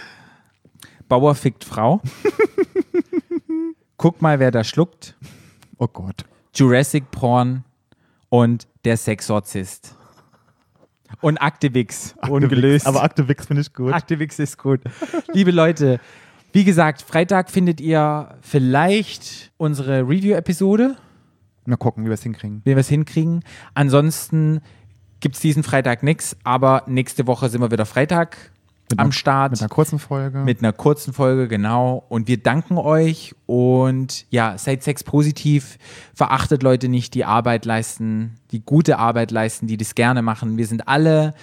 Bauer 1.07 1.35
fickt 1.35 1.63
Frau. 1.63 2.01
Guck 3.97 4.21
mal, 4.21 4.39
wer 4.39 4.51
da 4.51 4.63
schluckt. 4.63 5.15
Oh 5.77 5.87
Gott. 5.87 6.25
Jurassic 6.53 7.11
Porn 7.11 7.63
und 8.29 8.67
der 8.83 8.97
Sexorzist. 8.97 9.95
Und 11.21 11.37
Aktivix. 11.37 12.15
Ungelöst. 12.27 12.87
Aber 12.87 13.03
Akte 13.03 13.27
Wix 13.27 13.45
finde 13.45 13.61
ich 13.61 13.73
gut. 13.73 13.93
Aktivix 13.93 14.39
ist 14.39 14.57
gut. 14.57 14.81
Liebe 15.33 15.51
Leute, 15.51 15.99
wie 16.51 16.63
gesagt, 16.63 17.01
Freitag 17.01 17.49
findet 17.51 17.79
ihr 17.79 18.35
vielleicht 18.41 19.51
unsere 19.57 20.01
Review-Episode, 20.01 20.97
Mal 21.67 21.77
gucken, 21.77 22.03
wie 22.05 22.09
wir 22.09 22.13
es 22.13 22.21
hinkriegen. 22.23 22.61
wie 22.63 22.71
wir 22.71 22.77
es 22.77 22.89
hinkriegen. 22.89 23.43
Ansonsten 23.73 24.61
gibt 25.19 25.35
es 25.35 25.41
diesen 25.41 25.63
Freitag 25.63 26.03
nichts, 26.03 26.37
aber 26.43 26.83
nächste 26.85 27.25
Woche 27.27 27.49
sind 27.49 27.61
wir 27.61 27.71
wieder 27.71 27.85
Freitag 27.87 28.51
Mit 28.89 28.99
am 28.99 29.05
einer- 29.05 29.11
Start. 29.13 29.51
Mit 29.51 29.61
einer 29.61 29.69
kurzen 29.69 29.97
Folge. 29.99 30.39
Mit 30.39 30.59
einer 30.59 30.71
kurzen 30.73 31.11
Folge, 31.13 31.47
genau. 31.47 32.05
Und 32.09 32.27
wir 32.27 32.37
danken 32.41 32.77
euch 32.77 33.33
und 33.47 34.25
ja, 34.29 34.57
seid 34.57 34.83
sexpositiv. 34.83 35.77
Verachtet 36.13 36.61
Leute 36.61 36.87
nicht, 36.87 37.13
die 37.15 37.25
Arbeit 37.25 37.65
leisten, 37.65 38.35
die 38.51 38.61
gute 38.61 38.99
Arbeit 38.99 39.31
leisten, 39.31 39.65
die 39.67 39.77
das 39.77 39.95
gerne 39.95 40.21
machen. 40.21 40.57
Wir 40.57 40.67
sind 40.67 40.87
alle 40.87 41.33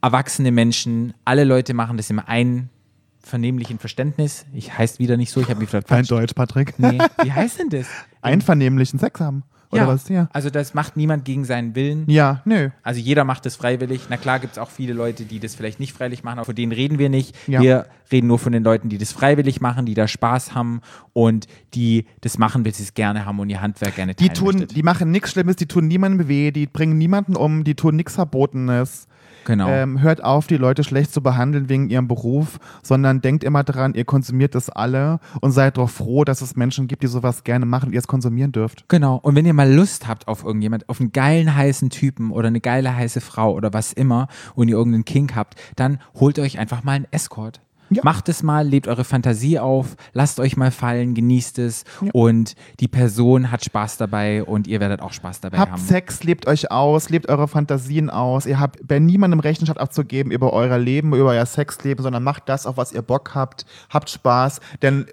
erwachsene 0.00 0.52
Menschen. 0.52 1.14
Alle 1.24 1.44
Leute 1.44 1.74
machen 1.74 1.96
das 1.96 2.08
im 2.10 2.20
einvernehmlichen 2.20 3.78
Verständnis. 3.78 4.46
Ich 4.52 4.76
heißt 4.76 4.98
wieder 4.98 5.16
nicht 5.16 5.32
so, 5.32 5.40
ich 5.40 5.48
habe 5.48 5.60
mich 5.60 5.70
Kein 5.70 5.82
verquatscht. 5.82 6.10
Deutsch, 6.10 6.34
Patrick. 6.34 6.78
Nee. 6.78 6.98
Wie 7.22 7.32
heißt 7.32 7.58
denn 7.58 7.68
das? 7.70 7.86
Einvernehmlichen 8.20 8.98
Sex 8.98 9.20
haben. 9.20 9.42
Oder 9.72 9.82
ja. 9.82 9.88
was? 9.88 10.08
Ja. 10.08 10.28
Also 10.32 10.50
das 10.50 10.74
macht 10.74 10.96
niemand 10.96 11.24
gegen 11.24 11.44
seinen 11.44 11.74
Willen. 11.74 12.04
Ja, 12.08 12.42
nö. 12.44 12.68
Also 12.82 13.00
jeder 13.00 13.24
macht 13.24 13.46
das 13.46 13.56
freiwillig. 13.56 14.02
Na 14.10 14.18
klar 14.18 14.38
gibt 14.38 14.52
es 14.52 14.58
auch 14.58 14.70
viele 14.70 14.92
Leute, 14.92 15.24
die 15.24 15.40
das 15.40 15.54
vielleicht 15.54 15.80
nicht 15.80 15.92
freiwillig 15.94 16.22
machen, 16.22 16.38
aber 16.38 16.46
von 16.46 16.54
denen 16.54 16.72
reden 16.72 16.98
wir 16.98 17.08
nicht. 17.08 17.34
Ja. 17.46 17.62
Wir 17.62 17.86
reden 18.10 18.26
nur 18.26 18.38
von 18.38 18.52
den 18.52 18.62
Leuten, 18.62 18.90
die 18.90 18.98
das 18.98 19.12
freiwillig 19.12 19.60
machen, 19.62 19.86
die 19.86 19.94
da 19.94 20.06
Spaß 20.06 20.54
haben 20.54 20.82
und 21.14 21.46
die 21.74 22.06
das 22.20 22.36
machen, 22.36 22.64
weil 22.64 22.74
sie 22.74 22.82
es 22.82 22.92
gerne 22.94 23.24
haben 23.24 23.40
und 23.40 23.48
ihr 23.48 23.62
Handwerk 23.62 23.96
gerne 23.96 24.14
Die 24.14 24.28
teilen 24.28 24.34
tun, 24.34 24.54
möchtet. 24.58 24.76
die 24.76 24.82
machen 24.82 25.10
nichts 25.10 25.30
Schlimmes, 25.32 25.56
die 25.56 25.66
tun 25.66 25.88
niemandem 25.88 26.28
weh, 26.28 26.50
die 26.50 26.66
bringen 26.66 26.98
niemanden 26.98 27.34
um, 27.34 27.64
die 27.64 27.74
tun 27.74 27.96
nichts 27.96 28.14
Verbotenes. 28.14 29.06
Genau. 29.44 29.68
Ähm, 29.68 30.00
hört 30.00 30.22
auf, 30.22 30.46
die 30.46 30.56
Leute 30.56 30.84
schlecht 30.84 31.12
zu 31.12 31.22
behandeln 31.22 31.68
wegen 31.68 31.90
ihrem 31.90 32.08
Beruf, 32.08 32.58
sondern 32.82 33.20
denkt 33.20 33.44
immer 33.44 33.64
dran, 33.64 33.94
ihr 33.94 34.04
konsumiert 34.04 34.54
das 34.54 34.70
alle 34.70 35.20
und 35.40 35.52
seid 35.52 35.76
doch 35.76 35.90
froh, 35.90 36.24
dass 36.24 36.40
es 36.40 36.56
Menschen 36.56 36.88
gibt, 36.88 37.02
die 37.02 37.08
sowas 37.08 37.44
gerne 37.44 37.66
machen 37.66 37.88
und 37.88 37.92
ihr 37.92 37.98
es 37.98 38.06
konsumieren 38.06 38.52
dürft. 38.52 38.88
Genau. 38.88 39.16
Und 39.16 39.34
wenn 39.34 39.46
ihr 39.46 39.54
mal 39.54 39.72
Lust 39.72 40.06
habt 40.06 40.28
auf 40.28 40.44
irgendjemand, 40.44 40.88
auf 40.88 41.00
einen 41.00 41.12
geilen 41.12 41.54
heißen 41.54 41.90
Typen 41.90 42.30
oder 42.30 42.48
eine 42.48 42.60
geile 42.60 42.94
heiße 42.94 43.20
Frau 43.20 43.52
oder 43.52 43.72
was 43.72 43.92
immer 43.92 44.28
und 44.54 44.68
ihr 44.68 44.76
irgendeinen 44.76 45.04
Kink 45.04 45.34
habt, 45.34 45.56
dann 45.76 45.98
holt 46.14 46.38
euch 46.38 46.58
einfach 46.58 46.82
mal 46.84 46.92
einen 46.92 47.06
Escort. 47.10 47.60
Ja. 47.94 48.02
Macht 48.04 48.28
es 48.28 48.42
mal, 48.42 48.66
lebt 48.66 48.88
eure 48.88 49.04
Fantasie 49.04 49.58
auf, 49.58 49.96
lasst 50.12 50.40
euch 50.40 50.56
mal 50.56 50.70
fallen, 50.70 51.14
genießt 51.14 51.58
es 51.60 51.84
und 52.12 52.54
die 52.80 52.88
Person 52.88 53.50
hat 53.50 53.64
Spaß 53.64 53.96
dabei 53.96 54.44
und 54.44 54.66
ihr 54.66 54.80
werdet 54.80 55.00
auch 55.02 55.12
Spaß 55.12 55.40
dabei 55.40 55.58
Habt 55.58 55.72
haben. 55.72 55.80
Sex, 55.80 56.24
lebt 56.24 56.46
euch 56.46 56.70
aus, 56.70 57.10
lebt 57.10 57.28
eure 57.28 57.48
Fantasien 57.48 58.10
aus. 58.10 58.46
Ihr 58.46 58.58
habt 58.60 58.86
bei 58.86 58.98
niemandem 58.98 59.40
Rechenschaft 59.40 59.78
abzugeben 59.80 60.32
über 60.32 60.52
euer 60.52 60.78
Leben, 60.78 61.14
über 61.14 61.30
euer 61.30 61.46
Sexleben, 61.46 62.02
sondern 62.02 62.22
macht 62.22 62.48
das, 62.48 62.66
auf 62.66 62.76
was 62.76 62.92
ihr 62.92 63.02
Bock 63.02 63.34
habt. 63.34 63.66
Habt 63.90 64.10
Spaß, 64.10 64.60
denn 64.82 65.06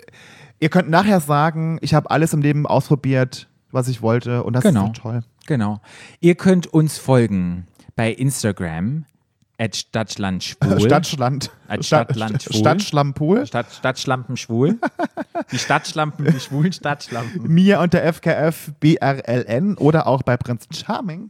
ihr 0.59 0.69
könnt 0.69 0.89
nachher 0.89 1.19
sagen, 1.19 1.77
ich 1.81 1.93
habe 1.93 2.09
alles 2.11 2.33
im 2.33 2.41
Leben 2.41 2.65
ausprobiert, 2.67 3.47
was 3.71 3.87
ich 3.87 4.01
wollte 4.01 4.43
und 4.43 4.53
das 4.53 4.63
Genau. 4.63 4.87
ist 4.87 4.95
so 4.97 5.01
toll. 5.01 5.21
Genau. 5.47 5.79
Ihr 6.19 6.35
könnt 6.35 6.67
uns 6.67 6.97
folgen 6.97 7.65
bei 7.95 8.11
Instagram 8.11 9.05
at 9.59 9.75
Stadtlandschwul. 9.75 10.79
Stadtschland. 10.79 11.51
Als 11.67 11.87
Stadt, 11.87 12.07
Stadtland 12.07 12.43
schwul. 12.43 12.55
Stadtschlampool. 12.55 13.45
Stadt, 13.45 13.71
Stadtschlampen 13.71 14.37
schwul. 14.37 14.79
Die 15.51 15.59
Stadtschlampen, 15.59 16.25
die 16.25 16.39
schwulen 16.39 16.71
Stadtschlampen. 16.71 17.47
Mir 17.47 17.79
unter 17.79 18.01
FKF 18.11 18.71
BRLN 18.79 19.75
oder 19.77 20.07
auch 20.07 20.23
bei 20.23 20.37
Prinz 20.37 20.67
Charming. 20.73 21.29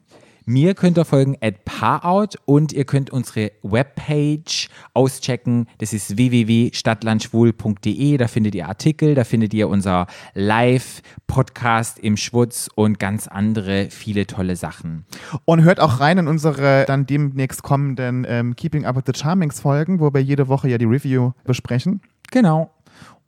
Mir 0.51 0.73
könnt 0.73 0.97
ihr 0.97 1.05
folgen 1.05 1.37
at 1.41 1.63
Paarout 1.63 2.29
und 2.45 2.73
ihr 2.73 2.83
könnt 2.83 3.11
unsere 3.11 3.51
Webpage 3.61 4.69
auschecken. 4.95 5.67
Das 5.77 5.93
ist 5.93 6.17
www.stadtlandschwul.de. 6.17 8.17
Da 8.17 8.27
findet 8.27 8.55
ihr 8.55 8.67
Artikel, 8.67 9.13
da 9.13 9.25
findet 9.25 9.53
ihr 9.53 9.69
unser 9.69 10.07
Live-Podcast 10.33 11.99
im 11.99 12.17
Schwutz 12.17 12.67
und 12.73 12.97
ganz 12.97 13.27
andere 13.27 13.91
viele 13.91 14.25
tolle 14.25 14.55
Sachen. 14.55 15.05
Und 15.45 15.63
hört 15.63 15.79
auch 15.79 15.99
rein 15.99 16.17
in 16.17 16.27
unsere 16.27 16.85
dann 16.87 17.05
demnächst 17.05 17.61
kommenden 17.61 18.25
ähm, 18.27 18.55
Keeping 18.55 18.85
Up 18.85 18.95
with 18.95 19.03
the 19.05 19.13
Charmings 19.13 19.59
Folgen, 19.59 19.99
wo 19.99 20.11
wir 20.11 20.23
jede 20.23 20.47
Woche 20.47 20.67
ja 20.67 20.79
die 20.79 20.85
Review 20.85 21.33
besprechen. 21.43 22.01
Genau. 22.31 22.71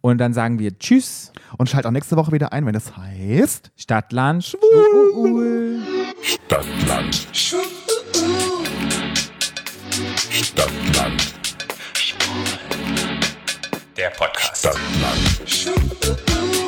Und 0.02 0.18
dann 0.18 0.34
sagen 0.34 0.60
wir 0.60 0.78
Tschüss, 0.78 1.32
Und 1.58 1.70
schalt 1.70 1.86
auch 1.86 1.92
nächste 1.92 2.18
Woche 2.18 2.32
wieder 2.32 2.52
ein, 2.52 2.66
wenn 2.66 2.76
es 2.76 2.98
heißt. 2.98 3.72
Stadtland 3.78 4.44
Schwul. 4.44 5.80
Stadtland. 6.24 7.28
Stadtland. 10.32 11.34
Der 13.96 14.10
Podcast. 14.10 14.60
Stadtland. 14.60 16.61